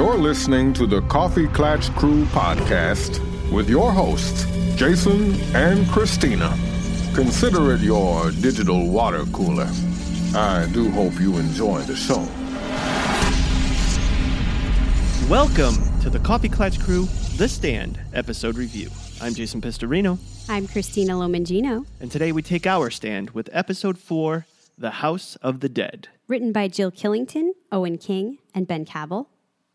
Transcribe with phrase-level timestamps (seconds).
[0.00, 3.20] You're listening to the Coffee Klatch Crew podcast
[3.52, 6.56] with your hosts, Jason and Cristina.
[7.14, 9.68] Consider it your digital water cooler.
[10.34, 12.26] I do hope you enjoy the show.
[15.28, 17.04] Welcome to the Coffee Klatch Crew
[17.36, 18.88] The Stand episode review.
[19.20, 24.46] I'm Jason Pistorino, I'm Cristina Lomangino, and today we take our stand with episode 4
[24.78, 26.08] The House of the Dead.
[26.26, 29.28] written by Jill Killington, Owen King, and Ben Cavell,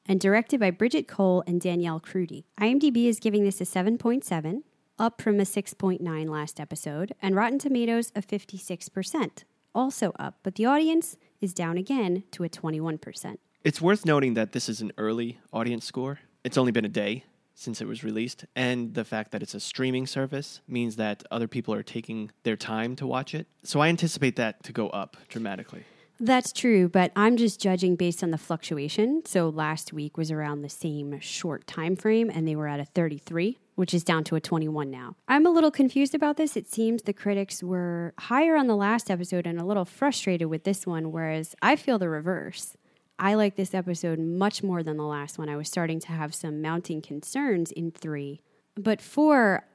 [0.06, 2.46] and directed by Bridget Cole and Danielle Krudy.
[2.60, 4.64] IMDb is giving this a 7.7,
[4.98, 10.66] up from a 6.9 last episode, and Rotten Tomatoes a 56%, also up, but the
[10.66, 13.38] audience is down again to a 21%.
[13.64, 16.20] It's worth noting that this is an early audience score.
[16.44, 17.26] It's only been a day
[17.56, 21.48] since it was released, and the fact that it's a streaming service means that other
[21.48, 23.48] people are taking their time to watch it.
[23.64, 25.86] So I anticipate that to go up dramatically.
[26.20, 29.24] That's true, but I'm just judging based on the fluctuation.
[29.26, 32.86] So last week was around the same short time frame and they were at a
[32.86, 35.16] 33, which is down to a 21 now.
[35.28, 36.56] I'm a little confused about this.
[36.56, 40.64] It seems the critics were higher on the last episode and a little frustrated with
[40.64, 42.78] this one, whereas I feel the reverse.
[43.20, 45.50] I like this episode much more than the last one.
[45.50, 48.42] I was starting to have some mounting concerns in 3.
[48.78, 49.66] But 4,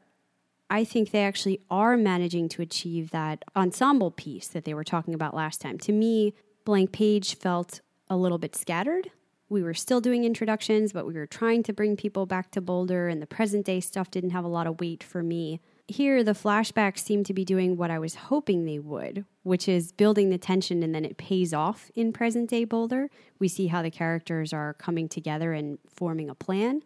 [0.71, 5.15] I think they actually are managing to achieve that ensemble piece that they were talking
[5.15, 5.79] about last time.
[5.79, 6.33] To me,
[6.65, 9.11] Blank Page felt a little bit scattered.
[9.49, 13.09] We were still doing introductions, but we were trying to bring people back to Boulder,
[13.09, 15.61] and the present day stuff didn't have a lot of weight for me.
[15.89, 19.91] Here, the flashbacks seem to be doing what I was hoping they would, which is
[19.91, 23.11] building the tension and then it pays off in present day Boulder.
[23.41, 26.83] We see how the characters are coming together and forming a plan.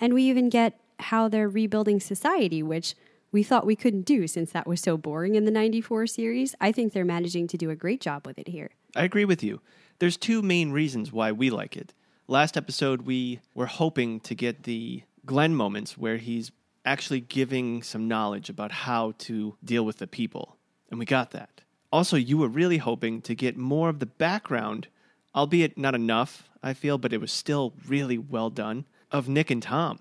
[0.00, 2.96] And we even get how they're rebuilding society, which
[3.32, 6.54] we thought we couldn't do since that was so boring in the 94 series.
[6.60, 8.70] I think they're managing to do a great job with it here.
[8.96, 9.60] I agree with you.
[9.98, 11.92] There's two main reasons why we like it.
[12.26, 16.50] Last episode, we were hoping to get the Glenn moments where he's
[16.84, 20.56] actually giving some knowledge about how to deal with the people,
[20.90, 21.60] and we got that.
[21.92, 24.88] Also, you were really hoping to get more of the background,
[25.34, 29.62] albeit not enough, I feel, but it was still really well done, of Nick and
[29.62, 29.98] Tom.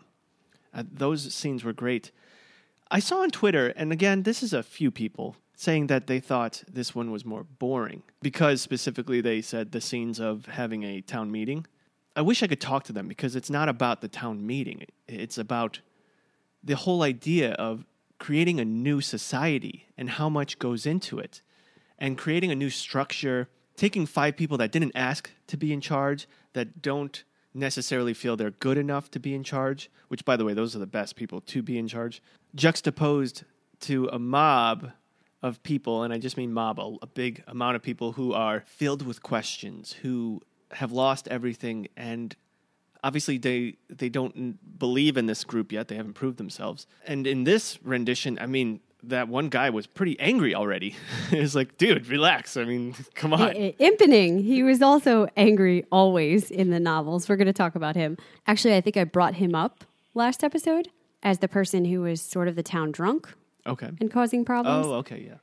[0.74, 2.12] Uh, those scenes were great.
[2.92, 6.64] I saw on Twitter, and again, this is a few people saying that they thought
[6.68, 11.30] this one was more boring because specifically they said the scenes of having a town
[11.30, 11.68] meeting.
[12.16, 15.38] I wish I could talk to them because it's not about the town meeting, it's
[15.38, 15.82] about
[16.64, 17.86] the whole idea of
[18.18, 21.42] creating a new society and how much goes into it
[22.00, 26.28] and creating a new structure, taking five people that didn't ask to be in charge,
[26.54, 27.24] that don't
[27.54, 30.80] necessarily feel they're good enough to be in charge, which, by the way, those are
[30.80, 32.22] the best people to be in charge,
[32.56, 33.44] juxtaposed
[33.82, 34.92] to a mob
[35.42, 38.64] of people, and I just mean mob, a, a big amount of people who are
[38.66, 42.36] filled with questions, who have lost everything, and
[43.04, 45.88] obviously they they don't believe in this group yet.
[45.88, 46.88] They haven't proved themselves.
[47.06, 50.96] And in this rendition, I mean, that one guy was pretty angry already.
[51.32, 52.58] it's like, dude, relax.
[52.58, 53.42] I mean, come on.
[53.42, 57.30] Eh, eh, I- Impening, he was also angry always in the novels.
[57.30, 58.18] We're going to talk about him.
[58.48, 59.84] Actually, I think I brought him up
[60.14, 60.90] last episode
[61.24, 63.30] as the person who was sort of the town drunk
[63.66, 63.90] Okay.
[64.00, 64.86] and causing problems.
[64.88, 65.36] Oh, okay, yeah.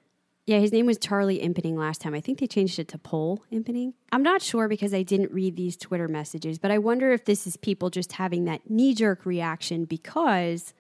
[0.47, 2.15] Yeah, his name was Charlie Impening last time.
[2.15, 3.95] I think they changed it to Pole Impening.
[4.12, 7.49] I'm not sure because I didn't read these Twitter messages, but I wonder if this
[7.49, 10.72] is people just having that knee jerk reaction because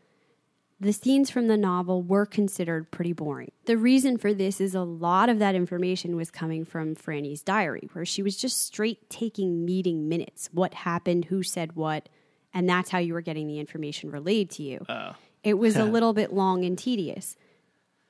[0.78, 3.52] the scenes from the novel were considered pretty boring.
[3.64, 7.88] The reason for this is a lot of that information was coming from Franny's diary,
[7.92, 12.08] where she was just straight taking meeting minutes what happened, who said what,
[12.52, 14.84] and that's how you were getting the information relayed to you.
[14.88, 15.14] Oh.
[15.42, 17.36] It was a little bit long and tedious.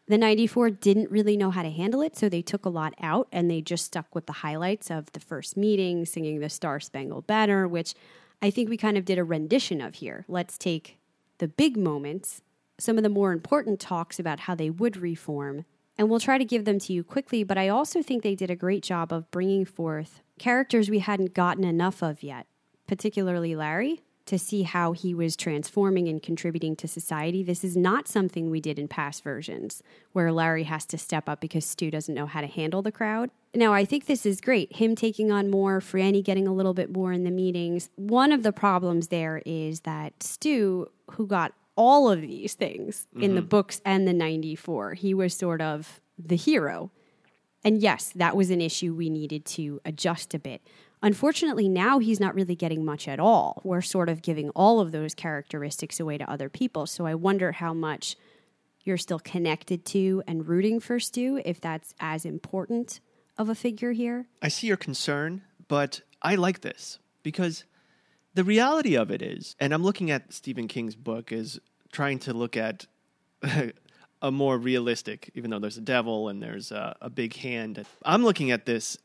[0.09, 3.28] The 94 didn't really know how to handle it, so they took a lot out
[3.32, 7.26] and they just stuck with the highlights of the first meeting, singing the Star Spangled
[7.26, 7.94] Banner, which
[8.41, 10.25] I think we kind of did a rendition of here.
[10.28, 10.99] Let's take
[11.38, 12.43] the big moments,
[12.78, 15.64] some of the more important talks about how they would reform,
[15.98, 18.50] and we'll try to give them to you quickly, but I also think they did
[18.50, 22.46] a great job of bringing forth characters we hadn't gotten enough of yet,
[22.87, 27.43] particularly Larry to see how he was transforming and contributing to society.
[27.43, 29.82] This is not something we did in past versions
[30.12, 33.31] where Larry has to step up because Stu doesn't know how to handle the crowd.
[33.55, 34.75] Now, I think this is great.
[34.76, 37.88] Him taking on more, Franny getting a little bit more in the meetings.
[37.94, 43.34] One of the problems there is that Stu, who got all of these things in
[43.34, 43.49] the mm-hmm.
[43.49, 46.90] books and the 94, he was sort of the hero.
[47.62, 50.62] And yes, that was an issue we needed to adjust a bit.
[51.02, 53.61] Unfortunately, now he's not really getting much at all.
[53.64, 56.87] We're sort of giving all of those characteristics away to other people.
[56.87, 58.17] So I wonder how much
[58.84, 63.00] you're still connected to and rooting for Stu, if that's as important
[63.37, 64.26] of a figure here.
[64.40, 67.64] I see your concern, but I like this because
[68.37, 71.59] The reality of it is, and I'm looking at Stephen King's book is
[71.91, 72.85] trying to look at
[74.23, 77.87] a more realistic, even though there's a devil and there's a, a big hand.
[78.05, 78.99] I'm looking at this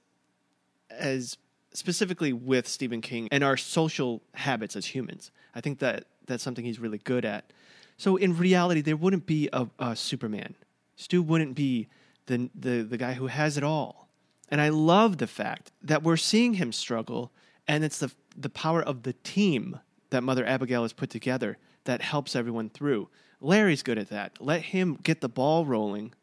[0.89, 1.38] as
[1.72, 5.31] specifically with Stephen King and our social habits as humans.
[5.56, 7.54] I think that that's something he's really good at.
[7.95, 10.56] So in reality, there wouldn't be a, a Superman.
[10.98, 11.88] Stu wouldn't be
[12.25, 14.10] the, the the guy who has it all.
[14.50, 17.31] And I love the fact that we're seeing him struggle,
[17.67, 19.79] and it's the the power of the team
[20.09, 23.09] that Mother Abigail has put together that helps everyone through.
[23.39, 24.39] Larry's good at that.
[24.39, 26.13] Let him get the ball rolling,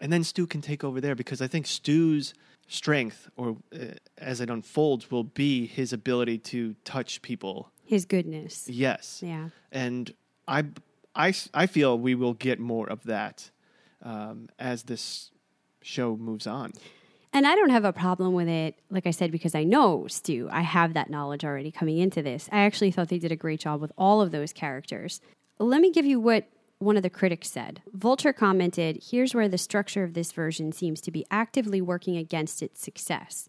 [0.00, 2.34] and then Stu can take over there because I think Stu's
[2.68, 7.72] strength, or uh, as it unfolds, will be his ability to touch people.
[7.84, 8.68] His goodness.
[8.68, 9.20] Yes.
[9.24, 9.48] Yeah.
[9.72, 10.14] And
[10.46, 10.64] I,
[11.14, 13.50] I, I feel we will get more of that
[14.02, 15.30] um, as this
[15.80, 16.72] show moves on.
[17.38, 20.48] And I don't have a problem with it, like I said, because I know Stu.
[20.50, 22.48] I have that knowledge already coming into this.
[22.50, 25.20] I actually thought they did a great job with all of those characters.
[25.60, 26.48] Let me give you what
[26.78, 27.80] one of the critics said.
[27.92, 32.60] Vulture commented Here's where the structure of this version seems to be actively working against
[32.60, 33.48] its success.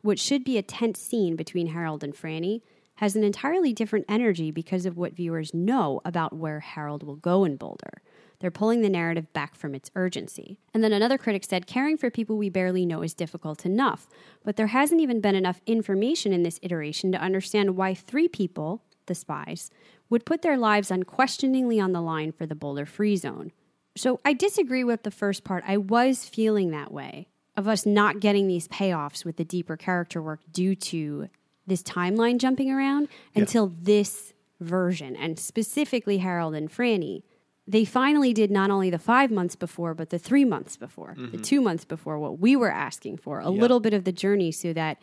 [0.00, 2.60] What should be a tense scene between Harold and Franny
[2.98, 7.42] has an entirely different energy because of what viewers know about where Harold will go
[7.42, 8.00] in Boulder.
[8.44, 10.58] They're pulling the narrative back from its urgency.
[10.74, 14.06] And then another critic said caring for people we barely know is difficult enough,
[14.44, 18.82] but there hasn't even been enough information in this iteration to understand why three people,
[19.06, 19.70] the spies,
[20.10, 23.50] would put their lives unquestioningly on the line for the Boulder Free Zone.
[23.96, 25.64] So I disagree with the first part.
[25.66, 30.20] I was feeling that way of us not getting these payoffs with the deeper character
[30.20, 31.30] work due to
[31.66, 37.22] this timeline jumping around until this version, and specifically Harold and Franny.
[37.66, 41.22] They finally did not only the five months before, but the three months before, the
[41.22, 41.42] mm-hmm.
[41.42, 44.74] two months before, what we were asking for, a little bit of the journey so
[44.74, 44.98] that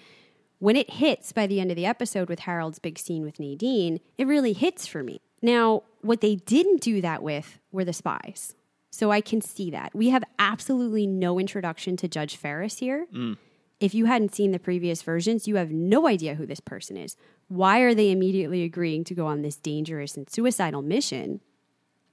[0.60, 4.00] when it hits by the end of the episode with Harold's big scene with Nadine,
[4.20, 5.20] it really hits for me.
[5.42, 8.54] Now, what they didn't do that with were the spies.
[8.92, 9.96] So I can see that.
[9.96, 13.08] We have absolutely no introduction to Judge Ferris here.
[13.12, 13.38] Mm.
[13.80, 17.16] If you hadn't seen the previous versions, you have no idea who this person is.
[17.48, 21.42] Why are they immediately agreeing to go on this dangerous and suicidal mission?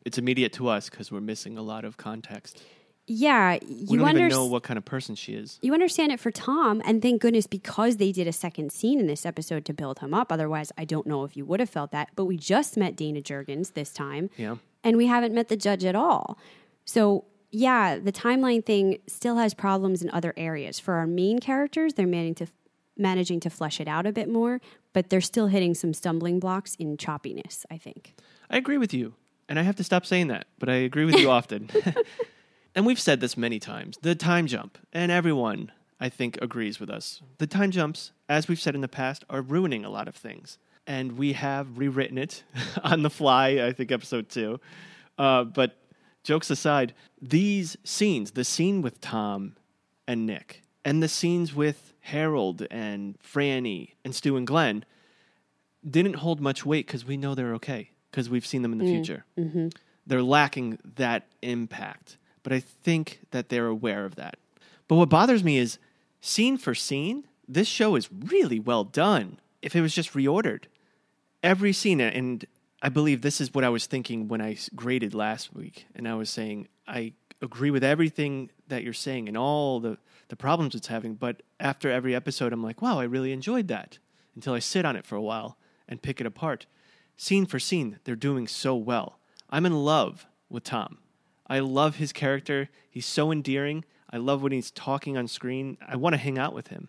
[0.09, 2.63] It's immediate to us because we're missing a lot of context.
[3.07, 4.31] Yeah, We you don't even understand.
[4.33, 5.59] know what kind of person she is.
[5.61, 9.07] you understand it for Tom, and thank goodness because they did a second scene in
[9.07, 10.33] this episode to build him up.
[10.33, 12.09] Otherwise, I don't know if you would have felt that.
[12.17, 14.57] But we just met Dana Jurgens this time, Yeah.
[14.83, 16.39] and we haven't met the judge at all.
[16.87, 20.79] So, yeah, the timeline thing still has problems in other areas.
[20.81, 22.47] For our main characters, they're managing to
[22.97, 24.61] managing to flesh it out a bit more,
[24.93, 27.65] but they're still hitting some stumbling blocks in choppiness.
[27.71, 28.15] I think.
[28.51, 29.15] I agree with you.
[29.49, 31.71] And I have to stop saying that, but I agree with you often.
[32.75, 36.91] and we've said this many times the time jump, and everyone, I think, agrees with
[36.91, 37.23] us.
[37.39, 40.59] The time jumps, as we've said in the past, are ruining a lot of things.
[40.87, 42.43] And we have rewritten it
[42.83, 44.61] on the fly, I think, episode two.
[45.19, 45.77] Uh, but
[46.25, 49.57] jokes aside, these scenes, the scene with Tom
[50.07, 54.85] and Nick, and the scenes with Harold and Franny and Stu and Glenn,
[55.89, 58.85] didn't hold much weight because we know they're okay because we've seen them in the
[58.85, 59.25] mm, future.
[59.39, 59.69] Mm-hmm.
[60.07, 64.37] They're lacking that impact, but I think that they're aware of that.
[64.87, 65.79] But what bothers me is
[66.21, 69.39] scene for scene, this show is really well done.
[69.61, 70.65] If it was just reordered,
[71.43, 72.45] every scene, and
[72.83, 76.15] I believe this is what I was thinking when I graded last week, and I
[76.15, 80.89] was saying I agree with everything that you're saying and all the the problems it's
[80.89, 81.15] having.
[81.15, 83.99] But after every episode, I'm like, wow, I really enjoyed that
[84.35, 85.57] until I sit on it for a while
[85.89, 86.67] and pick it apart.
[87.21, 89.19] Scene for scene, they're doing so well.
[89.51, 90.99] I'm in love with Tom.
[91.49, 92.71] I love his character.
[92.89, 93.85] He's so endearing.
[94.09, 95.79] I love when he's talking on screen.
[95.87, 96.89] I want to hang out with him.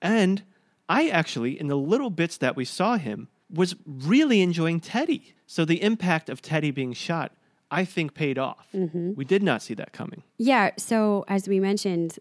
[0.00, 0.44] And
[0.88, 5.34] I actually, in the little bits that we saw him, was really enjoying Teddy.
[5.46, 7.32] So the impact of Teddy being shot,
[7.70, 8.66] I think, paid off.
[8.74, 9.12] Mm-hmm.
[9.14, 10.22] We did not see that coming.
[10.38, 10.70] Yeah.
[10.78, 12.18] So as we mentioned,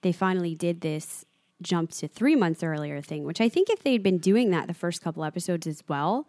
[0.00, 1.26] they finally did this
[1.60, 4.74] jump to three months earlier thing, which I think if they'd been doing that the
[4.74, 6.26] first couple episodes as well,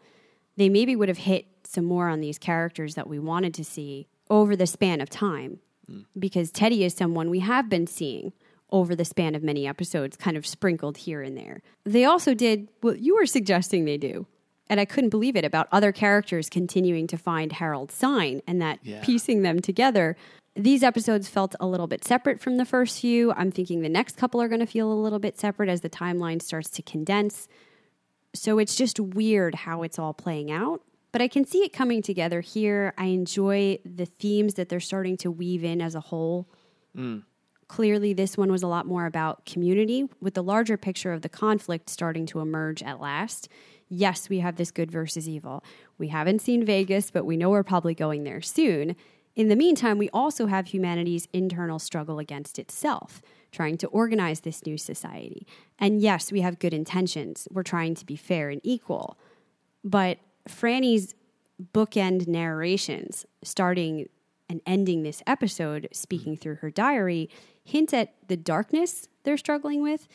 [0.60, 4.08] they maybe would have hit some more on these characters that we wanted to see
[4.30, 5.60] over the span of time.
[5.88, 6.02] Hmm.
[6.18, 8.34] Because Teddy is someone we have been seeing
[8.72, 11.62] over the span of many episodes, kind of sprinkled here and there.
[11.86, 14.28] They also did what you were suggesting they do.
[14.70, 18.80] And I couldn't believe it about other characters continuing to find Harold's sign and that
[18.84, 19.02] Yeah.
[19.04, 20.16] piecing them together.
[20.56, 23.32] These episodes felt a little bit separate from the first few.
[23.32, 25.90] I'm thinking the next couple are going to feel a little bit separate as the
[25.90, 27.48] timeline starts to condense.
[28.34, 30.82] So it's just weird how it's all playing out.
[31.12, 32.94] But I can see it coming together here.
[32.98, 36.48] I enjoy the themes that they're starting to weave in as a whole.
[36.96, 37.24] Mm.
[37.68, 41.30] Clearly, this one was a lot more about community, with the larger picture of the
[41.30, 43.48] conflict starting to emerge at last.
[43.88, 45.64] Yes, we have this good versus evil.
[45.98, 48.96] We haven't seen Vegas, but we know we're probably going there soon.
[49.36, 54.66] In the meantime, we also have humanity's internal struggle against itself, trying to organize this
[54.66, 55.46] new society.
[55.78, 57.48] And yes, we have good intentions.
[57.52, 59.18] We're trying to be fair and equal.
[59.84, 61.16] But Franny's
[61.74, 64.08] bookend narrations, starting
[64.50, 67.30] and ending this episode, speaking through her diary,
[67.64, 70.08] hint at the darkness they're struggling with,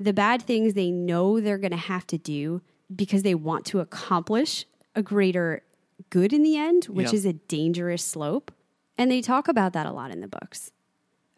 [0.00, 2.62] the bad things they know they're going to have to do
[2.94, 4.64] because they want to accomplish
[4.94, 5.62] a greater
[6.10, 7.14] good in the end, which Yep.
[7.14, 8.52] is a dangerous slope.
[8.96, 10.70] And they talk about that a lot in the books.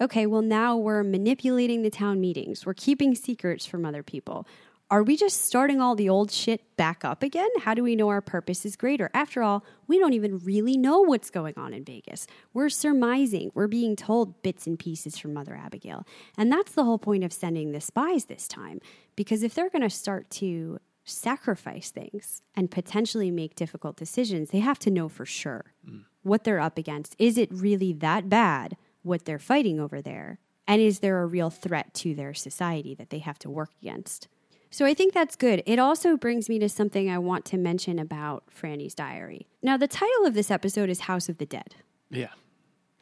[0.01, 2.67] Okay, well, now we're manipulating the town meetings.
[2.67, 4.47] We're keeping secrets from other people.
[4.89, 7.49] Are we just starting all the old shit back up again?
[7.63, 9.11] How do we know our purpose is greater?
[9.15, 12.29] After all, we don't even really know what's going on in Vegas.
[12.53, 13.51] We're surmising.
[13.55, 16.07] We're being told bits and pieces from Mother Abigail.
[16.39, 18.81] And that's the whole point of sending the spies this time.
[19.17, 24.61] Because if they're going to start to sacrifice things and potentially make difficult decisions, they
[24.61, 26.05] have to know for sure mm.
[26.23, 27.17] what they're up against.
[27.19, 28.77] Is it really that bad
[29.07, 30.39] what they're fighting over there?
[30.69, 34.29] And is there a real threat to their society that they have to work against?
[34.71, 35.63] So I think that's good.
[35.65, 39.47] It also brings me to something I want to mention about Franny's diary.
[39.63, 41.77] Now, the title of this episode is House of the Dead.
[42.11, 42.31] Yeah.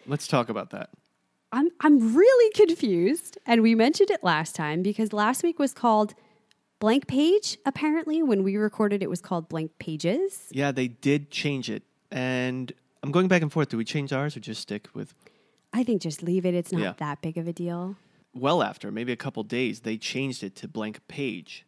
[0.07, 0.91] Let's talk about that.
[1.53, 6.15] I'm I'm really confused, and we mentioned it last time because last week was called
[6.81, 7.59] Blank Page.
[7.65, 10.49] Apparently, when we recorded, it was called Blank Pages.
[10.51, 11.85] Yeah, they did change it.
[12.11, 12.73] And
[13.05, 13.69] I'm going back and forth.
[13.69, 15.15] Do we change ours or just stick with
[15.75, 16.55] I think just leave it.
[16.55, 16.93] It's not Yeah.
[16.99, 17.97] that big of a deal.
[18.33, 21.65] well after, maybe a couple days, they changed it to blank page,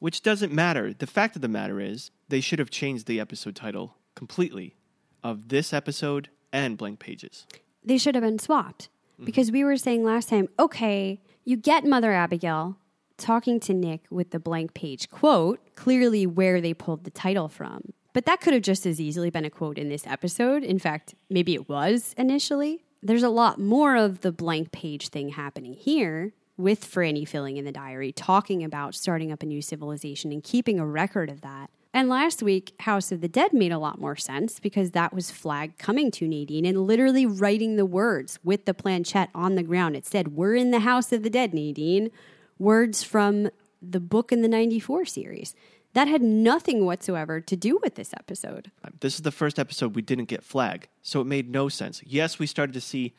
[0.00, 0.92] which doesn't matter.
[0.92, 4.74] The fact of the matter is, they should have changed the episode title completely
[5.22, 7.46] of this episode and blank pages.
[7.84, 9.24] they should have been swapped mm-hmm.
[9.24, 12.76] because we were saying last time, okay, you get Mother Abigail
[13.16, 17.92] talking to Nick with the blank page quote, clearly where they pulled the title from.
[18.12, 20.64] But that could have just as easily been a quote in this episode.
[20.64, 22.82] In fact, maybe it was initially.
[23.02, 27.64] There's a lot more of the blank page thing happening here with Franny filling in
[27.64, 31.70] the diary, talking about starting up a new civilization and keeping a record of that.
[31.92, 35.30] And last week, House of the Dead made a lot more sense because that was
[35.30, 39.96] Flag coming to Nadine and literally writing the words with the planchette on the ground.
[39.96, 42.10] It said, We're in the House of the Dead, Nadine.
[42.58, 43.50] Words from
[43.82, 45.54] the book in the 94 series.
[45.92, 48.70] That had nothing whatsoever to do with this episode.
[49.00, 52.00] This is the first episode we didn't get Flag, so it made no sense.
[52.06, 53.14] Yes, we started to see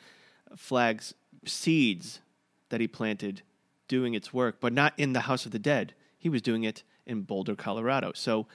[0.55, 1.13] Flag's
[1.45, 2.21] seeds
[2.69, 3.41] that he planted
[3.87, 5.93] doing its work, but not in the House of the Dead.
[6.17, 8.11] He was doing it in Boulder, Colorado.
[8.15, 8.47] So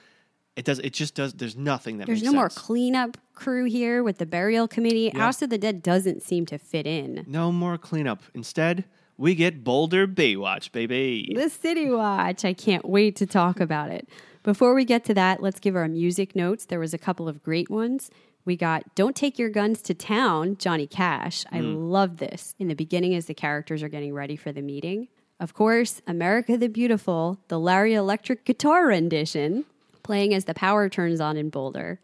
[0.55, 0.79] it does.
[0.79, 1.33] It just does.
[1.33, 5.09] There's nothing that There's no more cleanup crew here with the burial committee.
[5.09, 7.23] House of the Dead doesn't seem to fit in.
[7.27, 8.23] no more cleanup.
[8.33, 8.85] Instead,
[9.17, 11.33] we get Boulder Baywatch, baby.
[11.35, 12.45] The City Watch.
[12.45, 14.07] I can't wait to talk about it.
[14.43, 16.65] Before we get to that, let's give our music notes.
[16.65, 18.09] There was a couple of great ones.
[18.45, 21.45] We got Don't Take Your Guns to Town, Johnny Cash.
[21.51, 21.89] I mm.
[21.89, 25.09] love this in the beginning as the characters are getting ready for the meeting.
[25.39, 29.65] Of course, America the Beautiful, the Larry Electric guitar rendition,
[30.01, 31.99] playing as the power turns on in Boulder.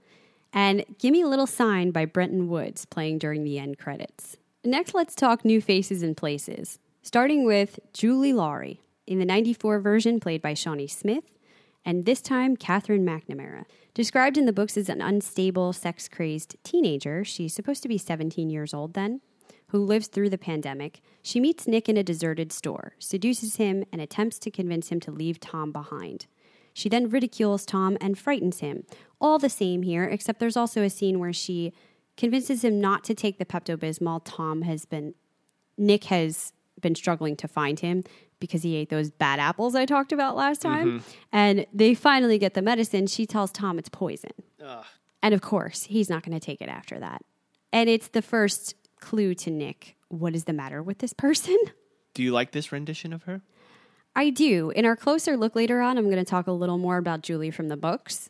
[0.52, 4.36] And Gimme a Little Sign by Brenton Woods, playing during the end credits.
[4.66, 10.22] Next, let's talk new faces and places, starting with Julie Lawry, in the 94 version
[10.22, 11.26] played by Shawnee Smith,
[11.86, 13.66] and this time Katherine McNamara.
[13.94, 18.50] Described in the books as an unstable, sex crazed teenager, she's supposed to be 17
[18.50, 19.20] years old then,
[19.68, 21.02] who lives through the pandemic.
[21.22, 25.12] She meets Nick in a deserted store, seduces him, and attempts to convince him to
[25.12, 26.28] leave Tom behind.
[26.74, 28.86] She then ridicules Tom and frightens him.
[29.20, 31.74] All the same here, except there's also a scene where she
[32.16, 35.16] convinces him not to take the Pepto Bismol Tom has been,
[35.78, 36.54] Nick has
[36.84, 38.04] been struggling to find him
[38.40, 40.76] because he ate those bad apples I talked about last mm-hmm.
[40.76, 41.04] time.
[41.32, 43.08] And they finally get the medicine.
[43.08, 44.32] She tells Tom it's poison.
[45.24, 47.24] And of course, he's not going to take it after that.
[47.72, 51.58] And it's the first clue to Nick what is the matter with this person?
[52.14, 53.42] Do you like this rendition of her?
[54.16, 54.70] I do.
[54.70, 57.50] In our closer look later on, I'm going to talk a little more about Julie
[57.50, 58.30] from the books.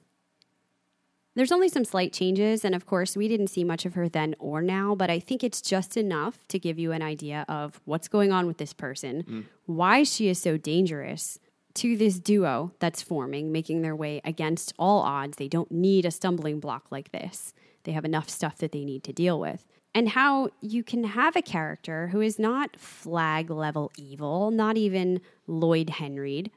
[1.35, 4.35] There's only some slight changes, and of course, we didn't see much of her then
[4.37, 8.07] or now, but I think it's just enough to give you an idea of what's
[8.07, 9.43] going on with this person, mm.
[9.65, 11.39] why she is so dangerous
[11.75, 15.37] to this duo that's forming, making their way against all odds.
[15.37, 19.03] They don't need a stumbling block like this, they have enough stuff that they need
[19.05, 19.65] to deal with.
[19.95, 25.21] And how you can have a character who is not flag level evil, not even
[25.45, 26.49] Lloyd Henreid,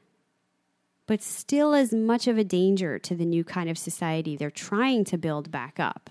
[1.07, 5.03] but still as much of a danger to the new kind of society they're trying
[5.05, 6.09] to build back up.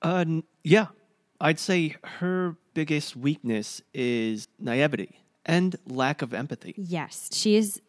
[0.00, 0.24] Uh,
[0.64, 0.86] yeah.
[1.40, 6.74] I'd say her biggest weakness is naivety and lack of empathy.
[6.76, 7.82] Yes, she is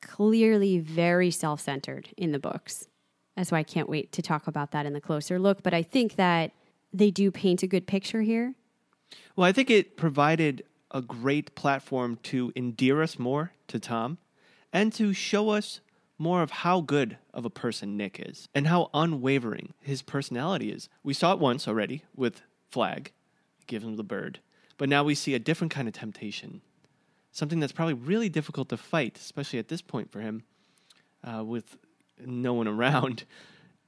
[0.00, 2.88] clearly very self centered in the books.
[3.36, 5.62] That's why I can't wait to talk about that in the closer look.
[5.62, 6.52] But I think that
[6.90, 8.54] they do paint a good picture here.
[9.36, 14.16] Well, I think it provided a great platform to endear us more to Tom
[14.72, 15.80] and to show us
[16.18, 20.88] more of how good of a person Nick is and how unwavering his personality is.
[21.02, 23.12] We saw it once already with Flag,
[23.66, 24.40] give him the bird,
[24.78, 26.62] but now we see a different kind of temptation,
[27.32, 30.42] something that's probably really difficult to fight, especially at this point for him,
[31.24, 31.76] uh, with
[32.24, 33.24] no one around.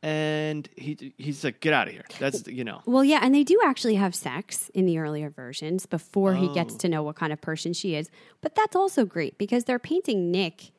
[0.02, 2.04] And he he's like, get out of here.
[2.20, 2.82] That's you know.
[2.86, 6.74] Well, yeah, and they do actually have sex in the earlier versions before he gets
[6.74, 6.78] Oh.
[6.78, 8.08] to know what kind of person she is.
[8.40, 10.70] But that's also great because they're painting Nick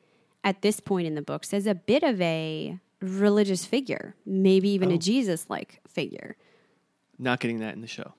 [0.42, 4.90] at this point in the books as a bit of a religious figure, maybe even
[4.90, 4.98] a Oh.
[4.98, 6.36] Jesus like figure.
[7.18, 8.14] Not getting that in the show,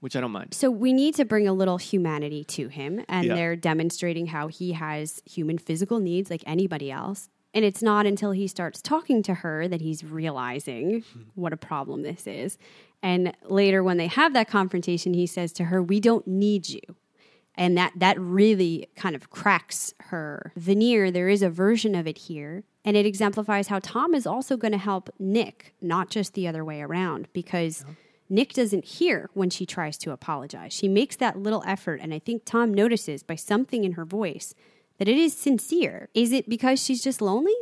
[0.00, 0.52] which I don't mind.
[0.52, 3.34] So we need to bring a little humanity to him, and Yeah.
[3.36, 7.30] they're demonstrating how he has human physical needs like anybody else.
[7.52, 11.04] And it's not until he starts talking to her that he's realizing
[11.34, 12.58] what a problem this is.
[13.02, 16.80] And later, when they have that confrontation, he says to her, "We don't need you."
[17.56, 21.10] And that that really kind of cracks her veneer.
[21.10, 24.72] There is a version of it here, and it exemplifies how Tom is also going
[24.72, 27.84] to help Nick, not just the other way around, because
[28.28, 30.72] Nick doesn't hear when she tries to apologize.
[30.72, 34.54] She makes that little effort, and I think Tom notices by something in her voice
[35.00, 36.10] that it is sincere.
[36.12, 37.54] Is it because she's just lonely?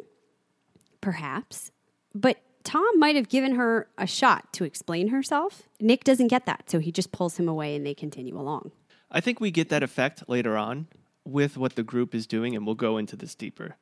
[1.01, 1.71] Perhaps.
[2.13, 5.69] But Tom might have given her a shot to explain herself.
[5.81, 8.73] Nick doesn't get that, so he just pulls him away and they continue along.
[9.09, 10.89] I think we get that effect later on
[11.25, 13.77] with what the group is doing, and we'll go into this deeper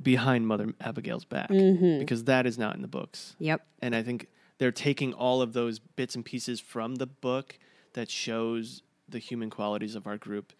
[0.00, 1.98] behind Mother Abigail's back mm-hmm.
[1.98, 3.34] because that is not in the books.
[3.40, 3.66] Yep.
[3.80, 4.28] And I think
[4.58, 7.58] they're taking all of those bits and pieces from the book
[7.94, 10.52] that shows the human qualities of our group,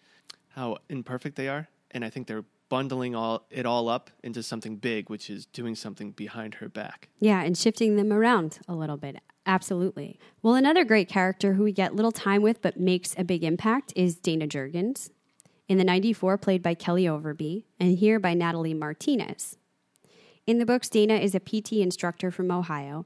[0.49, 4.77] how imperfect they are, and I think they're bundling all it all up into something
[4.77, 7.09] big, which is doing something behind her back.
[7.19, 9.19] Yeah, and shifting them around a little bit.
[9.45, 10.19] Absolutely.
[10.41, 13.93] Well, another great character who we get little time with but makes a big impact
[13.95, 15.09] is Dana Jurgens.
[15.67, 19.57] In the 94, played by Kellie Overbey, and here by Natalie Martinez.
[20.45, 23.05] In the books, Dana is a PT instructor from Ohio.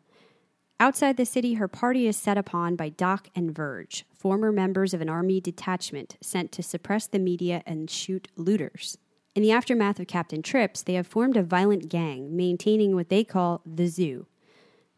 [0.80, 5.02] Outside the city, her party is set upon by Doc and Verge, former members of
[5.02, 8.98] an army detachment sent to suppress the media and shoot looters.
[9.34, 13.24] In the aftermath of Captain Trips, they have formed a violent gang maintaining what they
[13.24, 14.28] call the zoo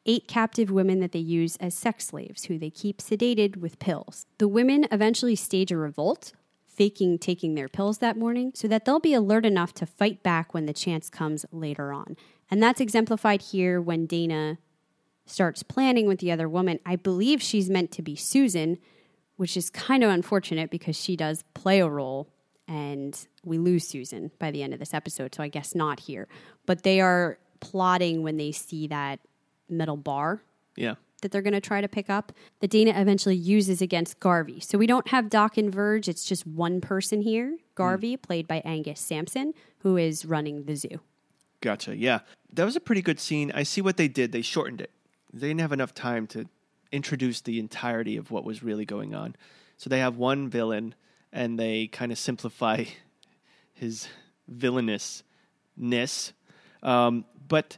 [0.05, 4.25] eight captive women that they use as sex slaves, who they keep sedated with pills.
[4.39, 6.31] The women eventually stage a revolt,
[6.65, 10.53] faking taking their pills that morning, so that they'll be alert enough to fight back
[10.53, 12.17] when the chance comes later on.
[12.49, 14.57] And that's exemplified here when Dana
[15.29, 16.79] starts planning with the other woman.
[16.85, 18.77] I believe she's meant to be Susan,
[19.37, 22.29] which is kind of unfortunate because she does play a role
[22.67, 26.27] and we lose Susan by the end of this episode, so I guess not here.
[26.65, 29.19] But they are plotting when they see that
[29.67, 30.43] metal bar
[30.75, 30.95] Yeah.
[31.21, 34.59] that they're going to try to pick up that Dana eventually uses against Garvey.
[34.59, 38.21] So we don't have Doc and Verge, it's just one person here, Garvey, hmm.
[38.21, 41.01] played by Angus Sampson, who is running the zoo.
[41.61, 41.95] Gotcha.
[41.97, 42.19] Yeah.
[42.53, 43.51] That was a pretty good scene.
[43.53, 44.31] I see what they did.
[44.31, 44.91] They shortened it.
[45.31, 46.47] They didn't have enough time to
[46.91, 49.35] introduce the entirety of what was really going on.
[49.77, 50.95] So they have one villain
[51.31, 52.85] and they kind of simplify
[53.73, 54.07] his
[54.47, 56.33] villainousness.
[56.81, 57.77] Um, but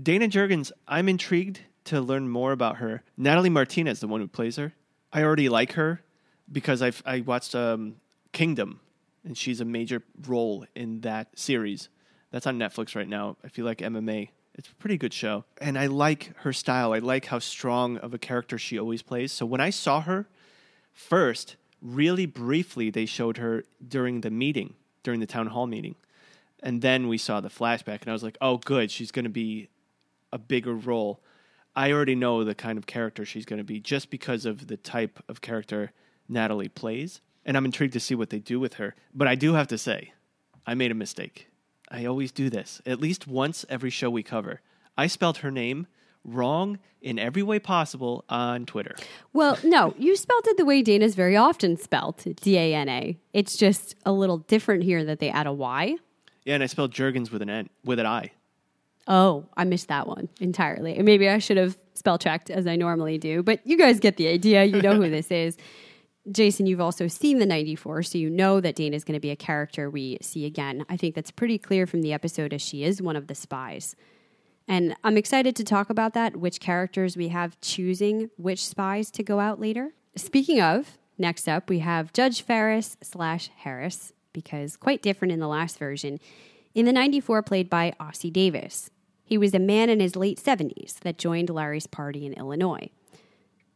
[0.00, 3.02] Dana Jurgens, I'm intrigued to learn more about her.
[3.16, 4.72] Natalie Martinez, the one who plays her,
[5.12, 6.02] I already like her
[6.50, 7.96] because I've, I watched um,
[8.32, 8.80] Kingdom,
[9.24, 11.88] and she's a major role in that series.
[12.30, 13.36] That's on Netflix right now.
[13.42, 15.44] I feel like MMA, it's a pretty good show.
[15.60, 16.92] And I like her style.
[16.92, 19.30] I like how strong of a character she always plays.
[19.30, 20.26] So when I saw her
[20.92, 25.94] first, really briefly, they showed her during the meeting, during the town hall meeting.
[26.60, 28.90] And then we saw the flashback, and I was like, oh, good.
[28.90, 29.68] She's going to be
[30.32, 31.20] a bigger role.
[31.76, 34.76] I already know the kind of character she's going to be just because of the
[34.76, 35.92] type of character
[36.28, 37.20] Natalie plays.
[37.44, 38.96] And I'm intrigued to see what they do with her.
[39.14, 40.14] But I do have to say,
[40.66, 41.47] I made a mistake.
[41.90, 44.60] I always do this, at least once every show we cover.
[44.96, 45.86] I spelled her name
[46.24, 48.94] wrong in every way possible on Twitter.
[49.32, 53.16] Well, no, you spelled it the way Dana's very often spelled D A N A.
[53.32, 55.96] It's just a little different here that they add a Y.
[56.44, 58.32] Yeah, and I spelled Jurgens with an N, with an I.
[59.06, 60.94] Oh, I missed that one entirely.
[60.96, 64.16] And Maybe I should have spell checked as I normally do, but you guys get
[64.16, 64.64] the idea.
[64.64, 65.56] You know who this is.
[66.30, 69.30] Jason, you've also seen the 94, so you know that Dana is going to be
[69.30, 70.84] a character we see again.
[70.88, 73.96] I think that's pretty clear from the episode as she is one of the spies.
[74.66, 79.22] And I'm excited to talk about that, which characters we have choosing which spies to
[79.22, 79.94] go out later.
[80.16, 85.48] Speaking of, next up we have Judge Ferris slash Harris, because quite different in the
[85.48, 86.20] last version.
[86.74, 88.90] In the 94, played by Ossie Davis.
[89.24, 92.90] He was a man in his late 70s that joined Larry's party in Illinois.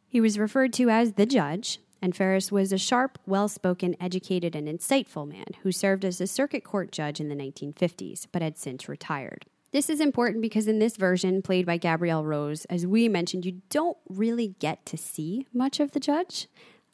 [0.09, 4.57] He was referred to as the judge, and Ferris was a sharp, well spoken, educated,
[4.57, 8.59] and insightful man who served as a circuit court judge in the 1950s, but had
[8.59, 9.47] since retired.
[9.71, 13.63] This is important because in this version, played by Gabrielle Rose, as we mentioned, you
[13.71, 16.49] don't really get to see much of the judge.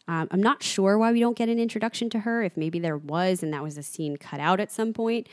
[0.06, 2.96] Um, I'm not sure why we don't get an introduction to her, if maybe there
[2.96, 5.26] was and that was a scene cut out at some point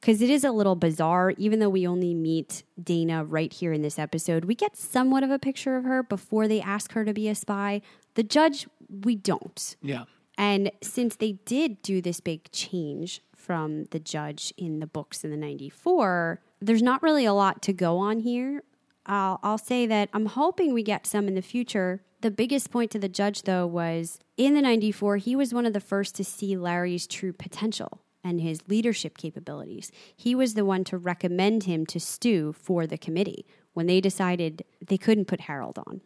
[0.00, 1.32] because it is a little bizarre.
[1.32, 5.30] Even though we only meet Dana right here in this episode, we get somewhat of
[5.30, 7.82] a picture of her before they ask her to be a spy.
[8.14, 9.76] The judge, we don't.
[9.82, 10.04] Yeah.
[10.38, 15.30] And since they did do this big change from the judge in the books in
[15.30, 18.62] the 94, there's not really a lot to go on here.
[19.06, 22.02] I'll, I'll say that I'm hoping we get some in the future.
[22.20, 25.72] The biggest point to the judge, though, was in the 94, he was one of
[25.72, 29.92] the first to see Larry's true potential and his leadership capabilities.
[30.16, 34.64] He was the one to recommend him to Stu for the committee when they decided
[34.84, 36.00] they couldn't put Harold on.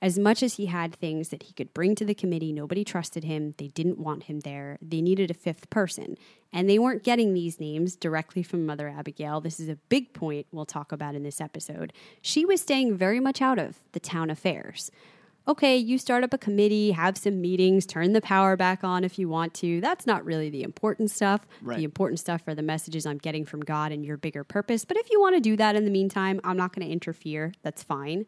[0.00, 3.24] As much as he had things that he could bring to the committee, nobody trusted
[3.24, 3.54] him.
[3.58, 4.78] They didn't want him there.
[4.82, 6.16] They needed a fifth person.
[6.52, 9.40] And they weren't getting these names directly from Mother Abigail.
[9.40, 11.92] This is a big point we'll talk about in this episode.
[12.20, 14.90] She was staying very much out of the town affairs
[15.48, 19.18] okay, you start up a committee, have some meetings, turn the power back on if
[19.18, 19.80] you want to.
[19.80, 21.46] That's not really the important stuff.
[21.60, 21.78] Right.
[21.78, 24.84] The important stuff are the messages I'm getting from God and your bigger purpose.
[24.84, 27.52] But if you want to do that in the meantime, I'm not going to interfere.
[27.62, 28.26] That's fine.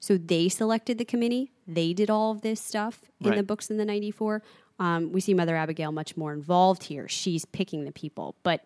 [0.00, 1.52] So they selected the committee.
[1.66, 3.36] They did all of this stuff in right.
[3.36, 4.42] the books in the 94.
[4.78, 7.08] Um, we see Mother Abigail much more involved here.
[7.08, 8.36] She's picking the people.
[8.42, 8.64] But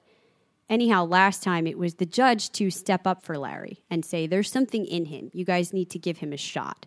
[0.68, 4.50] anyhow, last time it was the judge to step up for Larry and say, there's
[4.50, 5.30] something in him.
[5.32, 6.86] You guys need to give him a shot.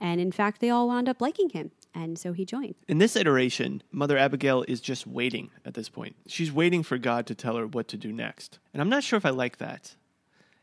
[0.00, 1.70] And in fact, they all wound up liking him.
[1.94, 2.74] And so he joined.
[2.88, 6.16] In this iteration, Mother Abigail is just waiting at this point.
[6.26, 8.58] She's waiting for God to tell her what to do next.
[8.72, 9.94] And I'm not sure if I like that.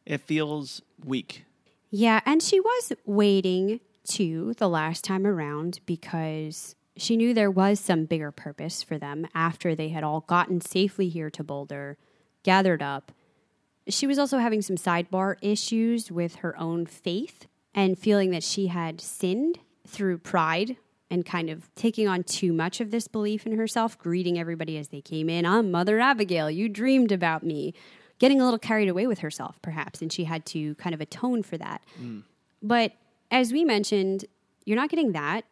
[0.05, 1.45] It feels weak.
[1.91, 7.79] Yeah, and she was waiting too the last time around because she knew there was
[7.79, 11.97] some bigger purpose for them after they had all gotten safely here to Boulder,
[12.43, 13.11] gathered up.
[13.87, 18.67] She was also having some sidebar issues with her own faith and feeling that she
[18.67, 20.77] had sinned through pride
[21.09, 24.89] and kind of taking on too much of this belief in herself, greeting everybody as
[24.89, 25.45] they came in.
[25.45, 26.51] I'm Mother Abigail.
[26.51, 27.73] You dreamed about me.
[28.19, 31.41] Getting a little carried away with herself, perhaps, and she had to kind of atone
[31.41, 31.81] for that.
[32.01, 32.23] Mm.
[32.61, 32.93] But
[33.31, 34.25] as we mentioned,
[34.65, 35.45] you're not getting that.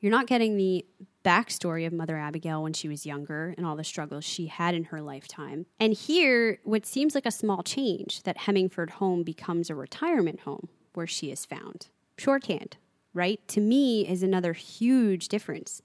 [0.00, 0.84] You're not getting the
[1.24, 4.84] backstory of Mother Abigail when she was younger and all the struggles she had in
[4.84, 5.66] her lifetime.
[5.80, 10.68] And here, what seems like a small change that Hemingford home becomes a retirement home
[10.94, 11.88] where she is found.
[12.16, 12.76] Shorthand,
[13.12, 13.40] right?
[13.48, 15.82] To me, is another huge difference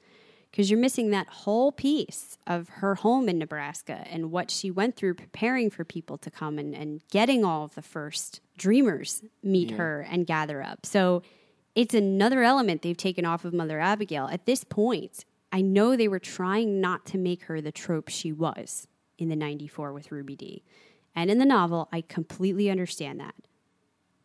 [0.51, 4.95] because you're missing that whole piece of her home in Nebraska and what she went
[4.97, 9.71] through preparing for people to come and, and getting all of the first dreamers meet
[9.71, 9.77] yeah.
[9.77, 10.85] her and gather up.
[10.85, 11.23] So
[11.73, 14.27] it's another element they've taken off of Mother Abigail.
[14.27, 18.33] At this point, I know they were trying not to make her the trope she
[18.33, 18.87] was
[19.17, 20.63] in the 94 with Ruby Dee.
[21.15, 23.35] And in the novel, I completely understand that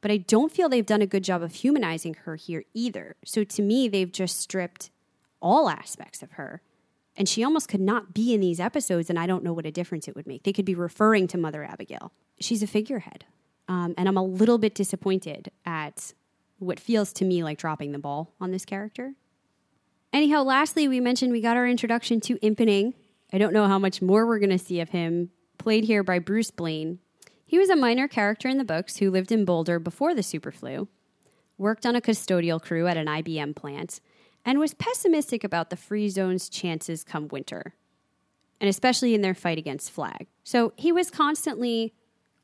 [0.06, 3.16] but I don't feel they've done a good job of humanizing her here either.
[3.24, 4.90] So to me, they've just stripped
[5.40, 6.62] all aspects of her.
[7.16, 9.70] And she almost could not be in these episodes, and I don't know what a
[9.70, 10.42] difference it would make.
[10.42, 12.12] They could be referring to Mother Abigail.
[12.40, 13.24] She's a figurehead.
[13.68, 16.12] Um, and I'm a little bit disappointed at
[16.58, 19.14] what feels to me like dropping the ball on this character.
[20.12, 22.94] Anyhow, lastly, we mentioned we got our introduction to Impening.
[23.32, 26.18] I don't know how much more we're going to see of him, played here by
[26.18, 27.00] Bruce Blaine.
[27.44, 30.88] He was a minor character in the books who lived in Boulder before the superflu,
[31.58, 34.00] worked on a custodial crew at an IBM plant,
[34.46, 37.74] and was pessimistic about the free zone's chances come winter,
[38.60, 40.28] and especially in their fight against Flag.
[40.44, 41.92] So he was constantly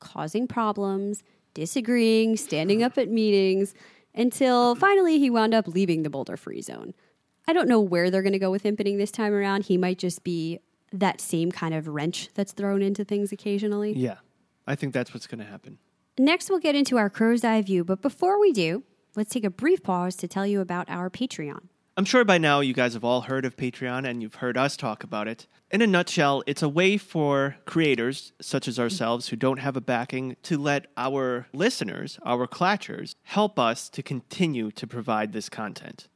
[0.00, 1.22] causing problems,
[1.54, 3.72] disagreeing, standing up at meetings,
[4.14, 6.92] until finally he wound up leaving the Boulder Free Zone.
[7.46, 9.64] I don't know where they're going to go with impening this time around.
[9.64, 10.58] He might just be
[10.92, 13.92] that same kind of wrench that's thrown into things occasionally.
[13.92, 14.16] Yeah.
[14.66, 15.78] I think that's what's going to happen.
[16.18, 18.82] Next, we'll get into our crow's eye view, but before we do,
[19.16, 21.68] let's take a brief pause to tell you about our Patreon.
[21.94, 24.78] I'm sure by now you guys have all heard of Patreon and you've heard us
[24.78, 25.46] talk about it.
[25.70, 29.80] In a nutshell, it's a way for creators such as ourselves who don't have a
[29.82, 36.08] backing to let our listeners, our clatchers, help us to continue to provide this content.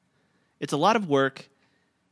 [0.60, 1.50] It's a lot of work,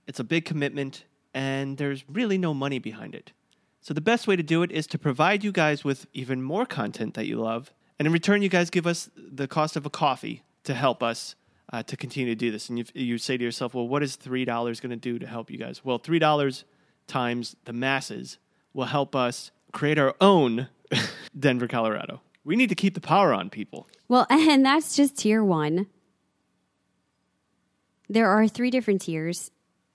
[0.07, 3.33] it's a big commitment, and there's really no money behind it.
[3.81, 6.67] So the best way to do it is to provide you guys with even more
[6.67, 7.73] content that you love.
[7.99, 11.35] And in return, you guys give us the cost of a coffee to help us
[11.73, 12.69] uh, to continue to do this.
[12.69, 15.51] And you, you say to yourself, well, what is $3 going to do to help
[15.51, 15.85] you guys?
[15.85, 16.65] Well, $3
[17.07, 18.39] times the masses
[18.73, 20.69] will help us create our own
[21.39, 22.21] Denver, Colorado.
[22.45, 23.89] We need to keep the power on people.
[24.09, 25.87] Well, and that's just tier one.
[28.09, 29.51] There are three different tiers,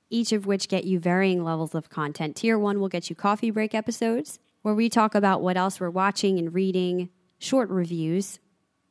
[0.10, 2.36] each of which get you varying levels of content.
[2.36, 5.91] Tier one will get you coffee break episodes, where we talk about what else we're
[5.91, 8.39] watching and reading, short reviews,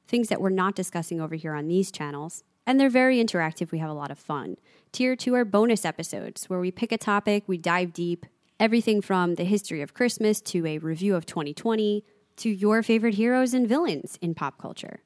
[0.07, 2.45] things that we're not discussing over here on these channels.
[2.69, 3.73] And they're very interactive.
[3.73, 4.59] We have a lot of fun.
[4.93, 8.27] Tier two are bonus episodes, where we pick a topic, we dive deep,
[8.61, 12.05] everything from the history of Christmas to a review of 2020
[12.37, 15.01] to your favorite heroes and villains in pop culture.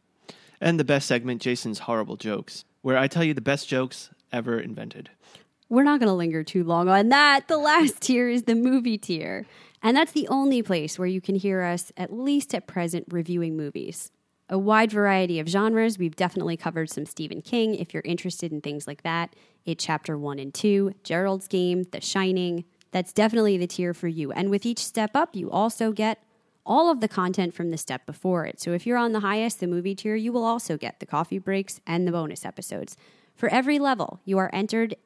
[0.61, 4.59] And the best segment, Jason's Horrible Jokes, where I tell you the best jokes ever
[4.59, 5.11] invented.
[5.69, 7.47] We're not going to linger too long on that.
[7.47, 9.47] The last tier is the movie tier.
[9.85, 13.57] And that's the only place where you can hear us, at least at present, reviewing
[13.57, 14.11] movies.
[14.49, 15.99] A wide variety of genres.
[15.99, 19.35] We've definitely covered some Stephen King if you're interested in things like that.
[19.65, 22.65] It Chapter 1 and 2, Gerald's Game, The Shining.
[22.91, 24.33] That's definitely the tier for you.
[24.33, 26.23] And with each step up, you also get
[26.65, 28.61] all of the content from the step before it.
[28.61, 31.39] So if you're on the highest, the movie tier, you will also get the coffee
[31.39, 32.97] breaks and the bonus episodes.
[33.35, 34.97] For every level, you are entered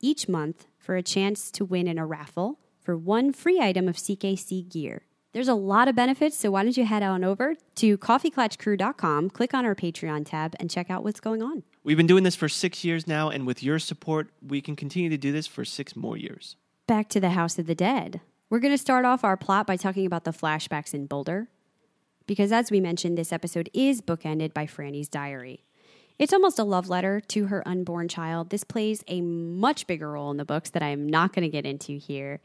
[0.00, 3.96] each month for a chance to win in a raffle for one free item of
[3.96, 5.02] CKC gear.
[5.32, 9.52] There's a lot of benefits, so why don't you head on over to coffeeklatchcrew.com, click
[9.52, 11.62] on our Patreon tab, and check out what's going on.
[11.84, 15.10] We've been doing this for six years now, and with your support, we can continue
[15.10, 16.56] to do this for six more years.
[16.86, 18.20] Back to the House of the Dead.
[18.48, 21.48] We're going to start off our plot by talking about the flashbacks in Boulder.
[22.26, 25.64] Because as we mentioned, this episode is bookended by Franny's diary.
[26.18, 28.50] It's almost a love letter to her unborn child.
[28.50, 31.48] This plays a much bigger role in the books that I am not going to
[31.48, 32.40] get into here.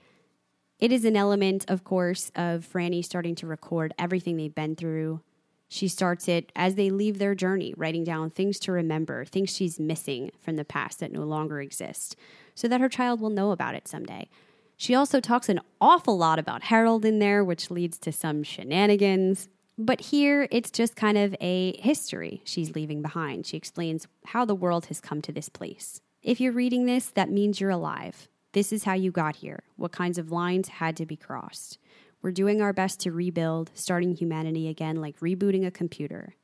[0.82, 5.22] It is an element, of course, of Franny starting to record everything they've been through.
[5.70, 9.80] She starts it as they leave their journey, writing down things to remember, things she's
[9.80, 12.15] missing from the past that no longer exist,
[12.56, 14.28] so that her child will know about it someday.
[14.76, 19.50] She also talks an awful lot about Harold in there, which leads to some shenanigans.
[19.78, 23.46] But here, it's just kind of a history she's leaving behind.
[23.46, 26.02] She explains how the world has come to this place.
[26.24, 28.28] If you're reading this, that means you're alive.
[28.54, 31.78] This is how you got here, what kinds of lines had to be crossed.
[32.22, 36.36] We're doing our best to rebuild, starting humanity again like rebooting a computer.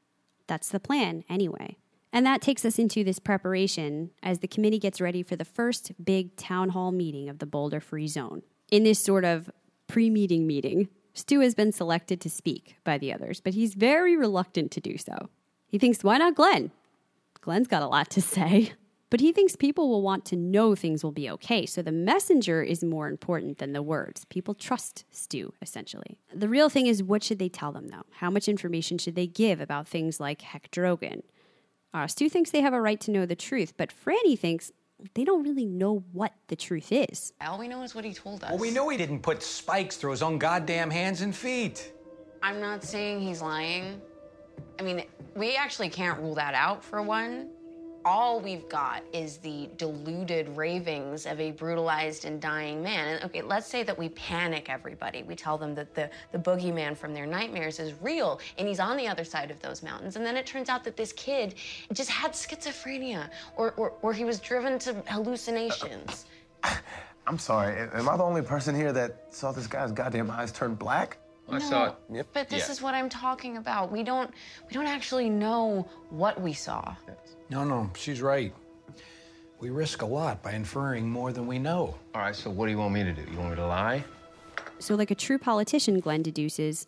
[0.48, 1.78] That's the plan, anyway.
[2.14, 5.92] And that takes us into this preparation as the committee gets ready for the first
[6.04, 8.42] big town hall meeting of the Boulder Free Zone.
[8.72, 9.52] In this sort of
[9.88, 14.16] pre meeting meeting, Stu has been selected to speak by the others, but he's very
[14.16, 15.30] reluctant to do so.
[15.68, 16.72] He thinks, why not Glenn?
[17.42, 18.72] Glenn's got a lot to say.
[19.10, 22.62] But he thinks people will want to know things will be okay, so the messenger
[22.62, 24.26] is more important than the words.
[24.26, 26.20] People trust Stu, essentially.
[26.34, 28.06] The real thing is what should they tell them, though?
[28.12, 31.22] How much information should they give about things like Heck Drogan?
[31.94, 34.74] Uh, Stu thinks they have a right to know the truth, but Franny thinks
[35.14, 37.32] they don't really know what the truth is.
[37.40, 38.50] All we know is what he told us.
[38.50, 41.94] Well, we know he didn't put spikes through his own goddamn hands and feet.
[42.44, 44.02] I'm not saying he's lying.
[44.80, 47.50] I mean, we actually can't rule that out for one.
[48.08, 53.10] All we've got is the deluded ravings of a brutalized and dying man.
[53.10, 55.24] And okay, let's say that we panic everybody.
[55.24, 58.96] We tell them that the, the boogeyman from their nightmares is real and he's on
[58.96, 60.16] the other side of those mountains.
[60.16, 61.56] And then it turns out that this kid
[61.92, 66.28] just had schizophrenia or, or, or he was driven to hallucinations.
[67.28, 70.76] I'm sorry, am I the only person here that saw this guy's goddamn eyes turn
[70.76, 71.18] black?
[71.50, 71.96] I saw it.
[72.10, 72.28] Yep.
[72.32, 72.72] But this Yeah.
[72.72, 73.92] is what I'm talking about.
[73.92, 74.32] We don't
[74.70, 76.96] we don't actually know what we saw.
[77.50, 78.54] No, no, she's right.
[79.60, 81.96] We risk a lot by inferring more than we know.
[82.14, 83.24] All right, so what do you want me to do?
[83.32, 84.04] You want me to lie?
[84.80, 86.86] So, like a true politician, Glenn deduces,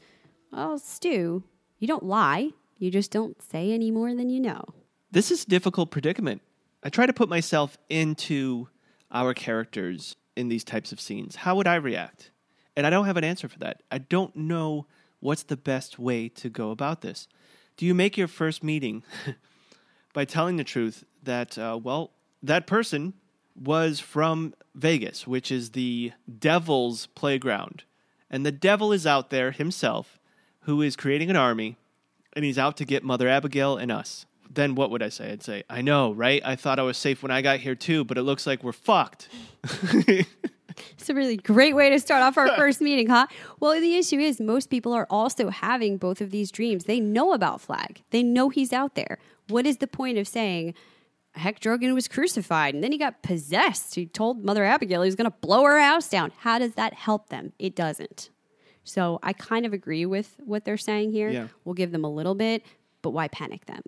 [0.52, 1.44] well, Stu,
[1.80, 2.52] you don't lie.
[2.78, 4.64] You just don't say any more than you know.
[5.12, 6.42] This is a difficult predicament.
[6.84, 8.70] I try to put myself into
[9.12, 11.38] our characters in these types of scenes.
[11.38, 12.32] How would I react?
[12.78, 13.82] And I don't have an answer for that.
[13.92, 14.86] I don't know
[15.20, 17.28] what's the best way to go about this.
[17.76, 19.04] Do you make your first meeting
[20.14, 23.14] by telling the truth that, uh, well, that person
[23.56, 27.84] was from Vegas, which is the devil's playground.
[28.30, 30.20] And the devil is out there himself,
[30.62, 31.78] who is creating an army,
[32.34, 34.26] and he's out to get Mother Abigail and us.
[34.52, 35.32] Then what would I say?
[35.32, 36.42] I'd say, I know, right?
[36.44, 38.72] I thought I was safe when I got here too, but it looks like we're
[38.72, 39.28] fucked.
[40.98, 43.28] It's a really great way to start off our first meeting, huh?
[43.60, 46.86] Well, the issue is most people are also having both of these dreams.
[46.86, 49.18] They know about Flag, they know he's out there.
[49.50, 50.74] What is the point of saying,
[51.34, 53.96] Heck Drogan was crucified and then he got possessed?
[53.96, 56.32] He told Mother Abigail he was going to blow her house down.
[56.40, 57.54] How does that help them?
[57.60, 58.30] It doesn't.
[58.84, 61.30] So I kind of agree with what they're saying here.
[61.30, 61.48] Yeah.
[61.64, 62.64] We'll give them a little bit,
[63.02, 63.82] but why panic them?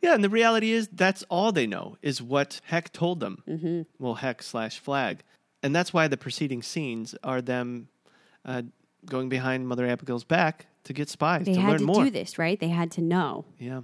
[0.00, 3.42] Yeah, and the reality is that's all they know is what Heck told them.
[3.46, 3.82] Mm-hmm.
[3.98, 5.22] Well, Heck slash Flag,
[5.62, 7.88] and that's why the preceding scenes are them
[8.44, 8.62] uh,
[9.06, 12.04] going behind Mother Abigail's back to get spies They to had learn to more.
[12.04, 12.58] do this, right?
[12.58, 13.44] They had to know.
[13.58, 13.82] Yeah.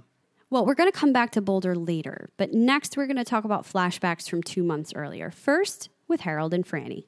[0.51, 3.43] Well, we're going to come back to Boulder later, but next we're going to talk
[3.43, 5.29] about flashbacks from two months earlier.
[5.29, 7.05] First, with Harold and Franny.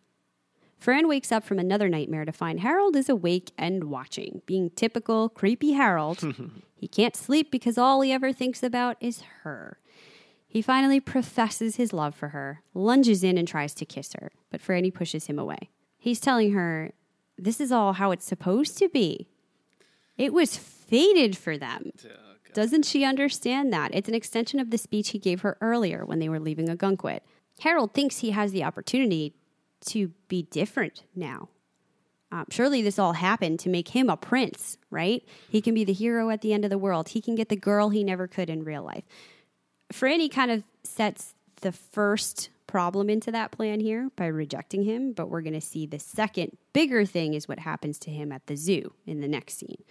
[0.77, 5.29] Fran wakes up from another nightmare to find Harold is awake and watching, being typical
[5.29, 6.23] creepy Harold.
[6.75, 9.79] he can't sleep because all he ever thinks about is her.
[10.47, 14.61] He finally professes his love for her, lunges in and tries to kiss her, but
[14.61, 15.69] Franny pushes him away.
[15.97, 16.91] He's telling her,
[17.37, 19.27] This is all how it's supposed to be.
[20.17, 21.91] It was fated for them.
[22.53, 23.91] Doesn't she understand that?
[23.93, 27.21] It's an extension of the speech he gave her earlier when they were leaving Ogunquit.
[27.61, 29.33] Harold thinks he has the opportunity
[29.87, 31.49] to be different now.
[32.31, 35.23] Um, surely this all happened to make him a prince, right?
[35.49, 37.09] He can be the hero at the end of the world.
[37.09, 39.03] He can get the girl he never could in real life.
[39.91, 45.29] Franny kind of sets the first problem into that plan here by rejecting him, but
[45.29, 48.55] we're going to see the second bigger thing is what happens to him at the
[48.55, 49.83] zoo in the next scene.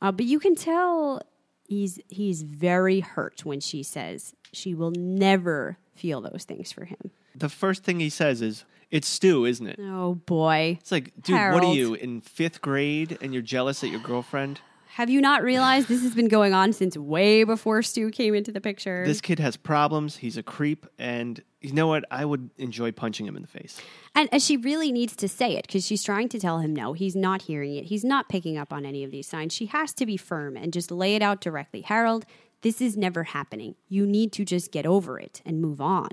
[0.00, 1.20] Uh, but you can tell
[1.68, 7.10] he's he's very hurt when she says she will never feel those things for him.
[7.34, 10.78] The first thing he says is, "It's Stu, isn't it?" Oh boy.
[10.80, 14.60] It's like, dude, what are you in fifth grade and you're jealous at your girlfriend?
[14.94, 18.52] Have you not realized this has been going on since way before Stu came into
[18.52, 19.02] the picture?
[19.04, 20.18] This kid has problems.
[20.18, 22.04] He's a creep, and you know what?
[22.12, 23.80] I would enjoy punching him in the face.
[24.14, 27.16] And, she really needs to say it because she's trying to tell him no, he's
[27.16, 27.86] not hearing it.
[27.86, 29.52] He's not picking up on any of these signs.
[29.52, 31.80] She has to be firm and just lay it out directly.
[31.80, 32.24] Harold,
[32.62, 33.74] this is never happening.
[33.88, 36.10] You need to just get over it and move on.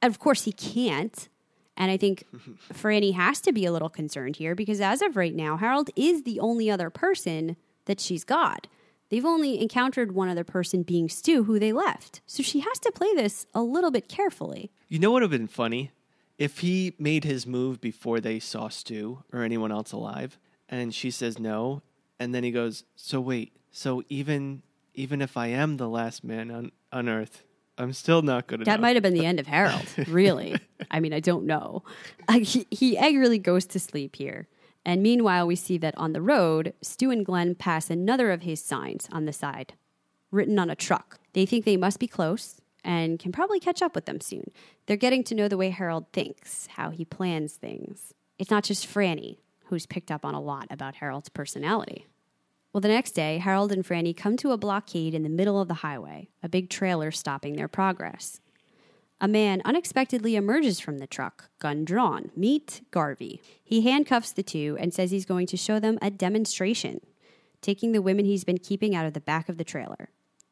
[0.00, 1.28] And of course, he can't.
[1.76, 2.22] And I think
[2.72, 6.22] Franny has to be a little concerned here because as of right now, Harold is
[6.22, 7.56] the only other person
[7.88, 8.68] that she's got.
[9.10, 12.20] They've only encountered one other person being Stu, who they left.
[12.26, 14.70] So she has to play this a little bit carefully.
[14.88, 15.90] You know what would have been funny?
[16.36, 21.10] If he made his move before they saw Stu or anyone else alive, and she
[21.10, 21.82] says no,
[22.20, 24.62] and then he goes, So wait, so even
[24.94, 27.44] even if I am the last man on, on earth,
[27.78, 28.66] I'm still not good enough.
[28.66, 30.56] That might have been the end of Harold, really.
[30.90, 31.84] I mean, I don't know.
[32.26, 34.48] Uh, he, he angrily goes to sleep here.
[34.88, 38.64] And meanwhile, we see that on the road, Stu and Glenn pass another of his
[38.64, 39.74] signs on the side,
[40.30, 41.18] written on a truck.
[41.34, 44.50] They think they must be close and can probably catch up with them soon.
[44.86, 48.14] They're getting to know the way Harold thinks, how he plans things.
[48.38, 52.06] It's not just Franny who's picked up on a lot about Harold's personality.
[52.72, 55.68] Well, the next day, Harold and Franny come to a blockade in the middle of
[55.68, 58.40] the highway, a big trailer stopping their progress.
[59.20, 62.30] A man unexpectedly emerges from the truck, gun drawn.
[62.36, 63.42] Meet Garvey.
[63.64, 67.00] He handcuffs the two and says he's going to show them a demonstration,
[67.60, 70.10] taking the women he's been keeping out of the back of the trailer.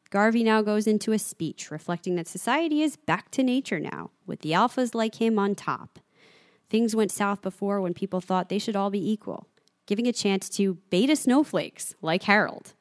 [0.09, 4.41] Garvey now goes into a speech reflecting that society is back to nature now, with
[4.41, 5.99] the alphas like him on top.
[6.69, 9.47] Things went south before when people thought they should all be equal,
[9.85, 12.73] giving a chance to beta snowflakes like Harold.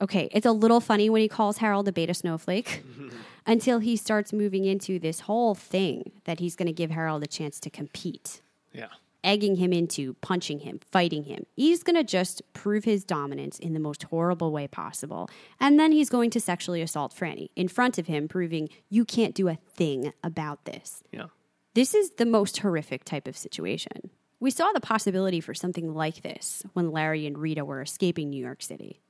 [0.00, 2.82] Okay, it's a little funny when he calls Harold a beta snowflake
[3.48, 7.26] until he starts moving into this whole thing that he's going to give Harold a
[7.26, 8.40] chance to compete,
[8.72, 8.86] yeah.
[9.24, 11.44] egging him into punching him, fighting him.
[11.56, 15.28] He's going to just prove his dominance in the most horrible way possible.
[15.58, 19.34] And then he's going to sexually assault Franny in front of him, proving you can't
[19.34, 21.02] do a thing about this.
[21.10, 21.26] Yeah.
[21.74, 24.10] This is the most horrific type of situation.
[24.40, 28.44] We saw the possibility for something like this when Larry and Rita were escaping New
[28.44, 29.00] York City.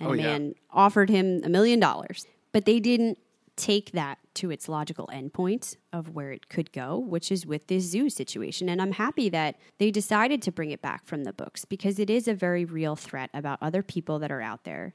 [0.00, 0.22] Oh, and Oh, a yeah.
[0.22, 2.26] man offered him a million dollars.
[2.52, 3.18] But they didn't
[3.56, 7.84] take that to its logical endpoint of where it could go, which is with this
[7.84, 8.68] zoo situation.
[8.68, 12.10] And I'm happy that they decided to bring it back from the books because it
[12.10, 14.94] is a very real threat about other people that are out there,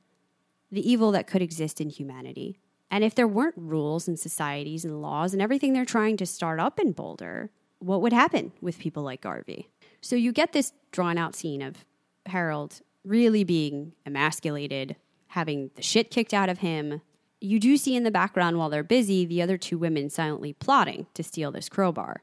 [0.71, 2.59] the evil that could exist in humanity.
[2.91, 6.59] And if there weren't rules and societies and laws and everything they're trying to start
[6.59, 9.69] up in Boulder, what would happen with people like Garvey?
[10.01, 11.85] So you get this drawn out scene of
[12.25, 14.95] Harold really being emasculated,
[15.27, 17.01] having the shit kicked out of him.
[17.41, 21.07] You do see in the background while they're busy the other two women silently plotting
[21.13, 22.21] to steal this crowbar.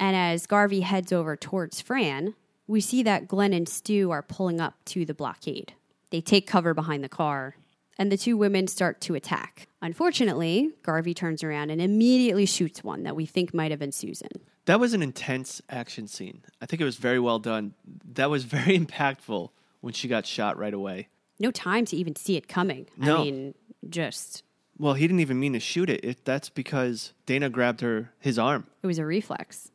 [0.00, 2.34] And as Garvey heads over towards Fran,
[2.66, 5.74] we see that Glenn and Stu are pulling up to the blockade.
[6.10, 7.56] They take cover behind the car,
[7.98, 9.68] and the two women start to attack.
[9.82, 14.28] Unfortunately, Garvey turns around and immediately shoots one that we think might have been Susan.
[14.66, 16.42] That was an intense action scene.
[16.60, 17.74] I think it was very well done.
[18.12, 21.08] That was very impactful when she got shot right away.
[21.38, 22.86] No time to even see it coming.
[22.96, 23.16] No.
[23.16, 23.54] I mean,
[23.88, 24.42] just,
[24.78, 26.04] Well, he didn't even mean to shoot it.
[26.04, 26.24] it.
[26.24, 28.66] That's because Dana grabbed her his arm.
[28.82, 29.70] it was a reflex.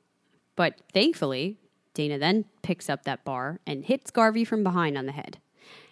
[0.56, 1.58] But thankfully,
[1.94, 5.40] Dana then picks up that bar and hits Garvey from behind on the head.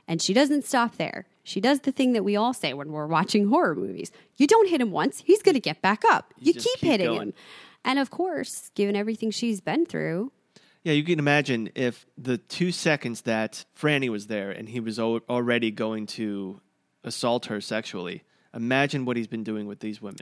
[0.07, 1.25] And she doesn't stop there.
[1.43, 4.11] She does the thing that we all say when we're watching horror movies.
[4.37, 6.33] You don't hit him once, he's going to get back up.
[6.37, 7.21] You, just keep, keep hitting going.
[7.29, 7.33] him.
[7.83, 10.31] And of course, given everything she's been through,
[10.83, 14.99] Yeah, you can imagine if the two seconds that Franny was there and he was
[14.99, 16.61] al- already going to
[17.03, 18.23] assault her sexually,
[18.53, 20.21] imagine what he's been doing with these women.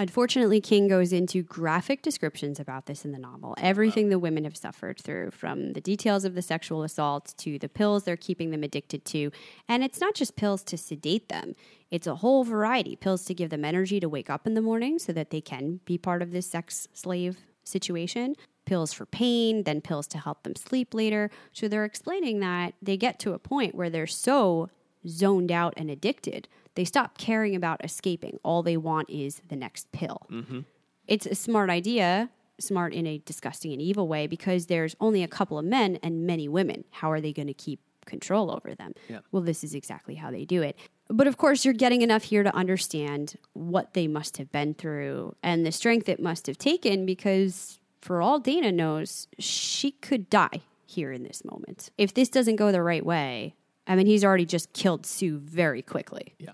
[0.00, 3.56] Unfortunately, King goes into graphic descriptions about this in the novel.
[3.58, 7.68] Everything the women have suffered through, from the details of the sexual assault to the
[7.68, 9.32] pills they're keeping them addicted to.
[9.68, 11.56] And it's not just pills to sedate them,
[11.90, 12.94] it's a whole variety.
[12.94, 15.80] Pills to give them energy to wake up in the morning so that they can
[15.84, 18.36] be part of this sex slave situation.
[18.66, 21.28] Pills for pain, then pills to help them sleep later.
[21.52, 24.70] So they're explaining that they get to a point where they're so
[25.08, 26.46] zoned out and addicted
[26.78, 28.38] they stop caring about escaping.
[28.44, 30.28] All they want is the next pill.
[30.30, 30.60] Mm-hmm.
[31.08, 35.28] It's a smart idea, smart in a disgusting and evil way, because there's only a
[35.28, 36.84] couple of men and many women.
[36.92, 38.92] How are they going to keep control over them?
[39.08, 39.18] Yeah.
[39.32, 40.76] Well, this is exactly how they do it.
[41.08, 45.34] But of course, you're getting enough here to understand what they must have been through
[45.42, 50.60] and the strength it must have taken, because for all Dana knows, she could die
[50.86, 51.90] here in this moment.
[51.98, 53.56] If this doesn't go the right way,
[53.88, 56.34] I mean, he's already just killed Sue very quickly.
[56.38, 56.52] Yeah.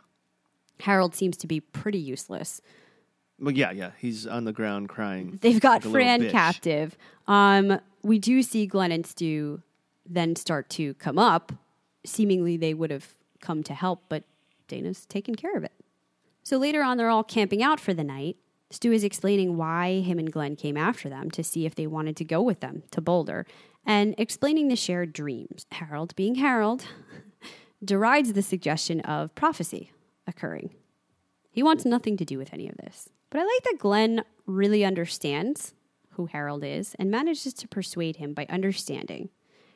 [0.80, 2.60] Harold seems to be pretty useless.
[3.38, 3.90] Well, yeah, yeah.
[3.98, 5.38] He's on the ground crying.
[5.40, 6.96] They've got like Fran captive.
[7.26, 9.62] Um, we do see Glenn and Stu
[10.06, 11.52] then start to come up.
[12.04, 14.24] Seemingly, they would have come to help, but
[14.68, 15.72] Dana's taken care of it.
[16.42, 18.36] So later on, they're all camping out for the night.
[18.70, 22.16] Stu is explaining why him and Glenn came after them to see if they wanted
[22.16, 23.46] to go with them to Boulder
[23.86, 25.66] and explaining the shared dreams.
[25.72, 26.84] Harold, being Harold,
[27.84, 29.90] derides the suggestion of prophecy
[30.26, 30.70] occurring.
[31.50, 33.08] He wants nothing to do with any of this.
[33.30, 35.74] But I like that Glenn really understands
[36.10, 39.30] who Harold is and manages to persuade him by understanding.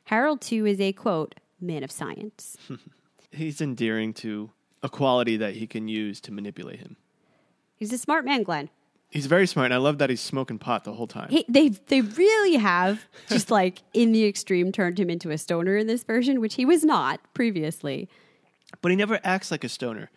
[0.05, 2.57] Harold, too, is a quote, man of science.
[3.33, 4.51] He's endearing to
[4.83, 6.97] a quality that he can use to manipulate him.
[7.77, 8.71] He's a smart man, Glenn.
[9.11, 11.29] He's very smart, and I love that he's smoking pot the whole time.
[11.31, 15.77] He, they they really have just like in the extreme turned him into a stoner
[15.77, 18.09] in this version, which he was not previously.
[18.83, 20.11] but he never acts like a stoner.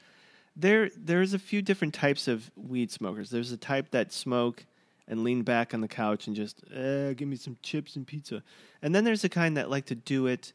[0.55, 3.29] There, there's a few different types of weed smokers.
[3.29, 4.65] There's a type that smoke
[5.07, 8.43] and lean back on the couch and just, eh, give me some chips and pizza.
[8.81, 10.53] And then there's the kind that like to do it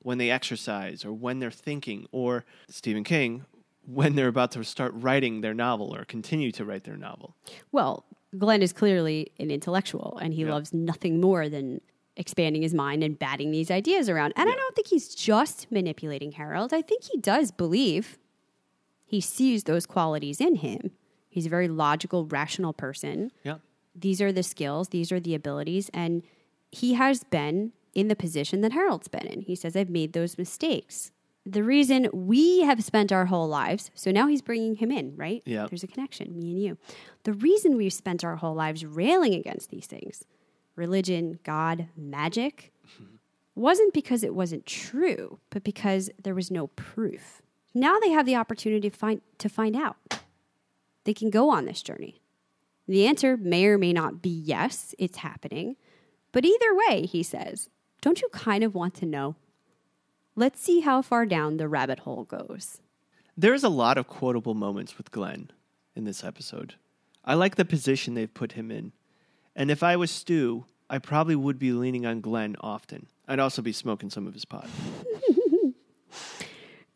[0.00, 3.44] when they exercise or when they're thinking, or Stephen King,
[3.86, 7.34] when they're about to start writing their novel or continue to write their novel.
[7.72, 8.04] Well,
[8.36, 10.50] Glenn is clearly an intellectual, and he Yeah.
[10.52, 11.80] loves nothing more than
[12.16, 14.34] expanding his mind and batting these ideas around.
[14.36, 16.72] And I don't think he's just manipulating Harold.
[16.74, 18.18] I think he does believe
[19.08, 20.90] he sees those qualities in him.
[21.30, 23.32] He's a very logical, rational person.
[23.42, 23.56] Yeah.
[23.94, 26.22] These are the skills, these are the abilities, and
[26.70, 29.40] he has been in the position that Harold's been in.
[29.40, 31.10] He says, I've made those mistakes.
[31.46, 35.42] The reason we have spent our whole lives, so now he's bringing him in, right?
[35.46, 35.66] Yeah.
[35.66, 36.78] There's a connection, me and you.
[37.22, 40.24] The reason we've spent our whole lives railing against these things,
[40.76, 42.74] religion, God, magic,
[43.54, 47.40] wasn't because it wasn't true, but because there was no proof.
[47.78, 49.96] Now they have the opportunity to find, to find out.
[51.04, 52.20] They can go on this journey.
[52.88, 55.76] The answer may or may not be yes, it's happening.
[56.32, 57.70] But either way, he says,
[58.00, 59.36] don't you kind of want to know?
[60.34, 62.80] Let's see how far down the rabbit hole goes.
[63.36, 65.52] There's a lot of quotable moments with Glenn
[65.94, 66.74] in this episode.
[67.24, 68.92] I like the position they've put him in.
[69.54, 73.06] And if I was Stu, I probably would be leaning on Glenn often.
[73.28, 74.68] I'd also be smoking some of his pot.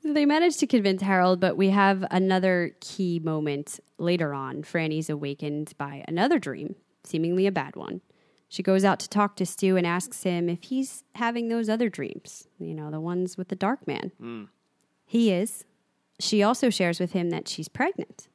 [0.05, 4.63] They managed to convince Harold, but we have another key moment later on.
[4.63, 6.75] Franny's awakened by another dream,
[7.05, 8.01] seemingly a bad one.
[8.49, 11.89] She goes out to talk to Stu and asks him if he's having those other
[11.89, 14.13] dreams, you know, the ones with the dark man.
[14.19, 14.45] Hmm.
[15.07, 15.65] He is.
[16.21, 18.29] She also shares with him that she's pregnant.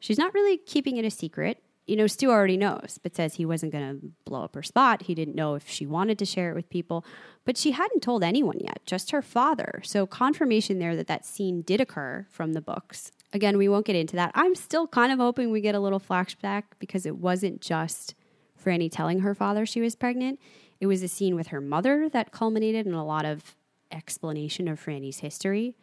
[0.00, 1.62] She's not really keeping it a secret.
[1.86, 5.02] You know, Stu already knows, but says he wasn't going to blow up her spot.
[5.02, 7.04] He didn't know if she wanted to share it with people,
[7.44, 9.80] but she hadn't told anyone yet, just her father.
[9.84, 13.10] So, confirmation there that that scene did occur from the books.
[13.32, 14.30] Again, we won't get into that.
[14.34, 18.14] I'm still kind of hoping we get a little flashback because it wasn't just
[18.62, 20.38] Franny telling her father she was pregnant.
[20.80, 23.56] It was a scene with her mother that culminated in a lot of
[23.90, 25.74] explanation of Franny's history.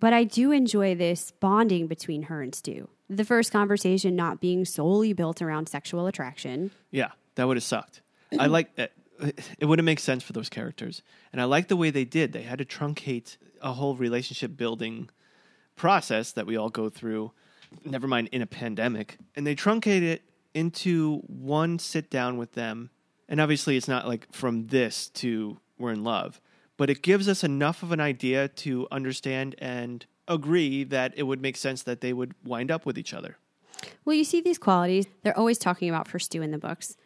[0.00, 2.88] But I do enjoy this bonding between her and Stu.
[3.10, 6.70] The first conversation not being solely built around sexual attraction.
[6.90, 8.02] Yeah, that would have sucked.
[8.38, 8.92] I like that.
[9.58, 11.02] It wouldn't make sense for those characters.
[11.32, 12.32] And I like the way they did.
[12.32, 15.10] They had to truncate a whole relationship building
[15.74, 17.32] process that we all go through,
[17.84, 19.18] never mind in a pandemic.
[19.34, 20.22] And they truncate it
[20.54, 22.90] into one sit down with them.
[23.28, 26.40] And obviously, it's not like from this to we're in love,
[26.76, 31.42] but it gives us enough of an idea to understand and agree that it would
[31.42, 33.36] make sense that they would wind up with each other.
[34.04, 36.96] Well, you see these qualities they're always talking about for Stu in the books.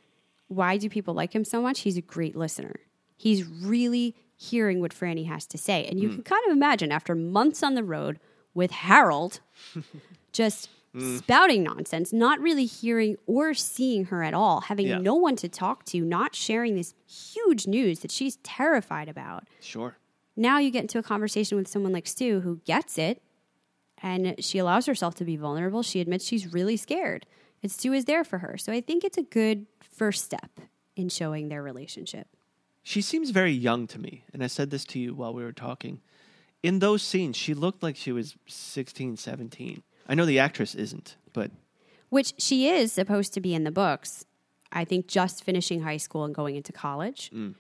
[0.49, 1.81] Why do people like him so much?
[1.81, 2.77] He's a great listener.
[3.16, 5.87] He's really hearing what Franny has to say.
[5.87, 6.14] And you hmm.
[6.16, 8.18] can kind of imagine after months on the road
[8.55, 9.41] with Harold
[10.33, 11.16] just hmm.
[11.18, 14.99] spouting nonsense, not really hearing or seeing her at all, having Yeah.
[14.99, 19.45] no one to talk to, not sharing this huge news that she's terrified about.
[19.61, 19.97] Sure.
[20.37, 23.22] Now you get into a conversation with someone like Stu who gets it
[24.03, 25.83] and she allows herself to be vulnerable.
[25.83, 27.26] She admits she's really scared.
[27.62, 28.59] And Stu is there for her.
[28.59, 30.51] So I think it's a good first step
[30.97, 32.26] in showing their relationship.
[32.83, 35.53] She seems very young to me, and I said this to you while we were
[35.53, 36.01] talking.
[36.64, 39.83] In those scenes, she looked like she was 16, 17.
[40.09, 41.53] I know the actress isn't, but
[42.09, 44.24] which she is supposed to be in the books.
[44.72, 47.30] I think just finishing high school and going into college.
[47.33, 47.55] I,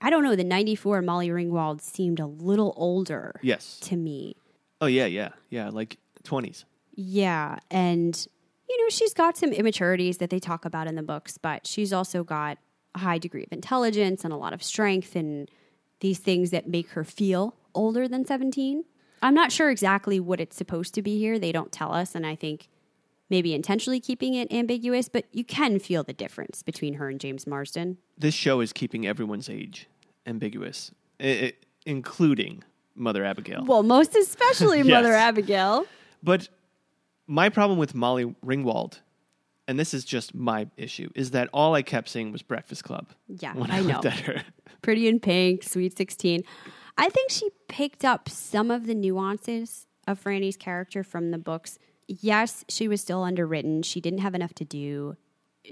[0.00, 0.36] I don't know.
[0.36, 3.78] The 94 Molly Ringwald seemed a little older yes.
[3.80, 4.36] to me.
[4.80, 6.64] Oh, yeah, yeah, yeah, like 20s.
[6.94, 7.58] Yeah.
[7.70, 8.26] And,
[8.68, 11.92] you know, she's got some immaturities that they talk about in the books, but she's
[11.92, 12.58] also got
[12.94, 15.50] a high degree of intelligence and a lot of strength and
[16.00, 18.84] these things that make her feel older than 17.
[19.22, 21.38] I'm not sure exactly what it's supposed to be here.
[21.38, 22.14] They don't tell us.
[22.14, 22.68] And I think
[23.30, 27.46] maybe intentionally keeping it ambiguous, but you can feel the difference between her and James
[27.46, 27.98] Marsden.
[28.18, 29.88] This show is keeping everyone's age
[30.26, 31.52] ambiguous, i- i-
[31.86, 32.62] including
[32.94, 33.64] Mother Abigail.
[33.64, 34.86] Well, most especially Yes.
[34.88, 35.86] Mother Abigail.
[36.22, 36.48] But
[37.26, 39.00] my problem with Molly Ringwald,
[39.66, 43.08] and this is just my issue, is that all I kept seeing was Breakfast Club.
[43.28, 44.00] Yeah, I I, know.
[44.04, 44.42] at her.
[44.82, 46.42] Pretty in Pink, Sweet 16.
[46.96, 51.78] I think she picked up some of the nuances of Franny's character from the books.
[52.06, 53.82] Yes, she was still underwritten.
[53.82, 55.16] She didn't have enough to do.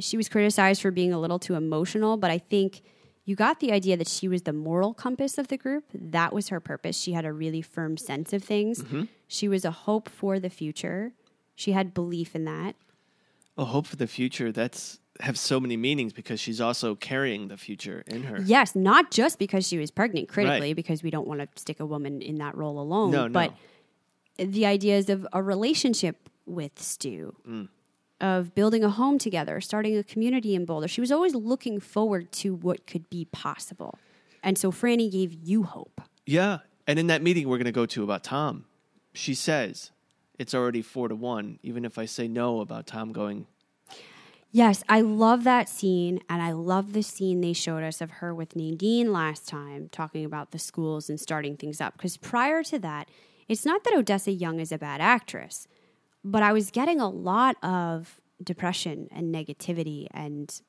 [0.01, 2.83] She was criticized for being a little too emotional, but I think
[3.25, 5.85] you got the idea that she was the moral compass of the group.
[5.95, 6.99] That was her purpose.
[6.99, 8.83] She had a really firm sense of things.
[8.83, 9.05] Mm-hmm.
[9.29, 11.13] She was a hope for the future.
[11.55, 12.75] She had belief in that.
[13.59, 14.51] Oh, hope for the future.
[14.51, 18.41] That's have so many meanings because she's also carrying the future in her.
[18.41, 20.77] Yes, not just because she was pregnant critically, Right.
[20.77, 23.53] because we don't want to stick a woman in that role alone, No, no.
[24.39, 27.69] The ideas of a relationship with Stu, Mm.
[28.21, 30.87] of building a home together, starting a community in Boulder.
[30.89, 33.99] She was always looking forward to what could be possible.
[34.43, 36.01] And so Franny gave you hope.
[36.27, 36.59] Yeah.
[36.87, 38.65] And in that meeting we're going to go to about Tom,
[39.13, 39.91] she says
[40.39, 43.47] it's already four to one, even if I say no about Tom going.
[44.55, 48.35] Yes, I love that scene, and I love the scene they showed us of her
[48.35, 51.95] with Nadine last time, talking about the schools and starting things up.
[51.97, 53.09] Because prior to that,
[53.53, 55.69] it's not that Odessa Young is a bad actress,
[56.25, 60.61] but I was getting a lot of depression and negativity and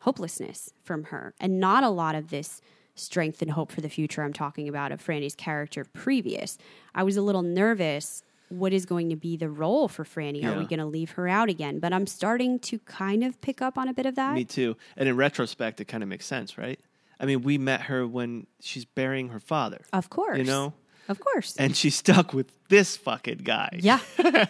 [0.00, 2.60] hopelessness from her, and not a lot of this
[2.94, 6.58] strength and hope for the future I'm talking about of Franny's character previous.
[6.94, 8.22] I was a little nervous.
[8.48, 10.44] What is going to be the role for Franny?
[10.44, 11.78] Are we going to leave her out again?
[11.78, 14.34] But I'm starting to kind of pick up on a bit of that.
[14.34, 14.76] Me too.
[14.96, 16.80] And in retrospect, it kind of makes sense, right?
[17.20, 19.82] I mean, we met her when she's burying her father.
[19.92, 20.38] Of course.
[20.38, 20.72] You know?
[21.08, 21.56] Of course.
[21.56, 23.78] And she's stuck with this fucking guy.
[23.82, 24.00] yeah.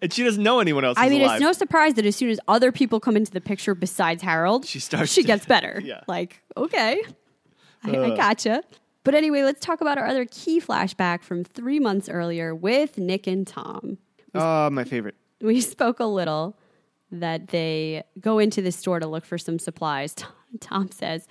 [0.00, 1.36] And she doesn't know anyone else I mean, alive.
[1.36, 4.64] it's no surprise that as soon as other people come into the picture besides Harold,
[4.64, 5.80] She starts she to- gets better.
[5.84, 6.00] Yeah.
[6.06, 7.02] Like, okay,
[7.84, 8.12] I, Uh.
[8.12, 8.62] I gotcha.
[9.04, 13.26] But anyway, let's talk about our other key flashback from three months earlier with Nick
[13.26, 13.98] and Tom.
[14.34, 15.16] Oh, my favorite.
[15.40, 16.56] We spoke a little
[17.10, 20.14] that they go into the store to look for some supplies.
[20.60, 21.26] Tom says,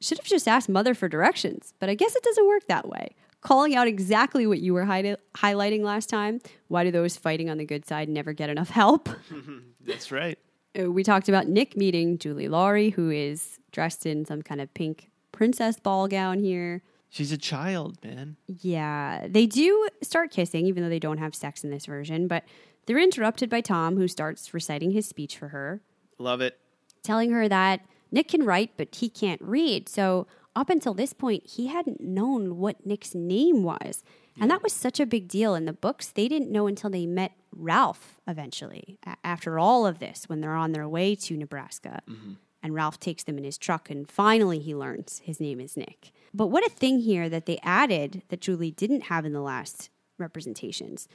[0.00, 3.14] should have just asked Mother for directions, but I guess it doesn't work that way.
[3.42, 6.40] Calling out exactly what you were hi- highlighting last time.
[6.68, 9.08] Why do those fighting on the good side never get enough help?
[9.80, 10.38] That's right.
[10.78, 14.72] Uh, we talked about Nick meeting Julie Lawry, who is dressed in some kind of
[14.74, 16.82] pink princess ball gown here.
[17.08, 18.36] She's a child, man.
[18.46, 22.44] Yeah, they do start kissing, even though they don't have sex in this version, but
[22.86, 25.80] they're interrupted by Tom, who starts reciting his speech for her,
[26.18, 26.58] Love it.
[27.02, 27.80] telling her that
[28.12, 29.88] Nick can write, but he can't read.
[29.88, 30.26] So,
[30.56, 34.02] up until this point, he hadn't known what Nick's name was.
[34.40, 36.08] And that was such a big deal in the books.
[36.08, 40.54] They didn't know until they met Ralph eventually, a- after all of this, when they're
[40.54, 42.00] on their way to Nebraska.
[42.08, 42.32] Mm-hmm.
[42.62, 46.12] And Ralph takes them in his truck, and finally he learns his name is Nick.
[46.32, 49.90] But what a thing here that they added that Julie didn't have in the last
[50.18, 51.08] representations.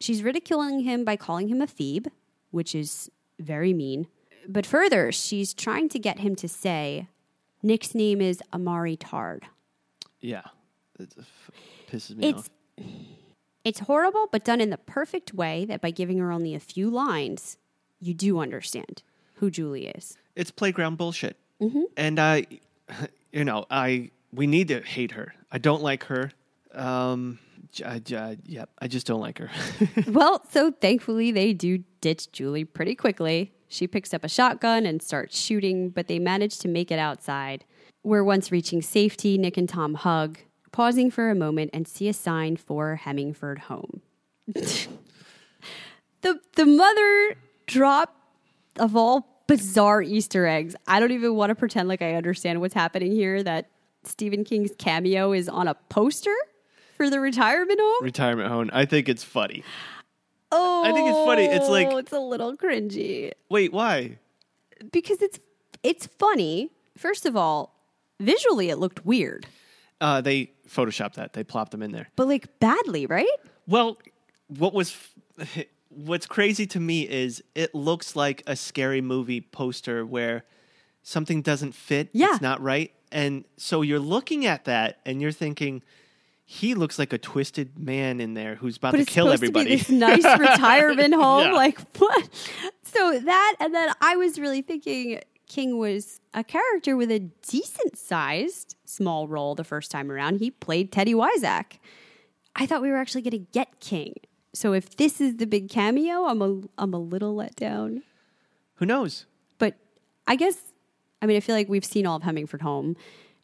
[0.00, 2.10] She's ridiculing him by calling him a Phoebe,
[2.50, 4.06] which is very mean.
[4.48, 7.08] But further, she's trying to get him to say,
[7.66, 9.46] Nick's name is Amari Tard.
[10.20, 10.42] Yeah.
[11.00, 11.12] It
[11.90, 12.48] pisses me It's
[12.78, 12.84] off.
[13.64, 16.88] it's horrible, but done in the perfect way that by giving her only a few
[16.88, 17.58] lines,
[18.00, 19.02] you do understand
[19.34, 20.16] who Julie is.
[20.36, 21.38] It's playground bullshit.
[21.60, 21.82] Mm-hmm.
[21.96, 22.46] And I,
[23.32, 25.34] you know, I we need to hate her.
[25.50, 26.30] I don't like her.
[26.72, 27.40] Um,
[27.84, 28.00] I,
[28.44, 29.50] yeah, I just don't like her.
[30.06, 33.52] well, so thankfully they do ditch Julie pretty quickly.
[33.68, 37.64] She picks up a shotgun and starts shooting, but they manage to make it outside.
[38.02, 39.36] We're once reaching safety.
[39.38, 40.38] Nick and Tom hug,
[40.72, 44.02] pausing for a moment and see a sign for Hemingford home.
[44.46, 44.86] the
[46.54, 47.36] the mother
[47.66, 48.14] drop
[48.78, 50.76] of all bizarre Easter eggs.
[50.86, 53.42] I don't even want to pretend like I understand what's happening here.
[53.42, 53.70] That
[54.04, 56.34] Stephen King's cameo is on a poster
[56.96, 58.04] for the retirement home.
[58.04, 58.70] Retirement home.
[58.72, 59.64] I think it's funny.
[60.52, 61.44] Oh, I think it's funny.
[61.46, 64.18] It's like- it's a little cringy Wait, why?
[64.92, 65.38] because it's
[65.82, 66.70] it's funny.
[66.96, 67.74] First of all,
[68.20, 69.46] visually it looked weird,
[70.00, 71.32] Uh, they photoshopped that.
[71.32, 72.08] They plopped them in there.
[72.16, 73.26] but like badly, right?
[73.66, 73.98] Well,
[74.48, 74.96] what was
[75.88, 80.44] what's crazy to me is it looks like a scary movie poster where
[81.02, 82.08] something doesn't fit.
[82.12, 82.32] Yeah.
[82.32, 82.92] It's not right.
[83.12, 85.82] And so you're looking at that and you're thinking,
[86.48, 89.76] he looks like a twisted man in there who's about But to kill everybody.
[89.78, 91.48] to this nice retirement home.
[91.48, 91.52] Yeah.
[91.52, 92.28] Like what?
[92.84, 97.98] So that, and then I was really thinking King was a character with a decent
[97.98, 100.38] sized small role the first time around.
[100.38, 101.78] He played Teddy Weizak.
[102.54, 104.14] I thought we were actually going to get King.
[104.54, 108.02] So if this is the big cameo, I'm a I'm a little let down.
[108.76, 109.26] Who knows?
[109.58, 109.74] But
[110.26, 110.56] I guess,
[111.20, 112.96] I mean, I feel like we've seen all of Hemingford Home.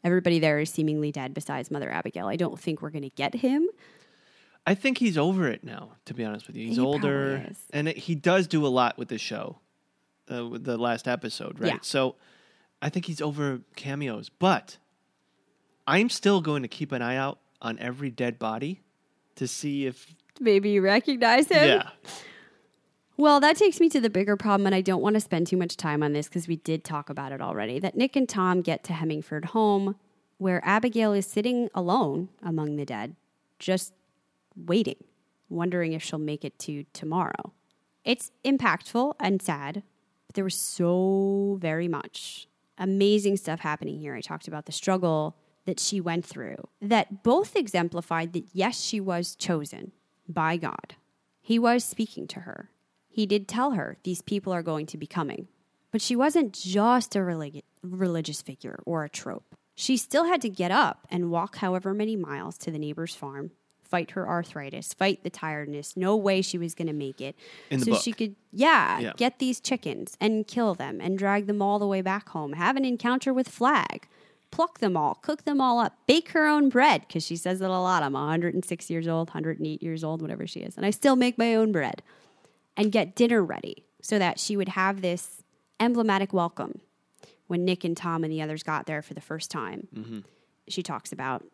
[0.04, 2.26] Everybody there is seemingly dead besides Mother Abigail.
[2.26, 3.68] I don't think we're going to get him.
[4.66, 5.92] I think he's over it now.
[6.06, 8.96] To be honest with you, he's He older, and it, he does do a lot
[8.98, 9.58] with the show.
[10.32, 11.72] Uh, with the last episode, right?
[11.72, 11.78] Yeah.
[11.82, 12.14] So
[12.80, 14.78] I think he's over cameos, but
[15.86, 18.80] I'm still going to keep an eye out on every dead body
[19.34, 21.68] to see if Maybe you recognize him.
[21.68, 21.90] yeah.
[23.22, 25.56] Well, that takes me to the bigger problem, and I don't want to spend too
[25.56, 27.78] much time on this because we did talk about it already.
[27.78, 29.94] That Nick and Tom get to Hemingford home,
[30.38, 33.14] where Abigail is sitting alone among the dead,
[33.60, 33.92] just
[34.56, 35.04] waiting,
[35.48, 37.52] wondering if she'll make it to tomorrow.
[38.04, 39.84] It's impactful and sad,
[40.26, 44.16] but there was so very much amazing stuff happening here.
[44.16, 48.98] I talked about the struggle that she went through that both exemplified that yes, she
[48.98, 49.92] was chosen
[50.28, 50.96] by God.
[51.40, 52.70] He was speaking to her.
[53.12, 55.48] He did tell her these people are going to be coming.
[55.90, 59.54] But she wasn't just a religi- religious figure or a trope.
[59.74, 63.50] She still had to get up and walk however many miles to the neighbor's farm,
[63.82, 65.94] fight her arthritis, fight the tiredness.
[65.96, 67.36] No way she was going to make it.
[67.78, 68.00] So book.
[68.02, 69.12] she could, yeah, Yeah.
[69.16, 72.76] get these chickens and kill them and drag them all the way back home, have
[72.76, 74.08] an encounter with Flag,
[74.50, 77.68] pluck them all, cook them all up, bake her own bread because she says it
[77.68, 78.02] a lot.
[78.02, 81.54] I'm 106 years old, 108 years old, whatever she is, and I still make my
[81.54, 82.02] own bread
[82.76, 85.42] and get dinner ready so that she would have this
[85.78, 86.80] emblematic welcome
[87.46, 89.88] when Nick and Tom and the others got there for the first time.
[89.94, 90.20] Mm-hmm.
[90.68, 91.44] She talks about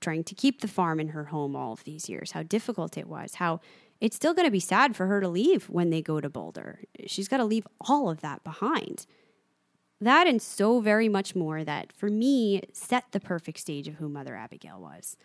[0.00, 3.06] trying to keep the farm in her home all of these years, how difficult it
[3.06, 3.60] was, how
[4.00, 6.80] it's still going to be sad for her to leave when they go to Boulder.
[7.06, 9.06] She's got to leave all of that behind.
[10.00, 14.08] That and so very much more that, for me, set the perfect stage of who
[14.08, 15.16] Mother Abigail was.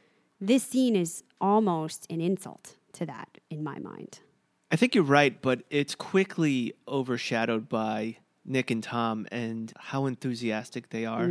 [0.41, 4.19] This scene is almost an insult to that in my mind.
[4.75, 10.89] I think you're right, but it's quickly overshadowed by Nick and Tom and how enthusiastic
[10.89, 11.27] they are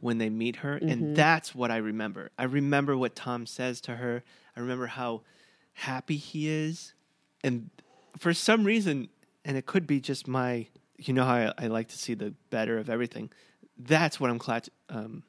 [0.00, 0.74] when they meet her.
[0.74, 2.30] And that's what I remember.
[2.36, 4.24] I remember what Tom says to her.
[4.56, 5.22] I remember how
[5.74, 6.94] happy he is.
[7.44, 7.70] And
[8.18, 9.08] for some reason,
[9.44, 10.66] and it could be just my,
[10.98, 13.30] you know how I, I like to see the better of everything.
[13.78, 15.22] That's what I'm clatch, um,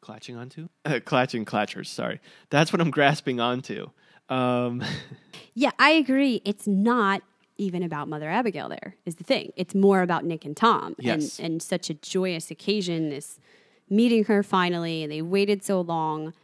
[0.00, 0.68] clatching onto?
[0.84, 2.20] Uh, clatching clatchers, sorry.
[2.50, 3.88] That's what I'm grasping onto.
[4.28, 4.82] Um,
[5.54, 6.40] Yeah, I agree.
[6.44, 7.22] It's not
[7.56, 9.52] even about Mother Abigail there, is the thing.
[9.56, 11.38] It's more about Nick and Tom Yes.
[11.40, 13.40] and, and such a joyous occasion, this
[13.90, 16.34] meeting her finally, and they waited so long.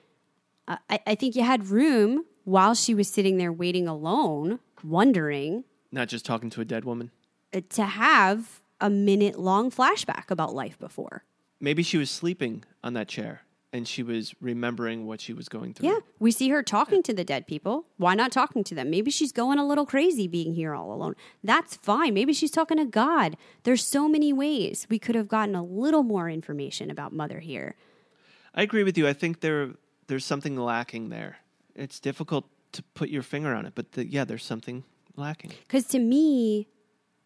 [0.67, 5.65] Uh, I, I think you had room while she was sitting there waiting alone, wondering
[5.93, 7.13] not just talking to a dead woman.
[7.55, 11.23] uh, to have a minute long flashback about life before.
[11.61, 13.43] Maybe she was sleeping on that chair
[13.75, 15.89] and she was remembering what she was going through.
[15.89, 17.87] Yeah, we see her talking to the dead people.
[17.97, 18.89] Why not talking to them?
[18.89, 21.17] Maybe she's going a little crazy being here all alone.
[21.43, 22.15] That's fine.
[22.15, 23.37] Maybe she's talking to God.
[23.65, 27.75] There's so many ways we could have gotten a little more information about Mother here.
[28.55, 29.09] I agree with you.
[29.09, 29.71] I think there
[30.07, 31.39] there's something lacking there.
[31.75, 34.85] It's difficult to put your finger on it, but the, yeah, there's something
[35.17, 35.51] lacking.
[35.67, 36.69] Because to me,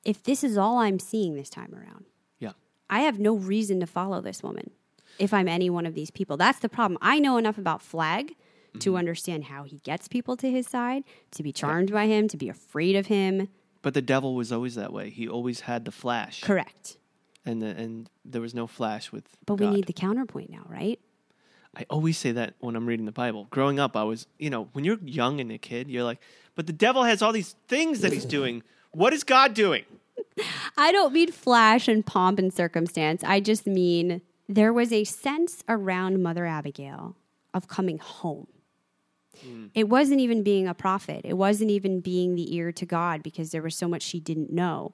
[0.03, 2.07] if this is all I'm seeing this time around,
[2.39, 2.53] Yeah.
[2.89, 4.71] I have no reason to follow this woman
[5.19, 6.37] if I'm any one of these people.
[6.37, 6.99] That's the problem.
[7.01, 8.35] I know enough about Flag
[8.81, 8.99] to mm-hmm.
[8.99, 12.49] understand how he gets people to his side, to be charmed by him, to be
[12.49, 13.49] afraid of him.
[13.83, 15.11] But the devil was always that way.
[15.11, 16.43] He always had the flash.
[16.43, 16.99] Correct.
[17.45, 21.01] And the, and there was no flash with But we need the counterpoint now, right?
[21.77, 23.47] I always say that when I'm reading the Bible.
[23.51, 26.21] Growing up, I was, you know, when you're young and a kid, you're like,
[26.55, 28.63] but the devil has all these things that he's doing.
[28.91, 29.85] What is God doing?
[30.77, 33.23] I don't mean flash and pomp and circumstance.
[33.25, 37.17] I just mean There was a sense around Mother Abigail
[37.53, 38.47] of coming home.
[39.45, 39.67] Hmm.
[39.75, 41.23] It wasn't even being a prophet.
[41.25, 44.51] It wasn't even being the ear to God because there was so much she didn't
[44.51, 44.93] know.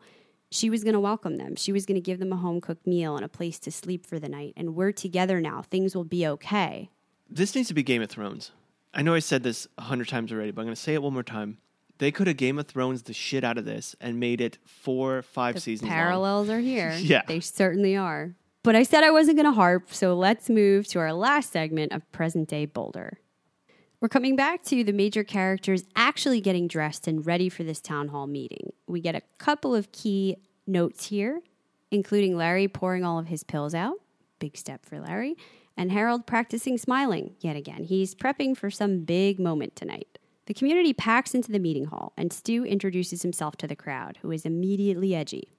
[0.51, 1.57] She was going to welcome them.
[1.57, 4.07] She was going to give them a home cooked meal and a place to sleep
[4.07, 4.53] for the night.
[4.57, 5.63] And we're together now.
[5.63, 6.91] Things will be okay.
[7.29, 8.53] This needs to be Game of Thrones.
[8.93, 11.03] I know I said this a hundred times already, but I'm going to say it
[11.03, 11.59] one more time.
[11.99, 15.23] They could have Game of Thrones the shit out of this and made it four,
[15.23, 15.89] five seasons.
[15.89, 15.97] long.
[15.97, 16.93] Parallels are here.
[16.99, 17.23] Yeah.
[17.27, 18.35] They certainly are.
[18.65, 21.93] But I said I wasn't going to harp, so let's move to our last segment
[21.93, 23.19] of present day Boulder.
[24.01, 28.09] We're coming back to the major characters actually getting dressed and ready for this town
[28.09, 28.73] hall meeting.
[28.87, 30.37] We get a couple of key
[30.67, 31.43] notes here,
[31.91, 33.97] including Larry pouring all of his pills out.
[34.39, 35.37] Big step for Larry.
[35.77, 37.85] And Harold practicing smiling yet again.
[37.85, 40.19] He's prepping for some big moment tonight.
[40.47, 44.31] The community packs into the meeting hall, and Stu introduces himself to the crowd, who
[44.31, 45.53] is immediately edgy.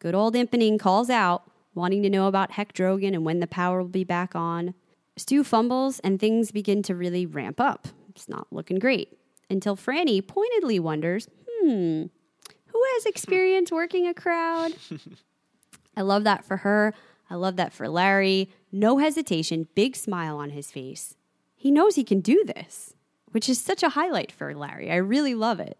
[0.00, 3.82] Good old Impening calls out, wanting to know about Heck Drogan and when the power
[3.82, 4.74] will be back on.
[5.16, 7.88] Stu fumbles, and things begin to really ramp up.
[8.10, 9.18] It's not looking great.
[9.50, 12.04] Until Franny pointedly wonders, hmm,
[12.66, 14.72] who has experience working a crowd?
[15.96, 16.94] I love that for her.
[17.28, 18.50] I love that for Larry.
[18.70, 21.16] No hesitation, big smile on his face.
[21.54, 22.94] He knows he can do this,
[23.30, 24.90] which is such a highlight for Larry.
[24.90, 25.78] I really love it.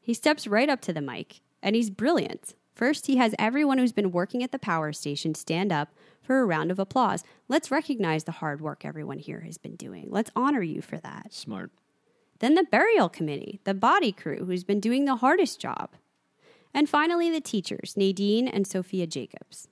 [0.00, 2.54] He steps right up to the mic, and he's brilliant.
[2.74, 5.92] First, he has everyone who's been working at the power station stand up
[6.22, 7.24] for a round of applause.
[7.48, 10.06] Let's recognize the hard work everyone here has been doing.
[10.08, 11.34] Let's honor you for that.
[11.34, 11.70] Smart.
[12.38, 15.90] Then the burial committee, the body crew who's been doing the hardest job.
[16.72, 19.68] And finally, the teachers, Nadine and Sophia Jacobs.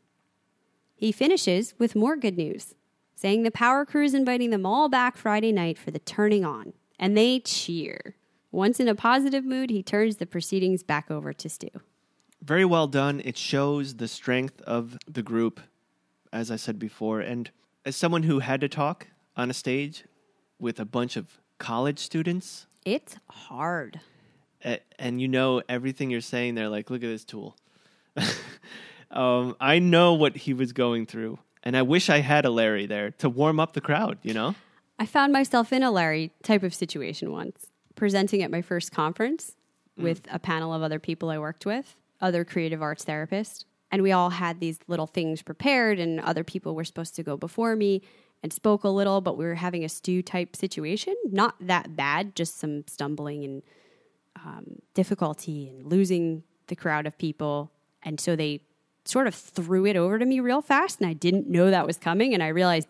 [0.94, 2.74] He finishes with more good news,
[3.14, 6.72] saying the power crew is inviting them all back Friday night for the turning on,
[6.98, 8.16] and they cheer.
[8.50, 11.68] Once in a positive mood, he turns the proceedings back over to Stu.
[12.42, 13.20] Very well done.
[13.24, 15.60] It shows the strength of the group,
[16.32, 17.20] as I said before.
[17.20, 17.50] And
[17.84, 20.04] as someone who had to talk on a stage
[20.58, 24.00] with a bunch of college students, It's hard.
[24.64, 27.56] a- and you know everything you're saying, they're like, look at this tool.
[29.10, 31.38] um, I know what he was going through.
[31.62, 34.54] And I wish I had a Larry there to warm up the crowd, you know?
[34.98, 39.54] I found myself in a Larry type of situation once, presenting at my first conference
[39.96, 43.64] with a panel of other people I worked with, other creative arts therapists.
[43.90, 47.36] And we all had these little things prepared, and other people were supposed to go
[47.36, 48.02] before me
[48.42, 51.14] and spoke a little, but we were having a Stu type situation.
[51.24, 53.62] Not that bad, just some stumbling and
[54.36, 54.64] um,
[54.94, 57.72] difficulty and losing the crowd of people.
[58.02, 58.62] And so they
[59.04, 61.96] sort of threw it over to me real fast, and I didn't know that was
[61.96, 62.34] coming.
[62.34, 62.88] And I realized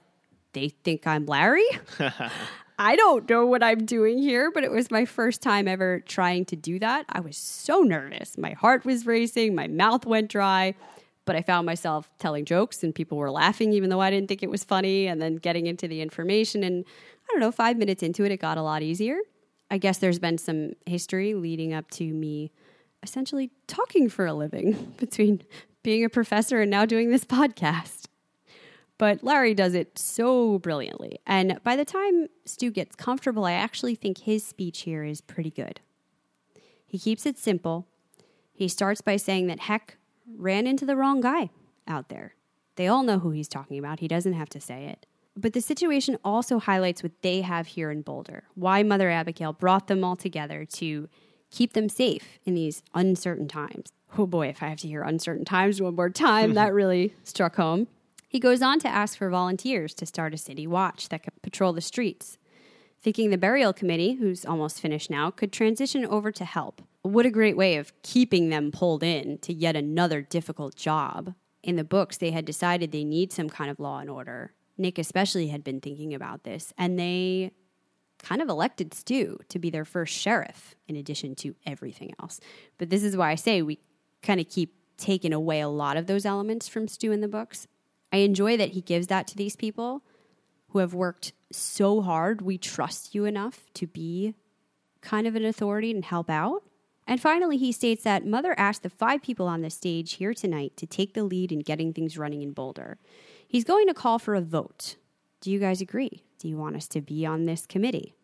[0.52, 1.66] they think I'm Larry.
[2.80, 6.44] I don't know what I'm doing here, but it was my first time ever trying
[6.46, 7.06] to do that.
[7.08, 8.38] I was so nervous.
[8.38, 10.74] My heart was racing, my mouth went dry,
[11.24, 14.44] but I found myself telling jokes and people were laughing, even though I didn't think
[14.44, 16.62] it was funny, and then getting into the information.
[16.62, 16.84] And
[17.28, 19.18] I don't know, five minutes into it, it got a lot easier.
[19.70, 22.52] I guess there's been some history leading up to me
[23.02, 25.42] essentially talking for a living between
[25.82, 27.97] being a professor and now doing this podcast.
[28.98, 31.20] But Larry does it so brilliantly.
[31.24, 35.50] And by the time Stu gets comfortable, I actually think his speech here is pretty
[35.50, 35.80] good.
[36.84, 37.86] He keeps it simple.
[38.52, 39.96] He starts by saying that Heck
[40.36, 41.50] ran into the wrong guy
[41.86, 42.34] out there.
[42.74, 44.00] They all know who he's talking about.
[44.00, 45.06] He doesn't have to say it.
[45.36, 49.86] But the situation also highlights what they have here in Boulder, why Mother Abigail brought
[49.86, 51.08] them all together to
[51.50, 53.92] keep them safe in these uncertain times.
[54.16, 57.54] Oh boy, if I have to hear uncertain times one more time, that really struck
[57.54, 57.86] home.
[58.28, 61.72] He goes on to ask for volunteers to start a city watch that could patrol
[61.72, 62.36] the streets,
[63.00, 66.82] thinking the burial committee, who's almost finished now, could transition over to help.
[67.02, 71.34] What a great way of keeping them pulled in to yet another difficult job.
[71.62, 74.52] In the books, they had decided they need some kind of law and order.
[74.76, 77.52] Nick, especially, had been thinking about this, and they
[78.18, 82.40] kind of elected Stu to be their first sheriff in addition to everything else.
[82.76, 83.78] But this is why I say we
[84.22, 87.66] kind of keep taking away a lot of those elements from Stu in the books.
[88.12, 90.02] I enjoy that he gives that to these people
[90.70, 92.42] who have worked so hard.
[92.42, 94.34] We trust you enough to be
[95.00, 96.62] kind of an authority and help out.
[97.06, 100.76] And finally, he states that Mother asked the five people on the stage here tonight
[100.76, 102.98] to take the lead in getting things running in Boulder.
[103.46, 104.96] He's going to call for a vote.
[105.40, 106.24] Do you guys agree?
[106.38, 108.14] Do you want us to be on this committee?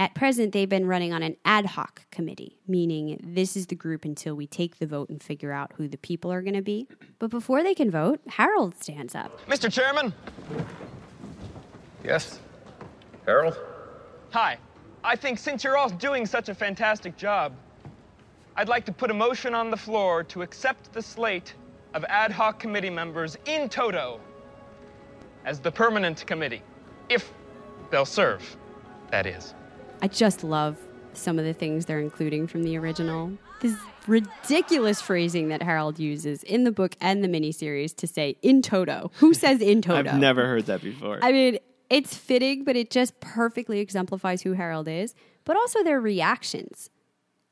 [0.00, 4.06] At present, they've been running on an ad hoc committee, meaning this is the group
[4.06, 6.88] until we take the vote and figure out who the people are going to be.
[7.18, 9.46] But before they can vote, Harold stands up.
[9.46, 9.70] Mr.
[9.70, 10.14] Chairman.
[12.02, 12.40] Yes?
[13.26, 13.58] Harold?
[14.30, 14.56] Hi.
[15.04, 17.52] I think since you're all doing such a fantastic job,
[18.56, 21.52] I'd like to put a motion on the floor to accept the slate
[21.92, 24.18] of ad hoc committee members in toto.
[25.44, 26.62] as the permanent committee.
[27.10, 27.34] If
[27.90, 28.56] they'll serve,
[29.10, 29.54] that is.
[30.02, 30.76] I just love
[31.12, 33.32] some of the things they're including from the original.
[33.60, 33.76] This
[34.06, 39.10] ridiculous phrasing that Harold uses in the book and the miniseries to say in toto.
[39.16, 40.10] Who says in toto?
[40.10, 41.18] I've never heard that before.
[41.22, 41.58] I mean,
[41.90, 46.88] it's fitting, but it just perfectly exemplifies who Harold is, but also their reactions.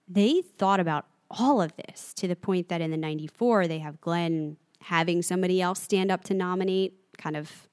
[0.07, 4.01] They thought about all of this to the point that in the 94, they have
[4.01, 7.69] Glenn having somebody else stand up to nominate, kind of,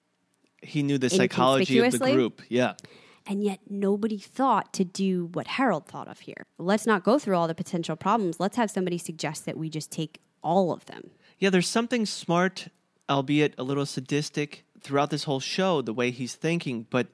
[0.61, 2.41] he knew the psychology of the group.
[2.49, 2.73] Yeah.
[3.25, 6.45] And yet nobody thought to do what Harold thought of here.
[6.57, 8.39] Let's not go through all the potential problems.
[8.39, 11.11] Let's have somebody suggest that we just take all of them.
[11.39, 12.67] Yeah, there's something smart,
[13.09, 16.85] albeit a little sadistic, throughout this whole show, the way he's thinking.
[16.89, 17.07] But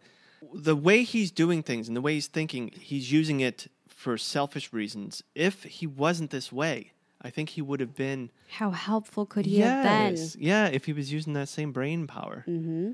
[0.53, 4.73] the way he's doing things and the way he's thinking, he's using it for selfish
[4.73, 5.23] reasons.
[5.35, 6.91] If he wasn't this way,
[7.21, 8.31] I think he would have been.
[8.49, 10.17] How helpful could he have been?
[10.17, 10.35] Yes.
[10.35, 12.43] Yeah, if he was using that same brain power.
[12.47, 12.91] Mm-hmm.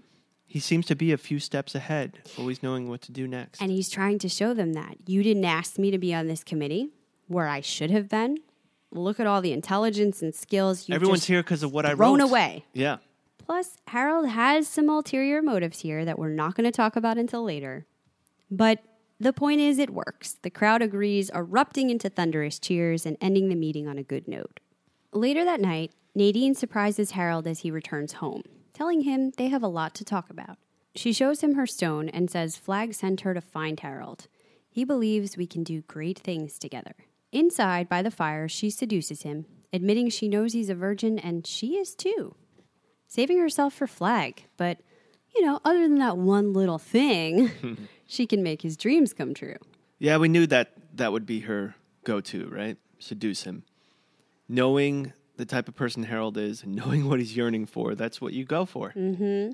[0.49, 3.61] He seems to be a few steps ahead, always knowing what to do next.
[3.61, 6.43] And he's trying to show them that you didn't ask me to be on this
[6.43, 6.89] committee
[7.27, 8.37] where I should have been.
[8.91, 12.19] Look at all the intelligence and skills you Everyone's here because of what I thrown
[12.19, 12.29] wrote.
[12.29, 12.65] away.
[12.73, 12.97] Yeah.
[13.37, 17.43] Plus, Harold has some ulterior motives here that we're not going to talk about until
[17.43, 17.85] later.
[18.49, 18.79] But
[19.19, 20.37] the point is, it works.
[20.41, 24.61] The crowd agrees, erupting into thunderous cheers and ending the meeting on a good note.
[25.11, 28.43] Later that night, Nadine surprises Harold as he returns home,
[28.77, 30.57] telling him they have a lot to talk about.
[30.93, 34.27] She shows him her stone and says Flag sent her to find Harold.
[34.69, 36.93] He believes we can do great things together.
[37.31, 41.75] Inside, by the fire, she seduces him, admitting she knows he's a virgin and she
[41.75, 42.35] is too
[43.07, 44.43] saving herself for Flag.
[44.57, 44.79] But,
[45.35, 49.57] you know, other than that one little thing, she can make his dreams come true.
[49.97, 52.77] Yeah, we knew that that would be her go to, right?
[52.99, 53.63] Seduce him.
[54.47, 58.33] Knowing the type of person Harold is and knowing what he's yearning for, that's what
[58.33, 58.91] you go for.
[58.95, 59.53] Mm-hmm.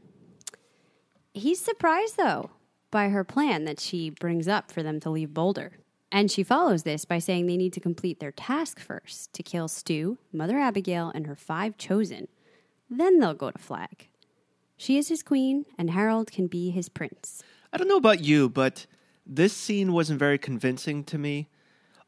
[1.34, 2.52] He's surprised, though,
[2.92, 5.74] by her plan that she brings up for them to leave Boulder.
[6.12, 9.68] And she follows this by saying they need to complete their task first to kill
[9.68, 12.28] Stu, Mother Abigail, and her five chosen.
[12.88, 14.10] Then they'll go to Flag.
[14.78, 17.42] She is his queen, and Harold can be his prince.
[17.72, 18.86] I don't know about you, but
[19.26, 21.48] this scene wasn't very convincing to me.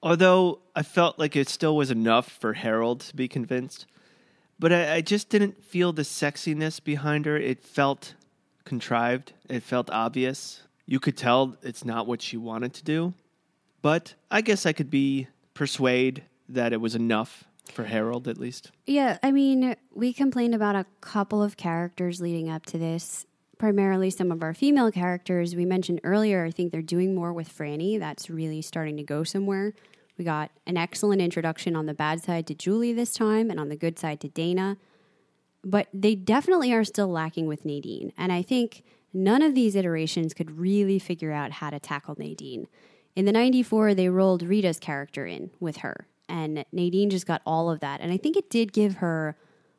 [0.05, 3.87] Although I felt like it still was enough for Harold to be convinced.
[4.59, 7.35] But I, I just didn't feel the sexiness behind her.
[7.35, 8.13] It felt
[8.65, 10.61] contrived, it felt obvious.
[10.85, 13.15] You could tell it's not what she wanted to do.
[13.81, 17.43] But I guess I could be persuade that it was enough
[17.73, 18.71] for Harold at least.
[18.85, 23.25] Yeah, I mean, we complained about a couple of characters leading up to this.
[23.57, 25.55] Primarily, some of our female characters.
[25.55, 27.97] We mentioned earlier, I think they're doing more with Franny.
[27.97, 29.73] That's really starting to go somewhere.
[30.17, 33.69] We got an excellent introduction on the bad side to Julie this time and on
[33.69, 34.77] the good side to Dana.
[35.63, 38.13] But they definitely are still lacking with Nadine.
[38.17, 42.67] And I think none of these iterations could really figure out how to tackle Nadine.
[43.15, 47.71] In the 94, they rolled Rita's character in with her, and Nadine just got all
[47.71, 48.01] of that.
[48.01, 49.37] And I think it did give her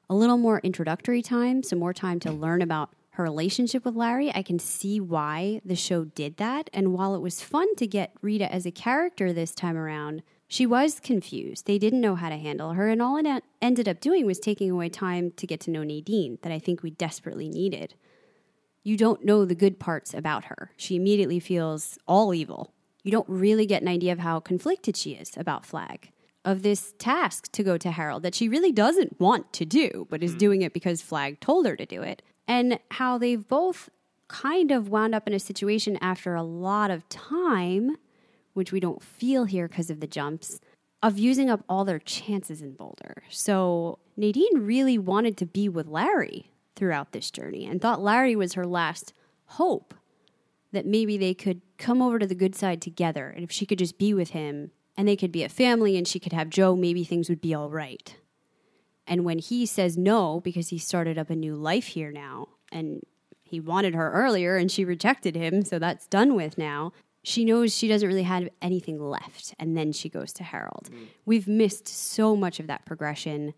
[0.08, 4.34] a little more introductory time, some more time to learn about her relationship with Larry.
[4.34, 6.68] I can see why the show did that.
[6.72, 10.66] And while it was fun to get Rita as a character this time around, she
[10.66, 11.66] was confused.
[11.66, 14.70] They didn't know how to handle her, and all it ended up doing was taking
[14.70, 17.94] away time to get to know Nadine that I think we desperately needed.
[18.84, 20.70] You don't know the good parts about her.
[20.76, 22.72] She immediately feels all evil.
[23.02, 26.12] You don't really get an idea of how conflicted she is about Flag,
[26.44, 30.22] of this task to go to Harold that she really doesn't want to do, but
[30.22, 30.38] is hmm.
[30.38, 33.90] doing it because Flag told her to do it, and how they've both
[34.28, 37.96] kind of wound up in a situation after a lot of time,
[38.54, 40.60] which we don't feel here because of the jumps,
[41.02, 43.22] of using up all their chances in Boulder.
[43.30, 48.54] So Nadine really wanted to be with Larry throughout this journey and thought Larry was
[48.54, 49.12] her last
[49.46, 49.94] hope
[50.72, 53.28] that maybe they could come over to the good side together.
[53.28, 56.06] And if she could just be with him and they could be a family and
[56.06, 58.16] she could have Joe, maybe things would be all right.
[59.06, 63.02] And when he says no, because he started up a new life here now, and
[63.44, 66.92] he wanted her earlier and she rejected him, so that's done with now,
[67.22, 69.54] she knows she doesn't really have anything left.
[69.58, 70.88] And then she goes to Harold.
[70.92, 71.06] Mm.
[71.24, 73.54] We've missed so much of that progression.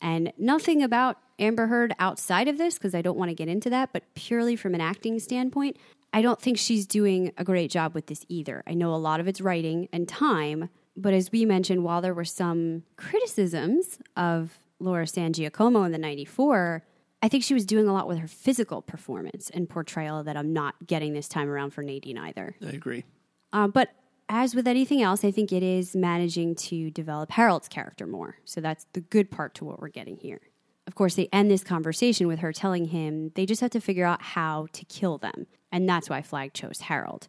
[0.00, 3.70] And nothing about Amber Heard outside of this, because I don't want to get into
[3.70, 5.76] that, but purely from an acting standpoint,
[6.12, 8.62] I don't think she's doing a great job with this either.
[8.66, 12.14] I know a lot of it's writing and time, but as we mentioned, while there
[12.14, 16.82] were some criticisms of Laura San Giacomo in the 94,
[17.22, 20.52] I think she was doing a lot with her physical performance and portrayal that I'm
[20.52, 22.56] not getting this time around for Nadine either.
[22.64, 23.04] I agree.
[23.52, 23.90] Uh, but
[24.28, 28.36] as with anything else, I think it is managing to develop Harold's character more.
[28.44, 30.40] So that's the good part to what we're getting here.
[30.86, 34.06] Of course, they end this conversation with her telling him they just have to figure
[34.06, 35.46] out how to kill them.
[35.70, 37.28] And that's why Flag chose Harold.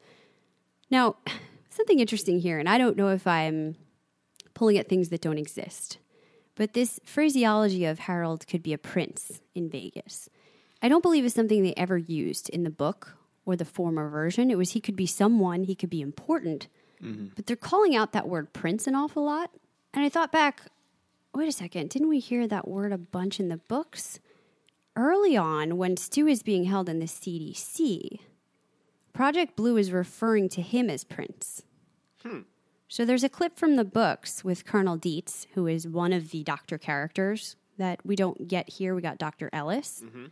[0.90, 1.18] Now,
[1.70, 3.76] something interesting here, and I don't know if I'm
[4.54, 5.98] pulling at things that don't exist,
[6.56, 10.30] but this phraseology of Harold could be a prince in Vegas.
[10.82, 14.52] I don't believe is something they ever used in the book or the former version.
[14.52, 16.68] It was he could be someone, he could be important,
[17.02, 17.28] mm-hmm.
[17.36, 19.52] but they're calling out that word prince an awful lot.
[19.94, 20.62] And I thought back,
[21.34, 24.20] wait a second, didn't we hear that word a bunch in the books?
[24.96, 28.20] Early on, when Stu is being held in the CDC,
[29.14, 31.64] Project Blue is referring to him as Prince.
[32.24, 32.42] Hmm.
[32.92, 36.44] So there's a clip from the books with Colonel Dietz, who is one of the
[36.44, 38.94] doctor characters that we don't get here.
[38.94, 39.50] We got Dr.
[39.54, 40.04] Ellis.
[40.06, 40.26] Mm-hmm.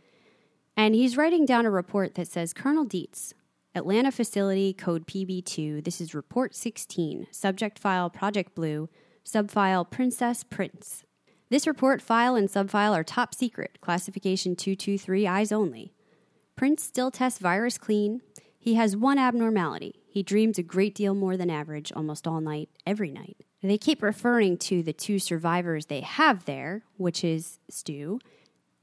[0.76, 3.32] And he's writing down a report that says Colonel Dietz,
[3.74, 5.82] Atlanta facility, code PB2.
[5.82, 8.90] This is report 16, subject file Project Blue,
[9.24, 11.04] subfile Princess Prince.
[11.48, 15.94] This report file and subfile are top secret, classification 223, eyes only.
[16.56, 18.20] Prince still tests virus clean.
[18.58, 19.99] He has one abnormality.
[20.10, 23.36] He dreams a great deal more than average almost all night, every night.
[23.62, 28.18] They keep referring to the two survivors they have there, which is Stu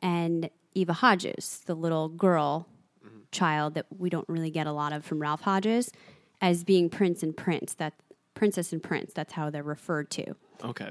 [0.01, 2.67] and Eva Hodges, the little girl
[3.05, 3.17] mm-hmm.
[3.31, 5.91] child that we don't really get a lot of from Ralph Hodges,
[6.39, 7.73] as being Prince and Prince.
[7.73, 7.93] That
[8.37, 9.13] Princess and Prince.
[9.13, 10.35] That's how they're referred to.
[10.63, 10.89] Okay.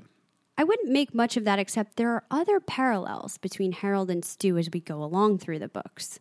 [0.59, 4.59] I wouldn't make much of that except there are other parallels between Harold and Stu
[4.59, 6.19] as we go along through the books,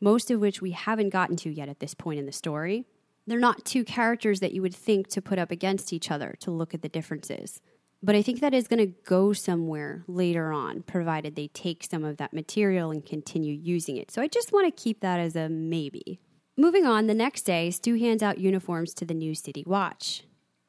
[0.00, 2.84] most of which we haven't gotten to yet at this point in the story.
[3.26, 6.50] They're not two characters that you would think to put up against each other to
[6.50, 7.60] look at the differences.
[8.02, 12.02] But I think that is going to go somewhere later on, provided they take some
[12.02, 14.10] of that material and continue using it.
[14.10, 16.18] So I just want to keep that as a maybe.
[16.56, 20.24] Moving on, the next day, Stu hands out uniforms to the new City Watch.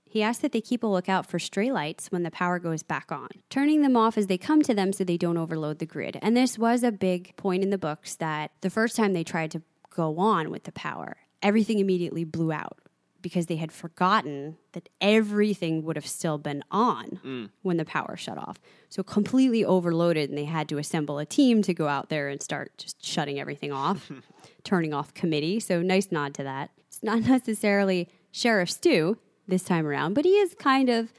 [0.06, 3.12] He asks that they keep a lookout for stray lights when the power goes back
[3.12, 6.20] on, turning them off as they come to them so they don't overload the grid.
[6.22, 9.50] And this was a big point in the books that the first time they tried
[9.52, 12.80] to go on with the power, everything immediately blew out
[13.22, 18.38] because they had forgotten that everything would have still been on when the power shut
[18.38, 18.60] off.
[18.90, 22.42] So completely overloaded, and they had to assemble a team to go out there and
[22.42, 24.12] start just shutting everything off,
[24.64, 25.60] turning off committee.
[25.60, 26.72] So nice nod to that.
[26.88, 29.18] It's not necessarily Sheriff Stu
[29.48, 31.14] this time around, but he is kind of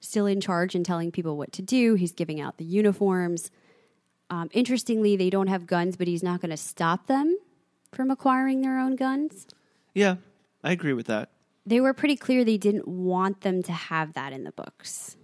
[0.00, 1.94] still in charge and telling people what to do.
[1.94, 3.50] He's giving out the uniforms.
[4.28, 7.38] Um, interestingly, they don't have guns, but he's not going to stop them
[7.92, 9.46] from acquiring their own guns.
[9.94, 10.16] Yeah,
[10.62, 11.30] I agree with that.
[11.64, 15.16] They were pretty clear they didn't want them to have that in the books.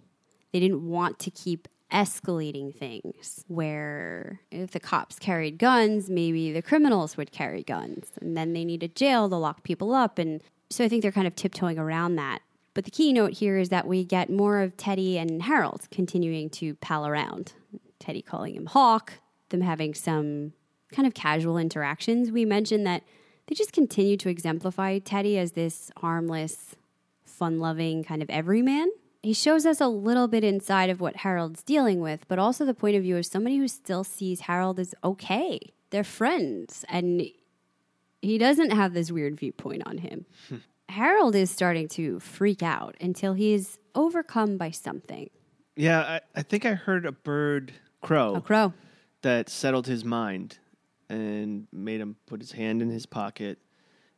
[0.53, 6.63] They didn't want to keep escalating things where if the cops carried guns, maybe the
[6.63, 8.13] criminals would carry guns.
[8.21, 10.19] And then they needed jail to lock people up.
[10.19, 10.41] And
[10.71, 12.41] so I think they're kind of tiptoeing around that.
[12.73, 16.75] But the keynote here is that we get more of Teddy and Harold continuing to
[16.77, 17.53] pal around.
[17.99, 19.15] Teddy calling him Hawk,
[19.51, 20.53] them having some
[20.93, 22.31] kind of casual interactions.
[22.31, 23.03] We mentioned that
[23.51, 26.77] they just continue to exemplify Teddy as this harmless,
[27.25, 28.89] fun loving kind of everyman.
[29.25, 32.75] He shows us a little bit inside of what Harold's dealing with, but also the
[32.75, 35.59] point of view of somebody who still sees Harold as okay.
[35.91, 37.23] They're friends, and
[38.23, 40.27] he doesn't have this weird viewpoint on him.
[40.49, 40.57] Hmm.
[40.89, 45.29] Harold is starting to freak out until he is overcome by something.
[45.75, 48.73] Yeah, I, I think I heard a bird crow A crow.
[49.23, 50.59] that settled his mind
[51.11, 53.59] and made him put his hand in his pocket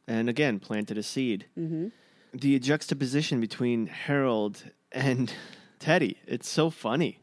[0.06, 1.46] and again planted a seed.
[1.58, 1.88] Mm-hmm.
[2.34, 4.62] The juxtaposition between Harold
[4.92, 5.32] and
[5.78, 7.18] Teddy, it's so funny.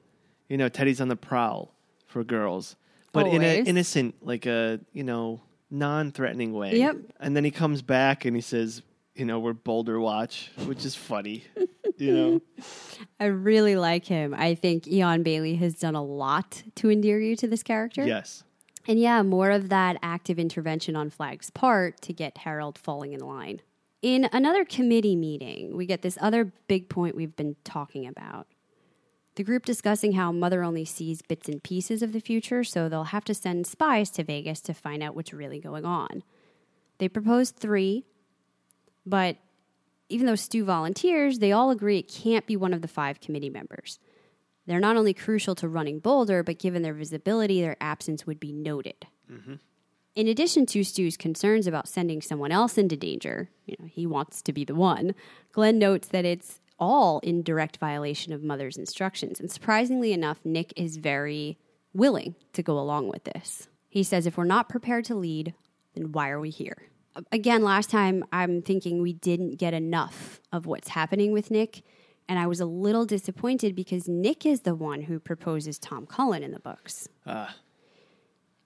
[0.49, 1.75] You know, Teddy's on the prowl
[2.07, 2.75] for girls,
[3.13, 6.77] but in an innocent, like a, you know, non threatening way.
[6.77, 6.97] Yep.
[7.19, 8.81] And then he comes back and he says,
[9.15, 11.43] you know, we're Boulder Watch, which is funny.
[11.97, 12.41] you know?
[13.19, 14.33] I really like him.
[14.33, 18.05] I think Eion Bailey has done a lot to endear you to this character.
[18.05, 18.43] Yes.
[18.89, 23.19] And yeah, more of that active intervention on Flag's part to get Harold falling in
[23.19, 23.61] line.
[24.01, 28.47] In another committee meeting, we get this other big point we've been talking about.
[29.35, 33.03] The group discussing how Mother only sees bits and pieces of the future, so they'll
[33.03, 36.23] have to send spies to Vegas to find out what's really going on.
[36.97, 38.05] They propose three,
[39.05, 39.37] but
[40.09, 43.51] even though Stu volunteers, they all agree it can't be one of the five committee
[43.51, 43.99] members.
[44.69, 48.51] They're not only crucial to running Boulder, but given their visibility, their absence would be
[48.51, 49.07] noted.
[49.31, 49.55] Mm-hmm.
[50.15, 54.43] In addition to Stu's concerns about sending someone else into danger, you know, he wants
[54.43, 55.15] to be the one,
[55.53, 59.39] Glenn notes that it's all in direct violation of Mother's instructions.
[59.39, 61.57] And surprisingly enough, Nick is very
[61.93, 63.67] willing to go along with this.
[63.87, 65.55] He says, if we're not prepared to lead,
[65.95, 66.89] then why are we here?
[67.31, 71.81] Again, last time I'm thinking we didn't get enough of what's happening with Nick.
[72.29, 76.43] And I was a little disappointed because Nick is the one who proposes Tom Cullen
[76.43, 77.09] in the books.
[77.25, 77.55] Ah.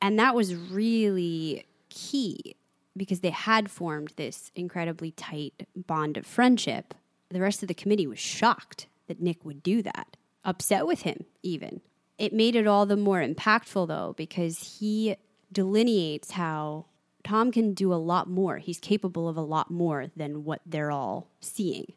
[0.02, 2.58] And that was really key
[2.96, 6.94] because they had formed this incredibly tight bond of friendship.
[7.30, 11.24] The rest of the committee was shocked that Nick would do that, upset with him,
[11.42, 11.80] even.
[12.18, 15.16] It made it all the more impactful, though, because he
[15.54, 16.86] delineates how
[17.24, 18.58] Tom can do a lot more.
[18.58, 21.94] He's capable of a lot more than what they're all seeing.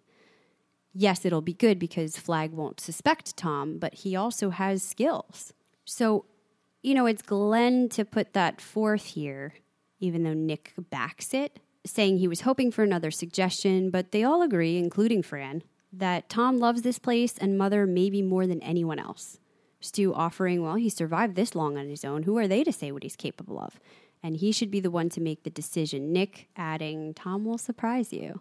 [0.99, 5.53] Yes, it'll be good because Flag won't suspect Tom, but he also has skills.
[5.84, 6.24] So,
[6.82, 9.53] you know, it's Glenn to put that forth here,
[10.01, 14.40] even though Nick backs it, saying he was hoping for another suggestion, but they all
[14.40, 19.38] agree, including Fran, that Tom loves this place and Mother maybe more than anyone else.
[19.80, 22.22] Stu offering, well, he survived this long on his own.
[22.22, 23.78] Who are they to say what he's capable of?
[24.22, 26.11] And he should be the one to make the decision.
[26.11, 28.40] Nick adding, Tom will surprise you.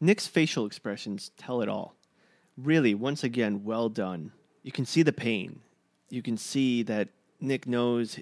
[0.00, 1.94] Nick's facial expressions tell it all.
[2.56, 4.32] Really, once again, well done.
[4.62, 5.60] You can see the pain.
[6.08, 7.08] You can see that
[7.40, 8.18] Nick knows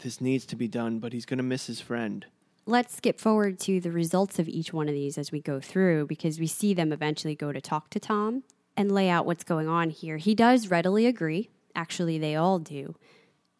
[0.00, 2.26] this needs to be done, but he's going to miss his friend.
[2.66, 6.06] Let's skip forward to the results of each one of these as we go through
[6.06, 8.42] because we see them eventually go to talk to Tom
[8.76, 10.18] and lay out what's going on here.
[10.18, 11.48] He does readily agree.
[11.74, 12.94] Actually, they all do.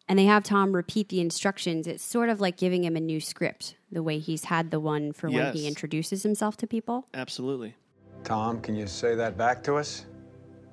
[0.09, 1.85] And they have Tom repeat the instructions.
[1.85, 5.13] It's sort of like giving him a new script, the way he's had the one
[5.13, 7.05] for when he introduces himself to people.
[7.13, 7.75] Absolutely.
[8.23, 10.05] Tom, can you say that back to us?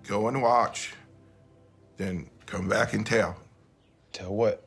[0.04, 0.94] Go and watch.
[1.98, 3.36] Then come back and tell.
[4.12, 4.66] Tell what?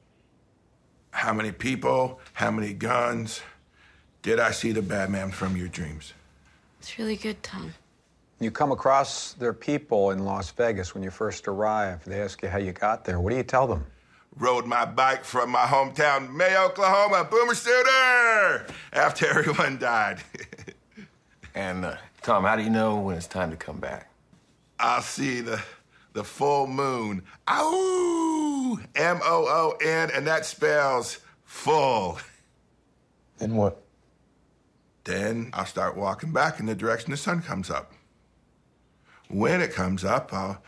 [1.10, 2.20] How many people?
[2.34, 3.42] How many guns?
[4.22, 6.14] Did I see the bad man from your dreams?
[6.80, 7.74] It's really good, Tom.
[8.40, 12.06] You come across their people in Las Vegas when you first arrive.
[12.06, 13.20] They ask you how you got there.
[13.20, 13.84] What do you tell them?
[14.40, 20.20] Rode my bike from my hometown, May, Oklahoma, Boomer Sooner, after everyone died.
[21.56, 24.12] And uh, Tom, how do you know when it's time to come back?
[24.80, 25.62] I'll see the
[26.14, 27.24] the full moon.
[27.50, 28.80] Ow!
[28.96, 32.20] M O O N, and that spells full.
[33.40, 33.84] Then what?
[35.04, 37.94] Then I'll start walking back in the direction the sun comes up.
[39.28, 40.62] When it comes up, I'll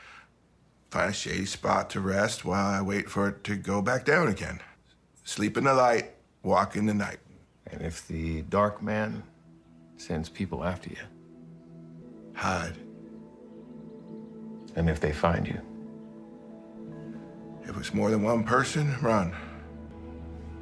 [0.92, 4.28] find a shady spot to rest while I wait for it to go back down
[4.28, 4.60] again.
[5.24, 6.12] Sleep in the light,
[6.44, 7.20] walk in the night.
[7.68, 9.24] And if the dark man
[9.96, 10.98] sends people after you,
[12.36, 12.76] Hide.
[14.76, 15.60] and if they find you,
[17.64, 19.34] If it's more than one person, run.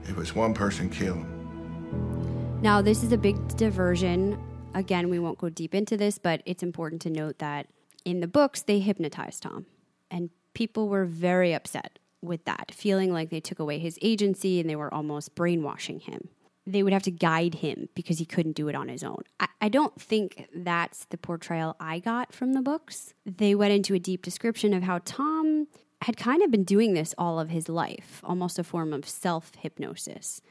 [0.03, 2.59] If it's one person, kill 'em.
[2.61, 4.37] Now, this is a big diversion.
[4.75, 7.67] Again, we won't go deep into this, but it's important to note that
[8.05, 9.65] in the books, they hypnotize Tom.
[10.11, 14.69] And people were very upset with that, feeling like they took away his agency and
[14.69, 16.29] they were almost brainwashing him.
[16.67, 19.23] They would have to guide him because he couldn't do it on his own.
[19.39, 23.13] I, I don't think that's the portrayal I got from the books.
[23.25, 25.67] They went into a deep description of how Tom
[26.01, 29.55] had kind of been doing this all of his life, almost a form of self
[29.55, 30.41] hypnosis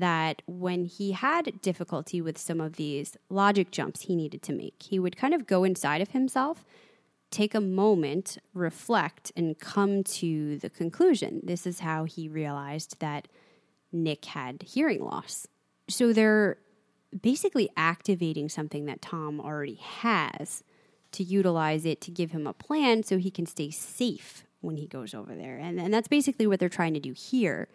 [0.00, 4.82] that when he had difficulty with some of these logic jumps he needed to make,
[4.82, 6.64] he would kind of go inside of himself,
[7.30, 11.40] take a moment, reflect, and come to the conclusion.
[11.44, 13.28] This is how he realized that
[13.92, 15.46] Nick had hearing loss.
[15.88, 16.58] So they're
[17.22, 20.62] basically activating something that Tom already has
[21.12, 24.86] to utilize it to give him a plan so he can stay safe when he
[24.86, 25.56] goes over there.
[25.56, 27.68] And, and that's basically what they're trying to do here.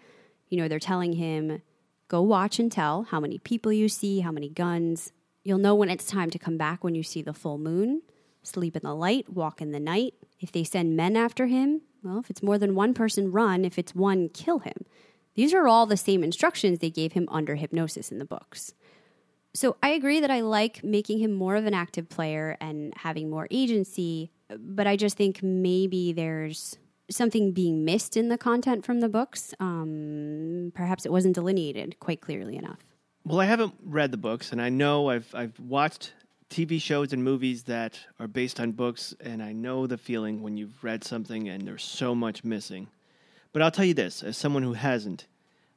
[0.50, 1.62] You know, they're telling him,
[2.08, 5.12] go watch and tell how many people you see, how many guns.
[5.44, 8.02] You'll know when it's time to come back when you see the full moon.
[8.44, 10.14] Sleep in the light, walk in the night.
[10.40, 13.64] If they send men after him, well, if it's more than one person, run.
[13.64, 14.86] If it's one, kill him.
[15.36, 18.74] These are all the same instructions they gave him under hypnosis in the books.
[19.54, 23.30] So I agree that I like making him more of an active player and having
[23.30, 26.78] more agency, but I just think maybe there's
[27.10, 29.54] something being missed in the content from the books.
[29.60, 32.80] Um, perhaps it wasn't delineated quite clearly enough.
[33.26, 36.14] Well, I haven't read the books, and I know I've I've watched
[36.52, 40.58] TV shows and movies that are based on books, and I know the feeling when
[40.58, 42.90] you've read something and there's so much missing.
[43.54, 45.28] But I'll tell you this, as someone who hasn't,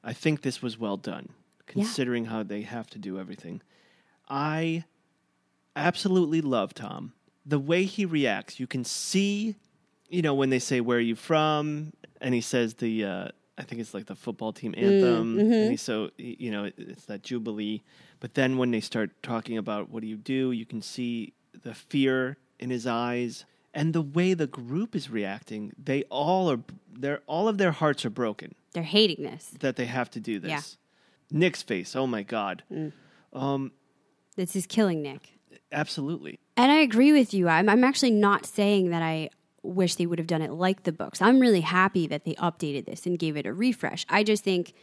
[0.02, 1.28] I think this was well done,
[1.66, 3.62] considering how they have to do everything.
[4.28, 4.84] I
[5.76, 7.12] absolutely love Tom.
[7.46, 9.54] The way he reacts, you can see,
[10.08, 11.92] you know, when they say, Where are you from?
[12.20, 15.38] And he says the, uh, I think it's like the football team mm, anthem.
[15.38, 16.06] And he's mm-hmm.
[16.08, 17.82] so, you know, it- it's that jubilee.
[18.20, 21.74] But then when they start talking about what do you do, you can see the
[21.74, 25.72] fear in his eyes and the way the group is reacting.
[25.82, 26.60] They all are,
[26.92, 29.52] they're, all of their hearts are broken They're hating this.
[29.60, 30.78] that they have to do this.
[31.30, 31.38] Yeah.
[31.38, 32.62] Nick's face, oh my God.
[32.72, 32.92] Mm.
[33.32, 33.72] Um,
[34.36, 35.38] This is killing Nick.
[35.72, 36.38] absolutely.
[36.56, 37.48] And I agree with you.
[37.48, 39.30] I'm, I'm actually not saying that I
[39.64, 41.22] wish they would have done it like the books.
[41.22, 44.06] I'm really happy that they updated this and gave it a refresh.
[44.08, 44.74] I just think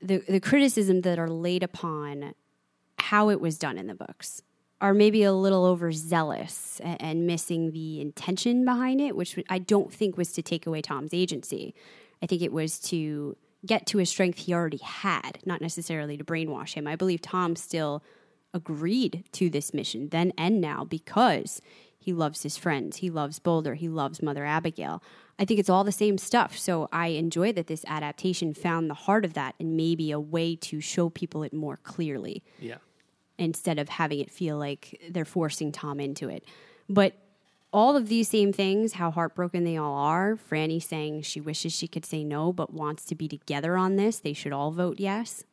[0.00, 2.34] the the criticism that are laid upon
[2.98, 4.42] how it was done in the books
[4.80, 9.92] are maybe a little overzealous and, and missing the intention behind it, which I don't
[9.92, 11.74] think was to take away Tom's agency.
[12.20, 16.24] I think it was to get to a strength he already had, not necessarily to
[16.24, 16.88] brainwash him.
[16.88, 18.02] I believe Tom still
[18.54, 21.62] agreed to this mission then and now because
[22.02, 25.02] he loves his friends, he loves Boulder, he loves Mother Abigail.
[25.38, 26.58] I think it's all the same stuff.
[26.58, 30.56] So I enjoy that this adaptation found the heart of that and maybe a way
[30.56, 32.78] to show people it more clearly Yeah.
[33.38, 36.44] instead of having it feel like they're forcing Tom into it.
[36.88, 37.14] But
[37.72, 41.88] all of these same things, how heartbroken they all are, Franny saying she wishes she
[41.88, 45.44] could say no but wants to be together on this, they should all vote yes.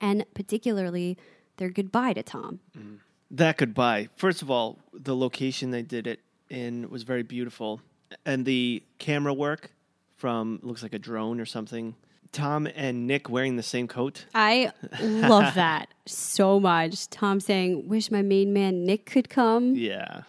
[0.00, 1.16] And particularly
[1.56, 2.60] their goodbye to Tom.
[2.78, 2.94] Mm-hmm.
[3.32, 4.10] That goodbye.
[4.16, 7.80] First of all, the location they did it in was very beautiful,
[8.26, 9.70] and the camera work
[10.18, 11.94] from looks like a drone or something.
[12.30, 14.26] Tom and Nick wearing the same coat.
[14.34, 17.08] I love that so much.
[17.08, 19.74] Tom saying, Wish my main man Nick could come.
[19.74, 20.22] Yeah.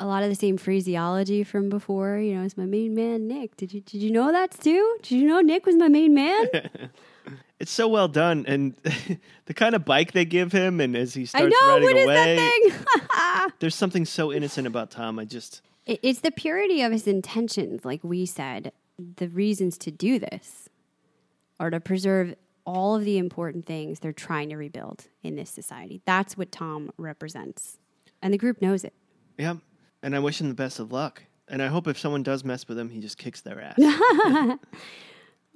[0.00, 2.18] A lot of the same phraseology from before.
[2.18, 3.56] You know, it's my main man Nick.
[3.56, 4.96] Did you did you know that too?
[5.02, 6.46] Did you know Nick was my main man?
[7.58, 8.74] It's so well done, and
[9.46, 11.96] the kind of bike they give him, and as he I starts know, riding what
[11.96, 13.52] is away, that thing?
[13.60, 15.18] there's something so innocent about Tom.
[15.18, 18.72] I just It- It's the purity of his intentions, like we said.
[19.16, 20.68] The reasons to do this
[21.60, 22.34] are to preserve
[22.64, 26.00] all of the important things they're trying to rebuild in this society.
[26.04, 27.78] That's what Tom represents.
[28.22, 28.92] And the group knows it.
[29.38, 29.54] yeah,
[30.02, 31.22] and I wish him the best of luck.
[31.48, 33.78] And I hope if someone does mess with him, he just kicks their ass.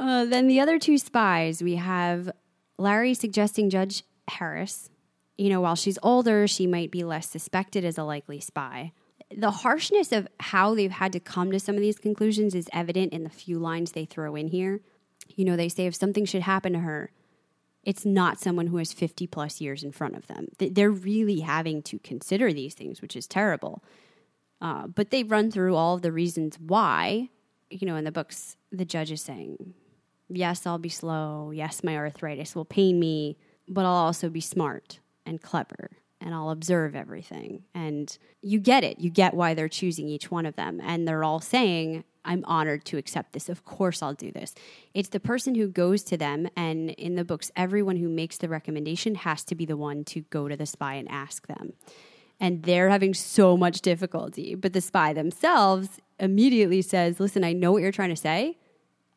[0.03, 2.29] Uh, then the other two spies, we have
[2.77, 4.91] Larry suggesting Judge Harris.
[5.39, 8.91] You know, while she's older, she might be less suspected as a likely spy.
[9.31, 13.13] The harshness of how they've had to come to some of these conclusions is evident
[13.13, 14.81] in the few lines they throw in here.
[15.29, 17.13] You know, they say if something should happen to her,
[17.85, 20.49] it's not someone who has 50 plus years in front of them.
[20.59, 23.85] They're really having to consider these things, which is terrible.
[24.61, 27.29] Uh, but they run through all of the reasons why.
[27.71, 29.75] You know, in the books, the judge is saying,
[30.33, 31.51] yes, I'll be slow.
[31.51, 33.37] Yes, my arthritis will pain me,
[33.69, 35.91] but I'll also be smart and clever
[36.25, 37.65] and I'll observe everything.
[37.75, 39.01] And you get it.
[39.01, 40.81] You get why they're choosing each one of them.
[40.83, 43.49] And they're all saying, I'm honored to accept this.
[43.49, 44.55] Of course, I'll do this.
[44.95, 46.49] It's the person who goes to them.
[46.57, 50.21] And in the books, everyone who makes the recommendation has to be the one to
[50.23, 51.73] go to the spy and ask them.
[52.39, 54.55] And they're having so much difficulty.
[54.55, 58.59] But the spy themselves immediately says, Listen, I know what you're trying to say.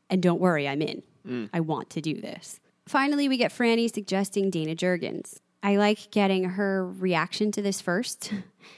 [0.09, 1.03] And don't worry, I'm in.
[1.27, 1.49] Mm.
[1.53, 2.59] I want to do this.
[2.87, 5.39] Finally, we get Franny suggesting Dana Jurgens.
[5.63, 8.31] I like getting her reaction to this first.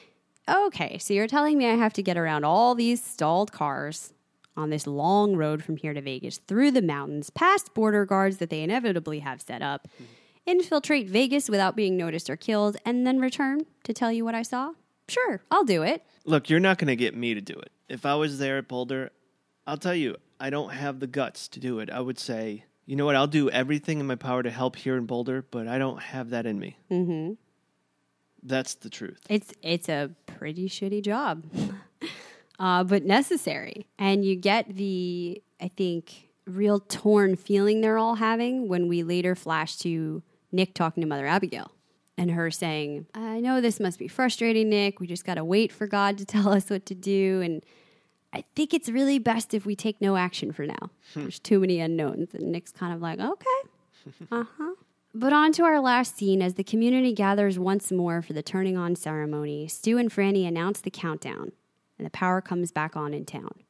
[0.50, 4.14] okay, so you're telling me I have to get around all these stalled cars
[4.56, 8.50] on this long road from here to Vegas, through the mountains, past border guards that
[8.50, 10.06] they inevitably have set up, mm-hmm.
[10.46, 14.42] infiltrate Vegas without being noticed or killed, and then return to tell you what I
[14.42, 14.72] saw?
[15.08, 16.04] Sure, I'll do it.
[16.26, 17.72] Look, you're not going to get me to do it.
[17.88, 19.12] If I was there at Boulder,
[19.66, 21.90] I'll tell you, I don't have the guts to do it.
[21.90, 24.98] I would say, you know what, I'll do everything in my power to help here
[24.98, 26.78] in Boulder, but I don't have that in me.
[26.92, 27.34] Mm-hmm.
[28.44, 29.20] That's the truth.
[29.30, 31.44] It's it's a pretty shitty job,
[32.60, 33.88] uh, but necessary.
[34.00, 39.36] And you get the I think real torn feeling they're all having when we later
[39.36, 41.72] flash to Nick talking to Mother Abigail
[42.18, 45.00] and her saying, "I know this must be frustrating, Nick.
[45.00, 47.64] We just got to wait for God to tell us what to do." And
[48.34, 50.92] I think it's really best if we take no action for now.
[51.16, 52.34] There's too many unknowns.
[52.34, 53.46] And Nick's kind of like, "Okay."
[54.32, 54.74] Uh huh.
[55.14, 58.78] But on to our last scene as the community gathers once more for the turning
[58.78, 59.68] on ceremony.
[59.68, 61.52] Stu and Franny announce the countdown,
[61.98, 63.64] and the power comes back on in town.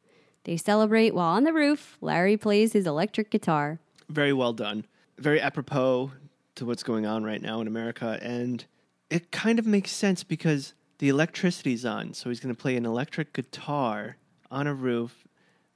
[0.43, 3.79] They celebrate while on the roof, Larry plays his electric guitar.
[4.09, 4.85] Very well done.
[5.17, 6.11] Very apropos
[6.55, 8.19] to what's going on right now in America.
[8.21, 8.63] And
[9.09, 12.13] it kind of makes sense because the electricity's on.
[12.13, 14.17] So he's going to play an electric guitar
[14.51, 15.25] on a roof.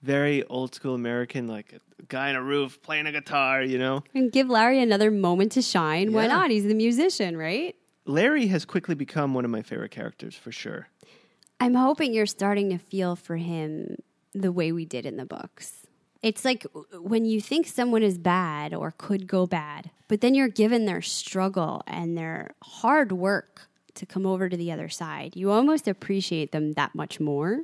[0.02, 4.04] Very old school American, like a guy on a roof playing a guitar, you know?
[4.16, 6.12] And give Larry another moment to shine.
[6.14, 6.30] Why Yeah.
[6.30, 6.50] not?
[6.52, 7.76] He's the musician, right?
[8.06, 10.88] Larry has quickly become one of my favorite characters for sure.
[11.60, 13.98] I'm hoping you're starting to feel for him
[14.34, 15.86] the way we did in the books.
[16.24, 20.48] It's like when you think someone is bad or could go bad, but then you're
[20.48, 25.36] given their struggle and their hard work to come over to the other side.
[25.36, 27.62] You almost appreciate them that much more.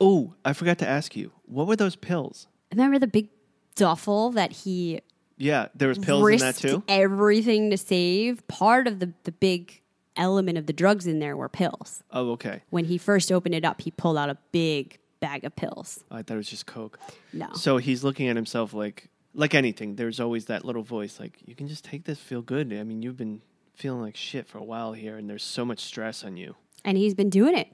[0.00, 2.46] Oh, I forgot to ask you, what were those pills?
[2.72, 3.28] Remember the big
[3.74, 5.00] duffel that he
[5.36, 6.82] Yeah, there was pills in that risked too.
[6.88, 8.46] everything to save?
[8.48, 9.80] Part of the, the big
[10.16, 12.02] element of the drugs in there were pills.
[12.12, 12.62] Oh, okay.
[12.70, 16.04] When he first opened it up, he pulled out a big bag of pills.
[16.10, 16.98] Oh, I thought it was just coke.
[17.32, 17.48] No.
[17.54, 19.94] So he's looking at himself like like anything.
[19.96, 22.72] There's always that little voice like you can just take this, feel good.
[22.72, 23.42] I mean, you've been
[23.74, 26.56] feeling like shit for a while here, and there's so much stress on you.
[26.84, 27.68] And he's been doing it.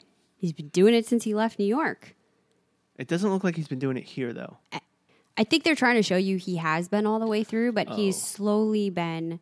[0.45, 2.15] He's been doing it since he left New York.
[2.99, 4.59] It doesn't look like he's been doing it here though.
[5.39, 7.89] I think they're trying to show you he has been all the way through, but
[7.89, 8.19] he's Oh.
[8.19, 9.41] slowly been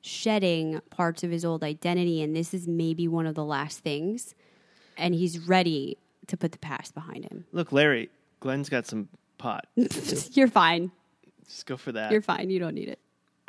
[0.00, 4.34] shedding parts of his old identity, and this is maybe one of the last things.
[4.96, 5.98] And he's ready
[6.28, 7.44] to put the past behind him.
[7.52, 8.08] Look, Larry,
[8.40, 9.66] Glenn's got some pot.
[10.32, 10.92] You're fine.
[11.46, 12.10] Just go for that.
[12.10, 12.48] You're fine.
[12.48, 12.98] You don't need it.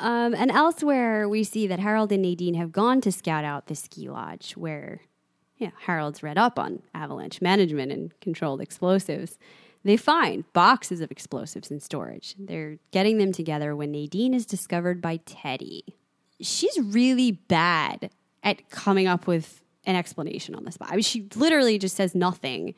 [0.00, 3.74] Um, and elsewhere, we see that Harold and Nadine have gone to scout out the
[3.74, 5.00] ski lodge where
[5.60, 9.38] yeah, Harold's read up on avalanche management and controlled explosives.
[9.84, 12.34] They find boxes of explosives in storage.
[12.38, 15.84] They're getting them together when Nadine is discovered by Teddy.
[16.40, 18.10] She's really bad
[18.42, 20.88] at coming up with an explanation on the spot.
[20.90, 22.74] I mean, she literally just says nothing,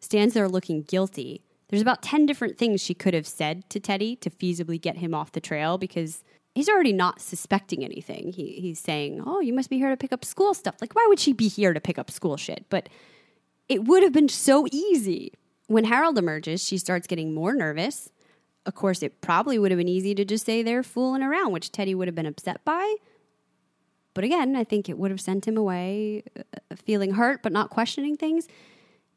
[0.00, 1.40] stands there looking guilty.
[1.70, 5.14] There's about 10 different things she could have said to Teddy to feasibly get him
[5.14, 6.22] off the trail because
[6.58, 8.32] he's already not suspecting anything.
[8.32, 10.74] He, he's saying, Oh, you must be here to pick up school stuff.
[10.80, 12.66] Like, why would she be here to pick up school shit?
[12.68, 12.88] But
[13.68, 15.34] it would have been so easy.
[15.68, 18.10] When Harold emerges, she starts getting more nervous.
[18.66, 21.70] Of course, it probably would have been easy to just say they're fooling around, which
[21.70, 22.96] Teddy would have been upset by.
[24.12, 27.70] But again, I think it would have sent him away uh, feeling hurt, but not
[27.70, 28.48] questioning things.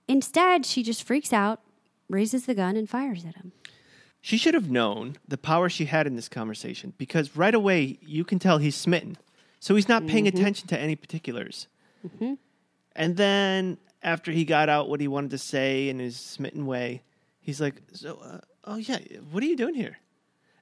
[0.07, 1.61] Instead, she just freaks out,
[2.07, 3.51] raises the gun, and fires at him.
[4.21, 8.23] She should have known the power she had in this conversation because right away you
[8.23, 9.17] can tell he's smitten.
[9.59, 10.29] So he's not paying Mhm.
[10.35, 11.67] attention to any particulars.
[12.07, 12.37] Mhm.
[12.95, 17.01] And then after he got out what he wanted to say in his smitten way,
[17.39, 18.99] he's like, "So, uh, oh yeah,
[19.31, 19.97] what are you doing here?"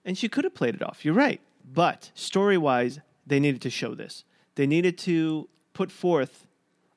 [0.05, 1.03] And she could have played it off.
[1.03, 4.23] You're right, but story-wise, they needed to show this.
[4.55, 6.47] They needed to put forth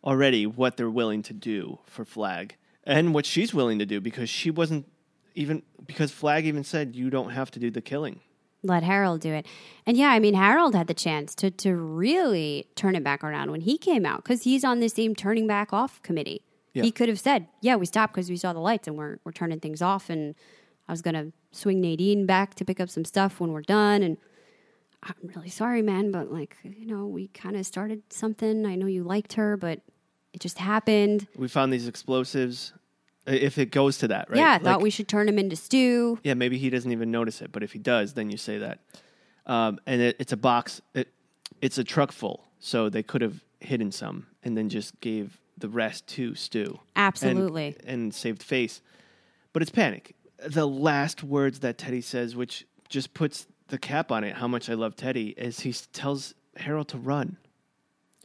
[0.04, 4.28] already what they're willing to do for Flag and what she's willing to do because
[4.28, 4.86] she wasn't
[5.34, 8.20] even because Flag even said you don't have to do the killing.
[8.64, 9.46] Let Harold do it.
[9.86, 13.50] And yeah, I mean, Harold had the chance to, to really turn it back around
[13.50, 16.42] when he came out because he's on the same turning back off committee.
[16.72, 16.84] Yeah.
[16.84, 19.32] He could have said, Yeah, we stopped because we saw the lights and we're, we're
[19.32, 20.08] turning things off.
[20.08, 20.34] And
[20.88, 24.02] I was going to swing Nadine back to pick up some stuff when we're done.
[24.02, 24.16] And
[25.02, 28.64] I'm really sorry, man, but like, you know, we kind of started something.
[28.64, 29.80] I know you liked her, but
[30.32, 31.26] it just happened.
[31.36, 32.72] We found these explosives.
[33.26, 34.38] If it goes to that, right?
[34.38, 36.18] Yeah, I thought Like- we should turn him into Stu.
[36.24, 38.80] Yeah, maybe he doesn't even notice it, but if he does, then you say that.
[39.46, 40.80] Um, and it, it's a box.
[40.94, 41.08] It,
[41.60, 45.68] it's a truck full, so they could have hidden some and then just gave the
[45.68, 46.64] rest to Stu.
[46.64, 47.76] And- Absolutely.
[47.86, 48.80] and, saved face.
[49.52, 50.16] But it's panic.
[50.44, 54.68] The last words that Teddy says, which just puts the cap on it, how much
[54.68, 57.36] I love Teddy, is he tells Harold to run.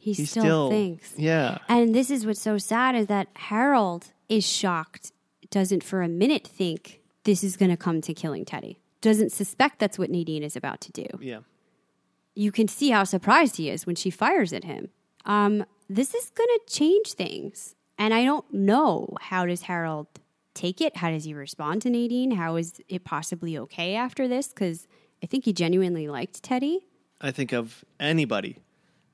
[0.00, 1.12] He, He still, still- thinks.
[1.16, 1.58] yeah.
[1.68, 5.12] And this is what's so sad is that Harold is shocked,
[5.50, 9.78] doesn't for a minute think this is going to come to killing Teddy, doesn't suspect
[9.78, 11.06] that's what Nadine is about to do.
[11.20, 11.40] Yeah.
[12.34, 14.90] You can see how surprised he is when she fires at him.
[15.24, 17.74] Um, this is going to change things.
[17.98, 20.06] And I don't know how does Harold
[20.54, 20.96] take it?
[20.96, 22.32] How does he respond to Nadine?
[22.32, 24.48] How is it possibly okay after this?
[24.48, 24.86] Because
[25.22, 26.86] I think he genuinely liked Teddy.
[27.20, 28.58] I think of anybody.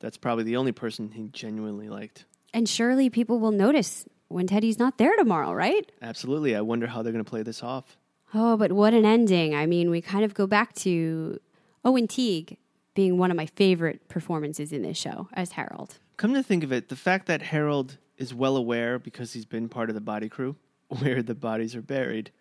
[0.01, 2.27] That's probably the only person he genuinely liked.
[2.53, 5.91] And surely people will notice when Teddy's not there tomorrow, right?
[6.03, 6.57] Absolutely.
[6.57, 7.97] I wonder how they're going to play this off.
[8.35, 9.55] Oh, but what an ending.
[9.55, 11.39] I mean, we kind of go back to
[11.85, 12.57] Owen Teague
[12.95, 15.99] being one of my favorite performances in this show as Harold.
[16.17, 19.69] Come to think of it, the fact that Harold is well aware because he's been
[19.69, 20.57] part of the body crew
[20.89, 22.33] where the bodies are buried,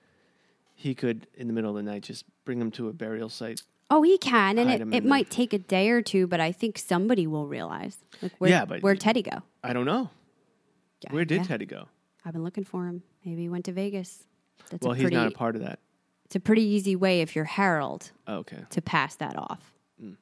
[0.73, 3.61] he could, in the middle of the night, just bring them to a burial site.
[3.91, 6.79] Oh, he can, and it, it might take a day or two, but I think
[6.79, 7.97] somebody will realize.
[8.21, 9.43] Like, where, Yeah, but- where'd Teddy go?
[9.63, 10.09] I don't know.
[11.11, 11.43] Where did yeah.
[11.43, 11.87] Teddy go?
[12.25, 13.03] I've been looking for him.
[13.25, 14.23] Maybe he went to Vegas.
[14.69, 15.79] That's well, a he's pretty, not a part of that.
[16.25, 18.63] It's a pretty easy way if you're Harold Oh, okay.
[18.69, 19.73] to pass that off.
[20.01, 20.15] Mm.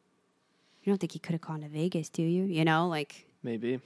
[0.83, 2.43] You don't think he could have gone to Vegas, do you?
[2.45, 3.79] You know, like Maybe.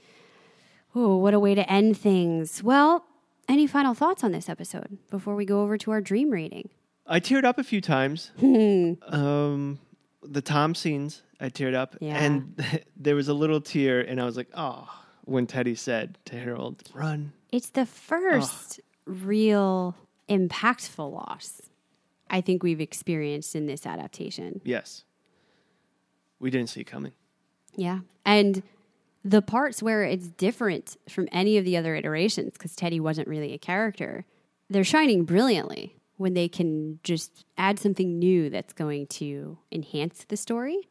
[0.94, 2.62] Oh, what a way to end things.
[2.62, 3.04] Well,
[3.48, 6.70] any final thoughts on this episode before we go over to our dream rating?
[7.06, 8.32] I teared up a few times.
[8.42, 9.78] um,
[10.22, 11.96] the Tom scenes, I teared up.
[12.00, 12.16] Yeah.
[12.16, 12.60] And
[12.96, 14.88] there was a little tear, and I was like, oh,
[15.26, 17.32] when Teddy said to Harold, run.
[17.52, 19.94] It's the first real
[20.28, 21.62] impactful loss
[22.28, 24.60] I think we've experienced in this adaptation.
[24.64, 25.04] Yes.
[26.40, 27.12] We didn't see it coming.
[27.76, 28.00] Yeah.
[28.24, 28.62] And
[29.24, 33.52] the parts where it's different from any of the other iterations, because Teddy wasn't really
[33.52, 34.24] a character,
[34.68, 40.36] they're shining brilliantly when they can just add something new that's going to enhance the
[40.36, 40.88] story.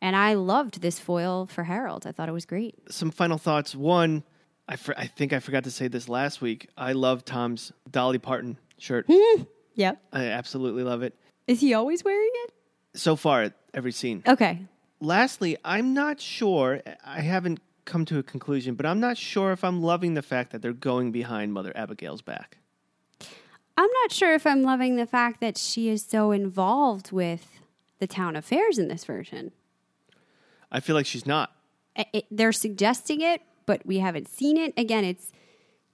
[0.00, 2.06] And I loved this foil for Harold.
[2.06, 2.76] I thought it was great.
[2.90, 3.74] Some final thoughts.
[3.74, 4.22] One,
[4.68, 6.68] I, for, I think I forgot to say this last week.
[6.76, 9.08] I love Tom's Dolly Parton shirt.
[9.78, 10.02] Yep.
[10.12, 11.14] I absolutely love it.
[11.46, 12.52] Is he always wearing it?
[12.94, 14.24] So far, every scene.
[14.26, 14.58] Okay.
[15.00, 16.82] Lastly, I'm not sure.
[17.04, 20.50] I haven't come to a conclusion, but I'm not sure if I'm loving the fact
[20.50, 22.58] that they're going behind Mother Abigail's back.
[23.76, 27.60] I'm not sure if I'm loving the fact that she is so involved with
[28.00, 29.52] the town affairs in this version.
[30.70, 31.52] I feel like she's not.
[31.96, 34.72] It, they're suggesting it, but we haven't seen it.
[34.76, 35.32] Again, it's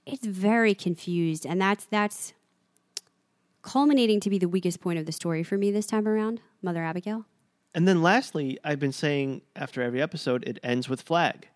[0.05, 2.33] it's very confused, and that's that's
[3.61, 6.41] culminating to be the weakest point of the story for me this time around.
[6.61, 7.25] Mother Abigail.
[7.73, 11.49] And then lastly, I've been saying after every episode, it ends with Flag.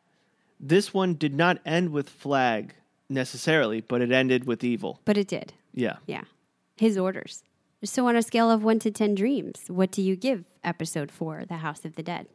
[0.60, 2.74] This one did not end with Flag
[3.10, 5.00] necessarily, but it ended with evil.
[5.06, 5.54] But it did.
[5.74, 5.98] Yeah.
[6.08, 6.24] Yeah.
[6.76, 7.44] His orders.
[7.84, 11.46] So, on a scale of one to 10 dreams, what do you give episode four,
[11.48, 12.28] The House of the Dead?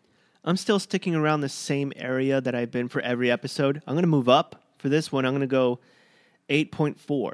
[0.46, 3.80] I'm still sticking around the same area that I've been for every episode.
[3.86, 5.24] I'm going to move up for this one.
[5.24, 5.80] I'm going to go
[6.50, 7.32] 8.4.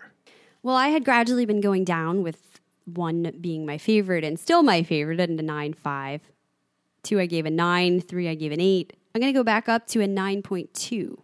[0.63, 4.85] Well, I had gradually been going down with one being my favorite and still my
[4.85, 6.21] favorite and a 9 5.
[7.03, 8.01] Two, I gave a 9.
[8.01, 8.93] Three, I gave an 8.
[9.13, 11.19] I'm going to go back up to a 9.2.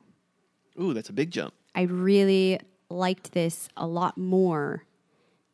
[0.80, 1.54] Ooh, that's a big jump.
[1.76, 2.58] I really
[2.90, 4.84] liked this a lot more.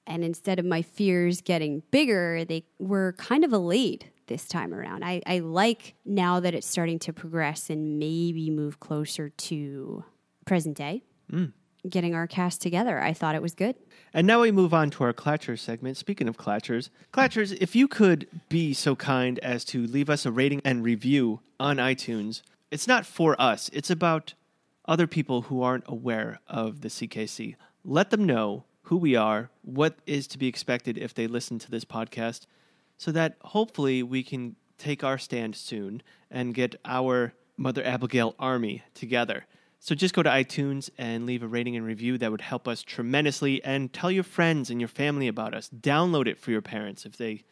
[0.06, 5.04] And instead of my fears getting bigger, they were kind of allayed this time around.
[5.04, 10.04] I, I like now that it's starting to progress and maybe move closer to
[10.46, 11.02] present day.
[11.30, 11.52] Mm.
[11.86, 12.98] Getting our cast together.
[12.98, 13.74] I thought it was good.
[14.14, 15.98] And now we move on to our Clatchers segment.
[15.98, 20.32] Speaking of Clatchers, Clatchers, if you could be so kind as to leave us a
[20.32, 22.40] rating and review on iTunes,
[22.70, 24.32] it's not for us, it's about
[24.86, 27.56] other people who aren't aware of the CKC.
[27.84, 31.70] Let them know who we are, what is to be expected if they listen to
[31.70, 32.46] this podcast,
[33.02, 36.00] so that hopefully we can take our stand soon
[36.30, 39.44] and get our Mother Abigail army together.
[39.80, 42.16] So just go to iTunes and leave a rating and review.
[42.16, 43.60] That would help us tremendously.
[43.64, 45.68] And tell your friends and your family about us.
[45.70, 47.42] Download it for your parents if they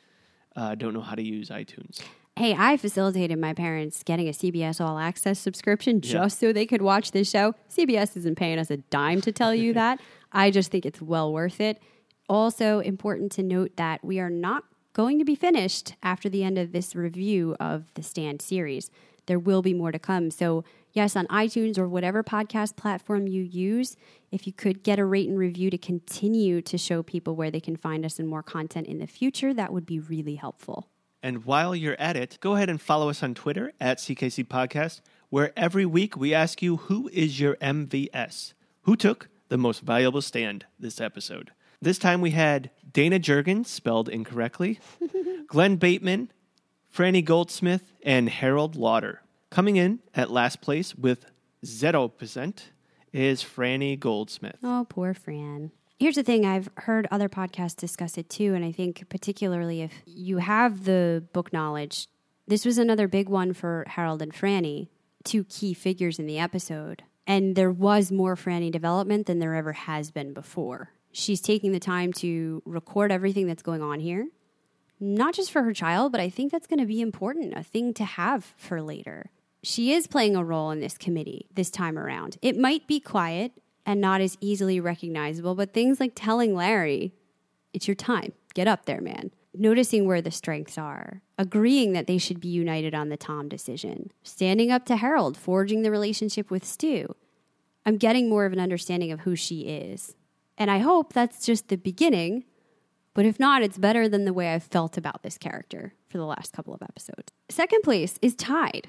[0.55, 2.01] uh, don't know how to use iTunes.
[2.37, 6.81] Hey, I facilitated my parents getting a CBS All Access subscription just so they could
[6.81, 7.57] watch this show.
[7.69, 10.01] CBS isn't paying us a dime to tell you that.
[10.31, 11.83] I just think it's well worth it.
[12.29, 14.63] Also, important to note that we are not
[14.93, 18.91] going to be finished after the end of this review of the Stand series.
[19.27, 20.31] There will be more to come.
[20.31, 23.97] So, yes, on iTunes or whatever podcast platform you use,
[24.33, 27.61] if you could get a rate and review to continue to show people where they
[27.61, 30.89] can find us and more content in the future, that would be really helpful.
[31.23, 35.01] And while you're at it, go ahead and follow us on Twitter at CKC Podcast,
[35.29, 38.55] where every week we ask you who is your MVS?
[38.83, 41.51] Who took the most valuable stand this episode?
[41.83, 44.81] This time we had Dana Jurgens, spelled incorrectly,
[45.47, 46.31] Glenn Bateman,
[46.95, 49.23] Franny Goldsmith, and Harold Lauder.
[49.51, 51.27] Coming in at last place with
[51.65, 52.59] 0%
[53.13, 54.57] is Franny Goldsmith.
[54.63, 55.73] Oh, poor Fran.
[55.99, 59.93] Here's the thing I've heard other podcasts discuss it too, and I think particularly if
[60.07, 62.09] you have the book knowledge,
[62.47, 64.89] this was another big one for Harold and Franny,
[65.25, 67.03] two key figures in the episode.
[67.27, 70.91] And there was more Franny development than there ever has been before.
[71.13, 74.29] She's taking the time to record everything that's going on here,
[75.01, 77.95] not just for her child, but I think that's going to be important, a thing
[77.95, 79.31] to have for later.
[79.63, 82.39] She is playing a role in this committee this time around.
[82.41, 83.53] It might be quiet
[83.85, 87.13] and not as easily recognizable, but things like telling Larry,
[87.73, 89.31] it's your time, get up there, man.
[89.53, 94.13] Noticing where the strengths are, agreeing that they should be united on the Tom decision,
[94.23, 97.17] standing up to Harold, forging the relationship with Stu.
[97.85, 100.15] I'm getting more of an understanding of who she is.
[100.61, 102.45] And I hope that's just the beginning
[103.15, 106.25] but if not, it's better than the way I've felt about this character for the
[106.25, 107.33] last couple of episodes.
[107.49, 108.89] Second place is tied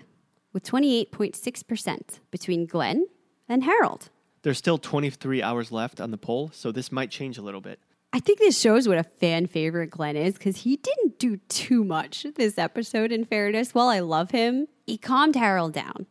[0.53, 3.07] with 28.6% between Glenn
[3.49, 4.09] and Harold.
[4.43, 7.79] There's still 23 hours left on the poll, so this might change a little bit.
[8.13, 11.83] I think this shows what a fan favorite Glenn is because he didn't do too
[11.83, 13.73] much this episode, in fairness.
[13.73, 16.07] While I love him, he calmed Harold down.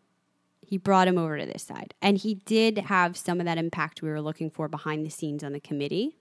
[0.71, 1.95] He brought him over to this side.
[2.01, 5.43] And he did have some of that impact we were looking for behind the scenes
[5.43, 6.15] on the committee.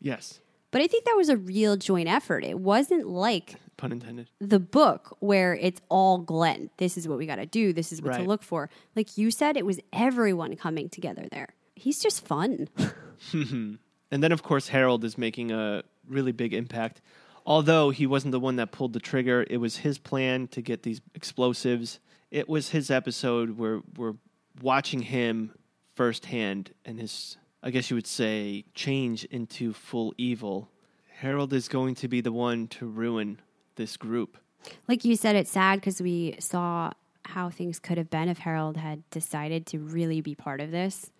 [0.00, 0.40] Yes,
[0.70, 2.42] But I think that was a real joint effort.
[2.42, 4.30] It wasn't like pun intended.
[4.40, 6.70] the book where it's all Glenn.
[6.78, 7.74] This is what we got to do.
[7.74, 8.70] This is what to look for.
[8.96, 11.50] Like you said, it was everyone coming together there.
[11.76, 12.68] He's just fun.
[14.12, 17.00] And then, of course, Harold is making a really big impact.
[17.46, 20.82] Although he wasn't the one that pulled the trigger, it was his plan to get
[20.82, 22.00] these explosives.
[22.30, 24.14] It was his episode where we're
[24.62, 25.52] watching him
[25.96, 30.68] firsthand and his, I guess you would say, change into full evil.
[31.18, 33.40] Harold is going to be the one to ruin
[33.76, 34.36] this group.
[34.86, 36.92] Like you said, it's sad because we saw
[37.24, 41.10] how things could have been if Harold had decided to really be part of this.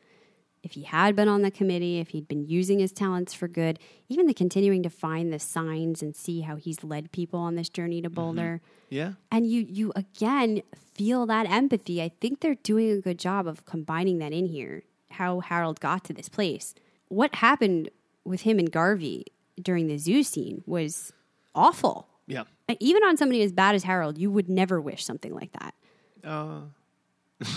[0.62, 3.78] If he had been on the committee, if he'd been using his talents for good,
[4.08, 7.70] even the continuing to find the signs and see how he's led people on this
[7.70, 8.60] journey to Boulder.
[8.90, 9.12] Yeah.
[9.32, 10.62] And you you again
[10.94, 12.02] feel that empathy.
[12.02, 14.82] I think they're doing a good job of combining that in here.
[15.12, 16.74] How Harold got to this place.
[17.08, 17.90] What happened
[18.24, 19.26] with him and Garvey
[19.60, 21.12] during the zoo scene was
[21.54, 22.08] awful.
[22.26, 22.44] Yeah.
[22.78, 25.74] Even on somebody as bad as Harold, you would never wish something like that.
[26.22, 26.60] Uh,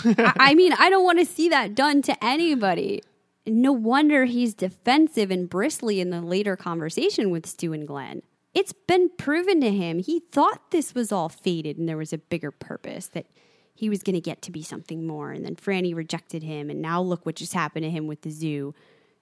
[0.04, 3.02] I, I mean, I don't want to see that done to anybody.
[3.46, 8.22] No wonder he's defensive and bristly in the later conversation with Stu and Glenn.
[8.54, 12.18] It's been proven to him he thought this was all fated and there was a
[12.18, 13.26] bigger purpose that
[13.74, 15.32] he was going to get to be something more.
[15.32, 18.30] And then Franny rejected him, and now look what just happened to him with the
[18.30, 18.74] zoo.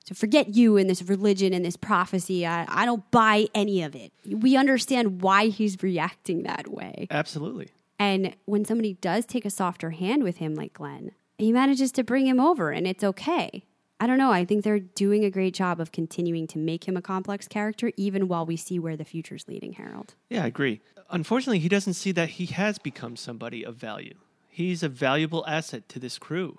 [0.05, 2.47] So forget you and this religion and this prophecy.
[2.47, 4.13] I, I don't buy any of it.
[4.29, 7.07] We understand why he's reacting that way.
[7.11, 7.69] absolutely.
[8.03, 12.03] And when somebody does take a softer hand with him, like Glenn, he manages to
[12.03, 13.65] bring him over and it's okay.
[14.01, 14.33] I don't know.
[14.33, 17.93] I think they're doing a great job of continuing to make him a complex character,
[17.97, 20.17] even while we see where the future's leading Harold.
[20.29, 20.81] Yeah, I agree.
[21.11, 24.15] Unfortunately, he doesn't see that he has become somebody of value.
[24.49, 26.59] He's a valuable asset to this crew.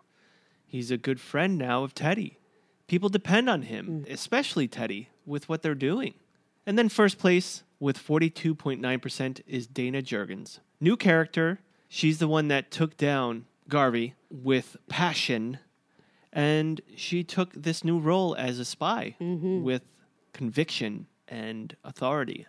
[0.65, 2.37] He's a good friend now of Teddy.
[2.87, 4.09] People depend on him, mm.
[4.09, 6.13] especially Teddy, with what they're doing.
[6.65, 10.59] And then first place with 42.9% is Dana Jurgens.
[10.79, 11.59] New character.
[11.89, 15.59] She's the one that took down Garvey with passion.
[16.31, 19.63] And she took this new role as a spy mm-hmm.
[19.63, 19.81] with
[20.31, 22.47] conviction and authority.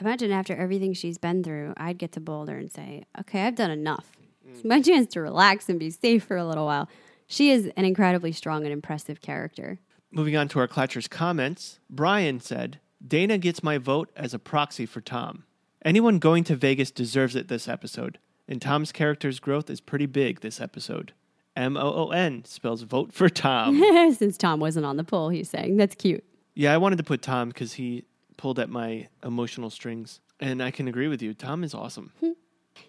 [0.00, 3.70] Imagine after everything she's been through, I'd get to Boulder and say, okay, I've done
[3.70, 4.10] enough.
[4.48, 6.88] It's my chance to relax and be safe for a little while.
[7.28, 9.78] She is an incredibly strong and impressive character.
[10.10, 14.86] Moving on to our Clatcher's comments, Brian said, Dana gets my vote as a proxy
[14.86, 15.44] for Tom.
[15.84, 18.18] Anyone going to Vegas deserves it this episode,
[18.48, 21.12] and Tom's character's growth is pretty big this episode.
[21.54, 23.80] M O O N spells vote for Tom.
[24.14, 25.76] Since Tom wasn't on the poll, he's saying.
[25.76, 26.24] That's cute.
[26.54, 28.04] yeah, I wanted to put Tom because he
[28.36, 31.32] pulled at my emotional strings, and I can agree with you.
[31.34, 32.12] Tom is awesome.
[32.20, 32.32] Hmm.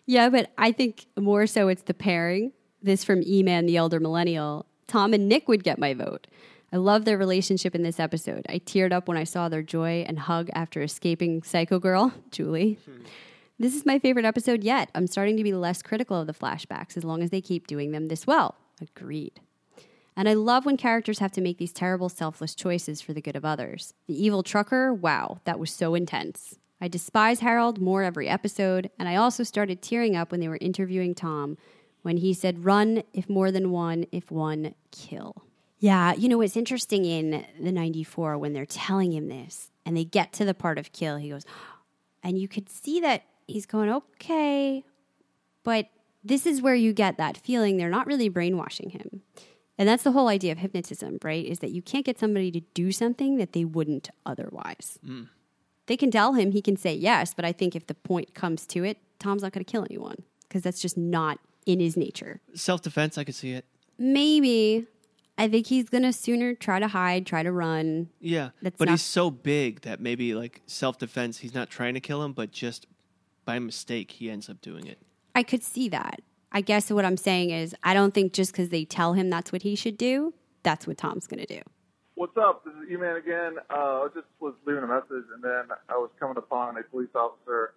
[0.05, 2.51] Yeah, but I think more so it's the pairing.
[2.81, 4.65] This from E Man, the elder millennial.
[4.87, 6.27] Tom and Nick would get my vote.
[6.71, 8.45] I love their relationship in this episode.
[8.49, 12.77] I teared up when I saw their joy and hug after escaping Psycho Girl, Julie.
[13.57, 14.89] This is my favorite episode yet.
[14.93, 17.91] I'm starting to be less critical of the flashbacks as long as they keep doing
[17.91, 18.55] them this well.
[18.81, 19.39] Agreed.
[20.15, 23.35] And I love when characters have to make these terrible, selfless choices for the good
[23.35, 23.93] of others.
[24.07, 26.59] The evil trucker, wow, that was so intense.
[26.81, 30.59] I despise Harold more every episode, and I also started tearing up when they were
[30.59, 31.57] interviewing Tom
[32.01, 35.46] when he said, Run if more than one, if one, kill.
[35.79, 40.03] Yeah, you know, it's interesting in the 94 when they're telling him this and they
[40.03, 41.45] get to the part of kill, he goes,
[42.23, 44.83] and you could see that he's going, okay,
[45.63, 45.87] but
[46.23, 49.21] this is where you get that feeling they're not really brainwashing him.
[49.77, 51.45] And that's the whole idea of hypnotism, right?
[51.45, 54.97] Is that you can't get somebody to do something that they wouldn't otherwise.
[55.05, 55.23] Hmm.
[55.85, 58.65] They can tell him he can say yes, but I think if the point comes
[58.67, 60.17] to it, Tom's not going to kill anyone
[60.47, 62.41] because that's just not in his nature.
[62.55, 63.65] Self defense, I could see it.
[63.97, 64.87] Maybe.
[65.37, 68.09] I think he's going to sooner try to hide, try to run.
[68.19, 71.93] Yeah, That's but not- he's so big that maybe like self defense, he's not trying
[71.93, 72.87] to kill him, but just
[73.45, 74.99] by mistake, he ends up doing it.
[75.35, 76.21] I could see that.
[76.51, 79.51] I guess what I'm saying is, I don't think just because they tell him that's
[79.51, 80.33] what he should do,
[80.63, 81.61] that's what Tom's going to do.
[82.15, 82.63] What's up?
[82.65, 83.57] This is E-Man again.
[83.69, 87.13] Uh, I just was leaving a message, and then I was coming upon a police
[87.13, 87.73] officer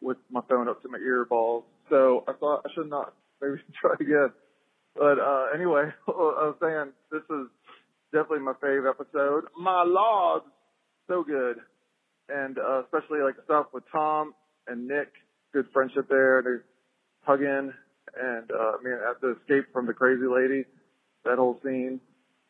[0.00, 1.64] with my phone up to my ear balls.
[1.88, 4.30] So I thought I should not maybe try again.
[4.94, 7.46] But uh, anyway, I was saying this is
[8.12, 9.44] definitely my favorite episode.
[9.58, 10.42] My lord,
[11.08, 11.56] so good,
[12.28, 14.34] and uh, especially like stuff with Tom
[14.66, 15.12] and Nick.
[15.52, 16.42] Good friendship there.
[16.42, 16.64] They're
[17.22, 17.72] hugging,
[18.16, 20.64] and uh, I mean, at the escape from the crazy lady,
[21.24, 22.00] that whole scene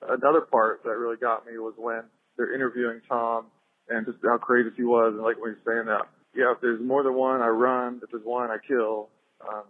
[0.09, 2.03] another part that really got me was when
[2.37, 3.47] they're interviewing Tom
[3.89, 6.81] and just how courageous he was, and like when he's saying that, yeah, if there's
[6.81, 8.01] more than one, I run.
[8.03, 9.09] If there's one, I kill.
[9.43, 9.65] Um,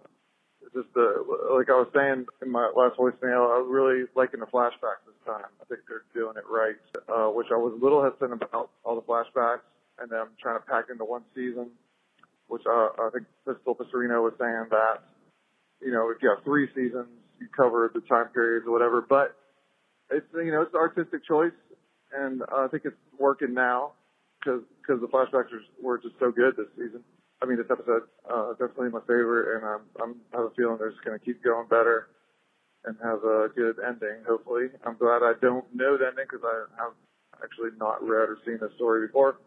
[0.75, 1.25] just the
[1.57, 5.17] like I was saying in my last voicemail, I was really liking the flashbacks this
[5.25, 5.49] time.
[5.61, 6.79] I think they're doing it right,
[7.09, 9.65] uh, which I was a little hesitant about all the flashbacks,
[9.99, 11.71] and then I'm trying to pack into one season,
[12.49, 15.03] which uh, I think Pistol Passerino was saying that
[15.81, 17.09] you know if you have three seasons,
[17.41, 19.37] you cover the time periods or whatever, but
[20.11, 21.57] it's you know it's an artistic choice,
[22.13, 23.93] and uh, I think it's working now
[24.39, 25.51] because because the flashbacks
[25.83, 27.03] were just so good this season.
[27.43, 30.77] I mean, this episode uh, definitely my favorite, and I'm, I'm I have a feeling
[30.79, 32.09] they're just going to keep going better
[32.85, 34.25] and have a good ending.
[34.29, 36.93] Hopefully, I'm glad I don't know the ending because I have
[37.43, 39.39] actually not read or seen this story before.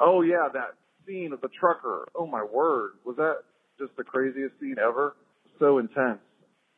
[0.00, 0.74] Oh yeah, that
[1.06, 2.08] scene of the trucker.
[2.14, 3.44] Oh my word, was that
[3.78, 5.16] just the craziest scene ever.
[5.58, 6.20] So intense.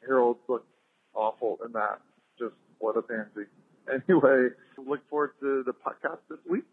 [0.07, 0.69] Harold looked
[1.15, 2.01] awful in that.
[2.39, 3.47] Just what a pansy.
[3.87, 4.49] Anyway,
[4.79, 6.65] look forward to the podcast this week.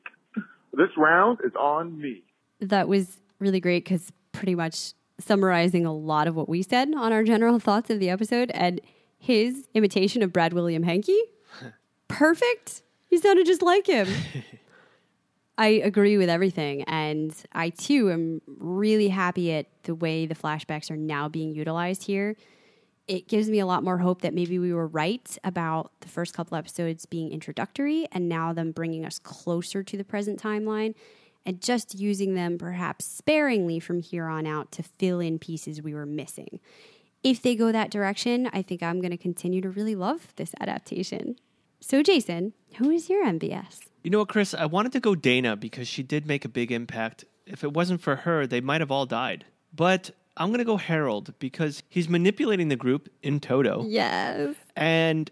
[0.71, 2.23] This round is on me.
[2.61, 7.11] That was really great because pretty much summarizing a lot of what we said on
[7.11, 8.79] our general thoughts of the episode and
[9.17, 11.11] his imitation of Brad William Henke.
[12.07, 12.81] Perfect.
[13.07, 14.07] He sounded just like him.
[15.57, 16.83] I agree with everything.
[16.83, 22.03] And I too am really happy at the way the flashbacks are now being utilized
[22.03, 22.35] here.
[23.07, 26.33] It gives me a lot more hope that maybe we were right about the first
[26.33, 30.95] couple episodes being introductory and now them bringing us closer to the present timeline
[31.45, 35.93] and just using them perhaps sparingly from here on out to fill in pieces we
[35.93, 36.59] were missing.
[37.23, 40.53] If they go that direction, I think I'm going to continue to really love this
[40.59, 41.35] adaptation.
[41.79, 43.79] So, Jason, who is your MBS?
[44.03, 44.53] You know what, Chris?
[44.53, 47.25] I wanted to go Dana because she did make a big impact.
[47.45, 49.45] If it wasn't for her, they might have all died.
[49.73, 53.85] But I'm going to go Harold because he's manipulating the group in toto.
[53.87, 54.55] Yes.
[54.75, 55.29] And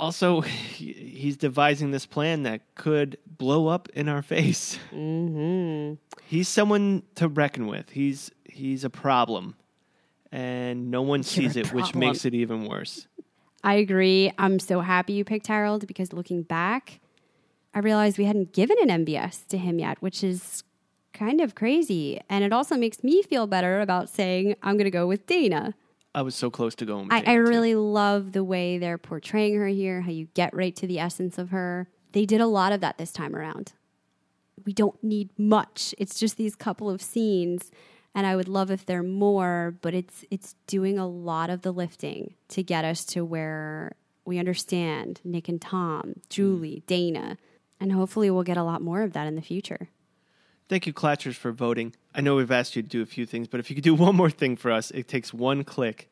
[0.00, 4.78] also, he's devising this plan that could blow up in our face.
[4.92, 5.94] Mm-hmm.
[6.26, 7.90] He's someone to reckon with.
[7.90, 9.56] He's he's a problem,
[10.30, 13.06] and no one sees a it, which makes it even worse.
[13.62, 14.32] I agree.
[14.38, 17.00] I'm so happy you picked Harold because looking back,
[17.74, 20.64] I realized we hadn't given an MBS to him yet, which is
[21.12, 22.20] kind of crazy.
[22.28, 25.74] And it also makes me feel better about saying I'm going to go with Dana.
[26.14, 27.04] I was so close to going.
[27.04, 27.42] With I, I too.
[27.42, 31.38] really love the way they're portraying her here, how you get right to the essence
[31.38, 31.88] of her.
[32.12, 33.72] They did a lot of that this time around.
[34.64, 35.94] We don't need much.
[35.98, 37.70] It's just these couple of scenes
[38.14, 41.72] and I would love if they're more, but it's it's doing a lot of the
[41.72, 43.92] lifting to get us to where
[44.24, 46.20] we understand Nick and Tom, mm-hmm.
[46.28, 47.38] Julie, Dana,
[47.78, 49.88] and hopefully we'll get a lot more of that in the future.
[50.70, 51.96] Thank you, Klatchers, for voting.
[52.14, 53.92] I know we've asked you to do a few things, but if you could do
[54.06, 56.08] one more thing for us, it takes one click.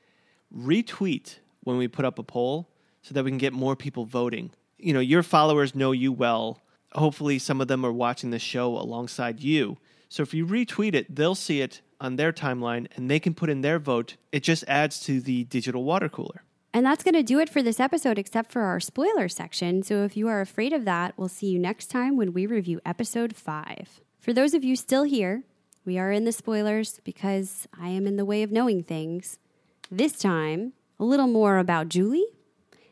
[0.52, 2.68] Retweet when we put up a poll
[3.02, 4.50] so that we can get more people voting.
[4.76, 6.60] You know, your followers know you well.
[6.94, 9.78] Hopefully, some of them are watching the show alongside you.
[10.08, 13.50] So if you retweet it, they'll see it on their timeline and they can put
[13.50, 14.16] in their vote.
[14.32, 16.42] It just adds to the digital water cooler.
[16.74, 19.84] And that's going to do it for this episode, except for our spoiler section.
[19.84, 22.80] So if you are afraid of that, we'll see you next time when we review
[22.84, 24.00] episode five.
[24.18, 25.44] For those of you still here,
[25.84, 29.38] we are in the spoilers because I am in the way of knowing things.
[29.90, 32.26] This time, a little more about Julie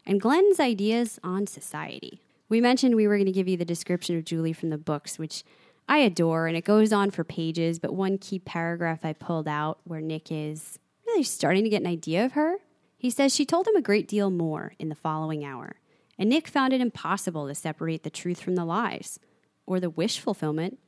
[0.07, 2.23] and Glenn's ideas on society.
[2.49, 5.19] We mentioned we were going to give you the description of Julie from the books,
[5.19, 5.43] which
[5.89, 7.81] I adore, and it goes on for pages.
[7.81, 11.89] But one key paragraph I pulled out where Nick is really starting to get an
[11.89, 12.59] idea of her.
[12.97, 15.77] He says she told him a great deal more in the following hour,
[16.19, 19.19] and Nick found it impossible to separate the truth from the lies
[19.67, 20.79] or the wish fulfillment.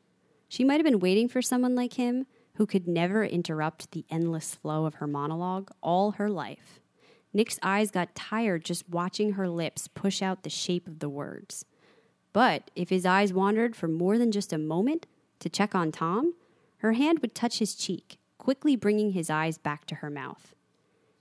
[0.49, 4.55] She might have been waiting for someone like him who could never interrupt the endless
[4.55, 6.81] flow of her monologue all her life.
[7.33, 11.65] Nick's eyes got tired just watching her lips push out the shape of the words.
[12.33, 15.07] But if his eyes wandered for more than just a moment
[15.41, 16.35] to check on Tom,
[16.79, 20.55] her hand would touch his cheek, quickly bringing his eyes back to her mouth.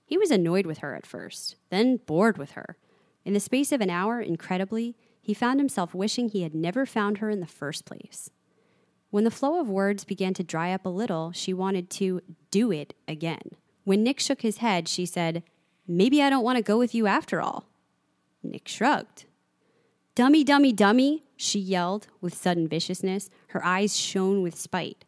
[0.06, 2.78] He was annoyed with her at first, then bored with her.
[3.26, 7.18] In the space of an hour, incredibly, he found himself wishing he had never found
[7.18, 8.30] her in the first place.
[9.10, 12.22] When the flow of words began to dry up a little, she wanted to
[12.52, 13.52] do it again.
[13.84, 15.44] When Nick shook his head, she said,
[15.88, 17.66] Maybe I don't want to go with you after all.
[18.44, 19.26] Nick shrugged.
[20.16, 23.30] Dummy, dummy, dummy, she yelled with sudden viciousness.
[23.50, 25.06] Her eyes shone with spite.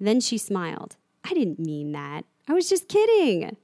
[0.00, 0.96] Then she smiled.
[1.24, 2.24] I didn't mean that.
[2.48, 3.56] I was just kidding.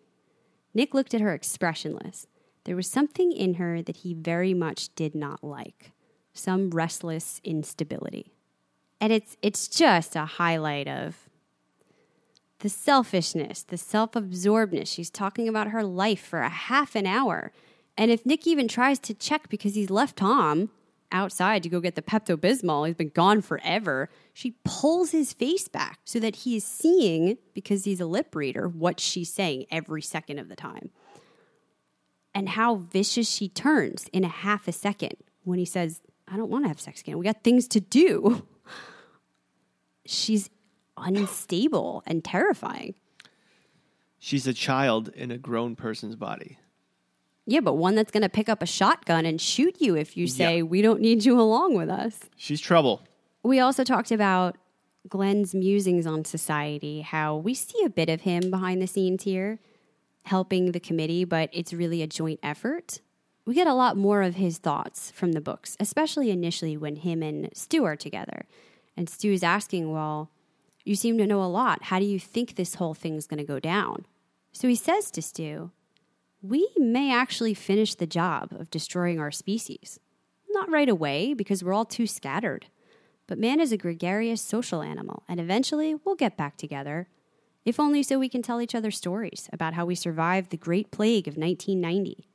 [0.74, 2.27] Nick looked at her expressionless.
[2.65, 5.93] There was something in her that he very much did not like
[6.35, 8.32] some restless instability.
[9.01, 11.31] And it's, it's just a highlight of
[12.60, 14.93] the selfishness, the self absorbedness.
[14.93, 17.52] She's talking about her life for a half an hour.
[17.97, 20.70] And if Nick even tries to check because he's left Tom
[21.12, 25.68] outside to go get the Pepto Bismol, he's been gone forever, she pulls his face
[25.68, 30.02] back so that he is seeing, because he's a lip reader, what she's saying every
[30.02, 30.90] second of the time.
[32.32, 36.51] And how vicious she turns in a half a second when he says, I don't
[36.51, 37.18] want to have sex again.
[37.18, 38.47] We got things to do.
[40.11, 40.51] She's
[40.97, 42.95] unstable and terrifying.
[44.19, 46.59] She's a child in a grown person's body.
[47.47, 50.27] Yeah, but one that's going to pick up a shotgun and shoot you if you
[50.27, 50.62] say, Yeah.
[50.62, 52.19] We don't need you along with us.
[52.37, 53.03] She's trouble.
[53.43, 54.57] We also talked about
[55.09, 59.61] Glenn's musings on society, how we see a bit of him behind the scenes here,
[60.24, 63.01] helping the committee, but it's really a joint effort.
[63.47, 67.23] We get a lot more of his thoughts from the books, especially initially when him
[67.23, 68.45] and Stu are together.
[69.01, 70.31] And Stu's asking, Well,
[70.85, 71.85] You seem to know a lot.
[71.85, 74.05] How do you think this whole thing's going to go down?
[74.52, 75.70] So he says to Stu,
[76.43, 80.01] We may actually finish the job of destroying our species.
[80.51, 82.66] Not right away, because we're all too scattered.
[83.27, 87.09] But man is a gregarious social animal, and eventually we'll get back together.
[87.64, 90.90] If only so we can tell each other stories about how we survived the Great
[90.90, 92.28] Plague of 1990.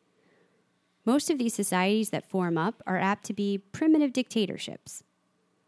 [1.05, 5.03] Most of these societies that form up are apt to be primitive dictatorships.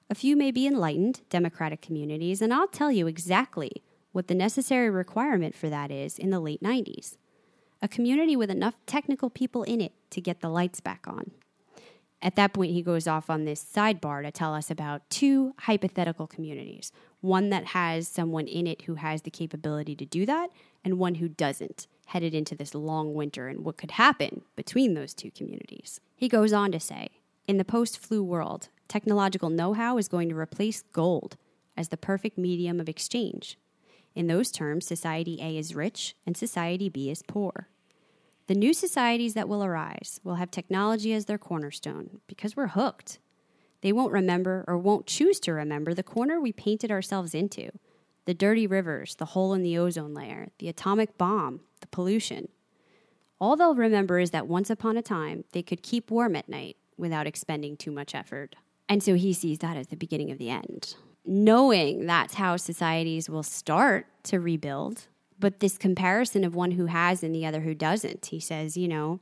[0.09, 4.89] A few may be enlightened, democratic communities, and I'll tell you exactly what the necessary
[4.89, 7.17] requirement for that is in the late 90s.
[7.81, 11.31] A community with enough technical people in it to get the lights back on.
[12.21, 16.25] At that point, he goes off on this sidebar to tell us about two hypothetical
[16.25, 20.49] communities one that has someone in it who has the capability to do that,
[20.85, 25.13] and one who doesn't, headed into this long winter and what could happen between those
[25.13, 25.99] two communities.
[26.15, 27.09] He goes on to say
[27.47, 31.37] In the post flu world, technological know how is going to replace gold
[31.75, 33.57] as the perfect medium of exchange.
[34.15, 37.67] In those terms, Society A is rich and Society B is poor.
[38.47, 43.19] The new societies that will arise will have technology as their cornerstone because we're hooked.
[43.81, 47.69] They won't remember or won't choose to remember the corner we painted ourselves into
[48.25, 52.49] the dirty rivers, the hole in the ozone layer, the atomic bomb, the pollution.
[53.39, 56.77] All they'll remember is that once upon a time they could keep warm at night
[56.97, 58.55] without expending too much effort.
[58.89, 60.95] And so he sees that as the beginning of the end.
[61.25, 65.07] Knowing that's how societies will start to rebuild,
[65.39, 68.87] but this comparison of one who has and the other who doesn't, he says, you
[68.87, 69.19] know,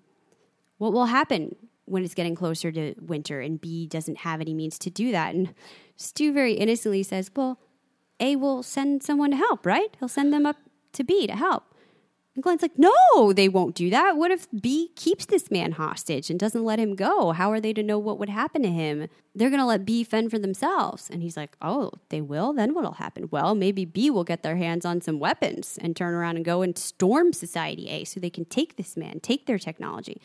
[0.77, 1.55] what will happen
[1.85, 5.33] when it's getting closer to winter and B doesn't have any means to do that?
[5.33, 5.53] And
[5.95, 7.59] Stu very innocently says, well,
[8.19, 9.95] A will send someone to help, right?
[9.99, 10.57] He'll send them up
[10.93, 11.74] to B to help.
[12.35, 14.17] And Glenn's like, no, they won't do that.
[14.17, 17.31] What if B keeps this man hostage and doesn't let him go?
[17.31, 19.07] How are they to know what would happen to him?
[19.33, 21.09] They're going to let B fend for themselves.
[21.09, 22.51] And he's like, oh, they will?
[22.51, 23.29] Then what'll happen?
[23.31, 26.61] Well, maybe B will get their hands on some weapons and turn around and go
[26.61, 30.21] and storm Society A so they can take this man, take their technology.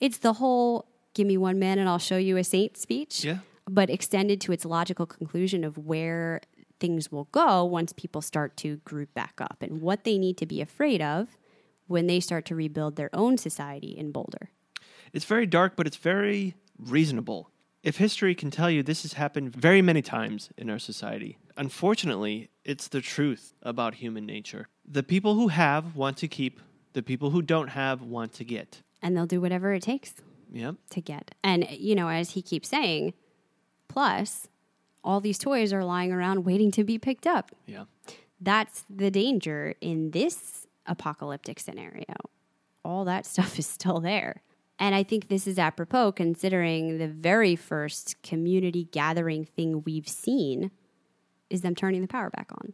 [0.00, 3.24] It's the whole give me one man and I'll show you a saint speech.
[3.24, 3.38] Yeah.
[3.68, 6.42] But extended to its logical conclusion of where
[6.84, 10.44] things will go once people start to group back up and what they need to
[10.44, 11.38] be afraid of
[11.86, 14.50] when they start to rebuild their own society in Boulder.
[15.14, 17.50] It's very dark, but it's very reasonable.
[17.82, 21.38] If history can tell you, this has happened very many times in our society.
[21.56, 24.68] Unfortunately, it's the truth about human nature.
[24.86, 26.60] The people who have want to keep,
[26.92, 28.82] the people who don't have want to get.
[29.02, 30.14] And they'll do whatever it takes
[30.52, 30.76] Yep.
[30.90, 31.34] to get.
[31.42, 33.14] And, you know, as he keeps saying,
[33.88, 34.48] plus,
[35.04, 37.52] all these toys are lying around waiting to be picked up.
[37.66, 37.84] Yeah.
[38.40, 42.14] That's the danger in this apocalyptic scenario.
[42.84, 44.42] All that stuff is still there.
[44.78, 50.72] And I think this is apropos considering the very first community gathering thing we've seen
[51.48, 52.72] is them turning the power back on.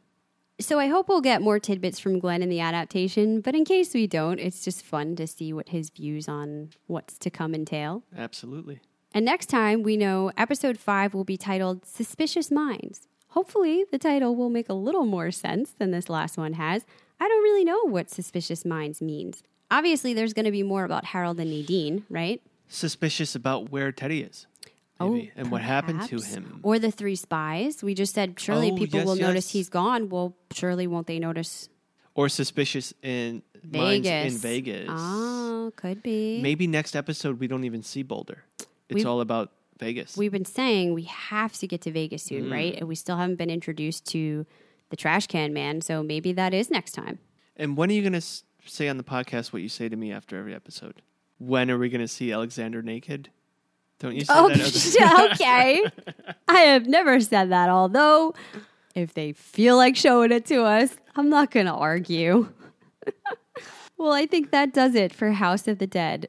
[0.61, 3.95] So I hope we'll get more tidbits from Glenn in the adaptation, but in case
[3.95, 8.03] we don't, it's just fun to see what his views on what's to come entail.
[8.17, 8.81] Absolutely.
[9.13, 13.09] And next time, we know episode five will be titled Suspicious Minds.
[13.29, 16.85] Hopefully, the title will make a little more sense than this last one has.
[17.19, 19.43] I don't really know what Suspicious Minds means.
[19.71, 22.41] Obviously, there's going to be more about Harold and Nadine, right?
[22.69, 24.47] Suspicious about where Teddy is.
[25.01, 26.61] Maybe, oh, and what happened to Oh, him.
[26.63, 27.83] Or the three spies.
[27.83, 30.09] We just said surely Oh, people yes, will notice he's gone.
[30.11, 31.69] Well, surely won't they notice
[32.15, 34.35] Or suspicious in minds Vegas?
[34.35, 34.89] in Vegas.
[34.91, 36.43] Oh, could be.
[36.43, 38.45] Maybe next episode we don't even see Boulder.
[38.91, 40.17] It's We- all about Vegas.
[40.17, 42.53] We've been saying we have to get to Vegas soon, Mm.
[42.53, 42.75] right?
[42.77, 44.45] And we still haven't been introduced to
[44.91, 45.81] the trash can man.
[45.81, 47.19] So maybe that is next time.
[47.57, 48.27] and when are you going to
[48.67, 51.01] say on the podcast what you say to me after every episode?
[51.39, 53.31] When are we going to see Alexander naked?
[53.99, 55.31] Don't you say Oh, that?
[55.41, 55.83] okay.
[56.49, 58.35] I have never said that, although
[58.95, 62.49] if they feel like showing it to us, I'm not going to argue.
[63.97, 66.29] well, I think that does it for House of the Dead.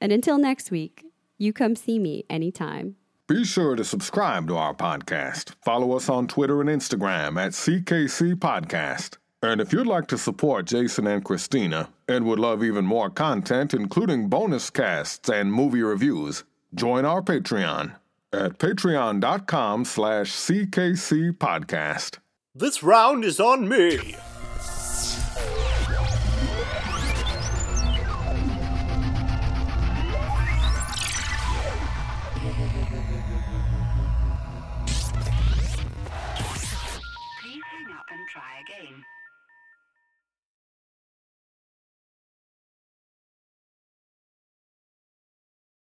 [0.00, 1.04] And until next week,
[1.42, 2.96] you come see me anytime.
[3.28, 5.54] Be sure to subscribe to our podcast.
[5.64, 9.16] Follow us on Twitter and Instagram at CKC Podcast.
[9.42, 13.74] And if you'd like to support Jason and Cristina and would love even more content,
[13.74, 16.44] including bonus casts and movie reviews,
[16.74, 17.96] join our Patreon
[18.32, 22.18] at patreon.com slash CKC Podcast.
[22.54, 24.14] This round is on me.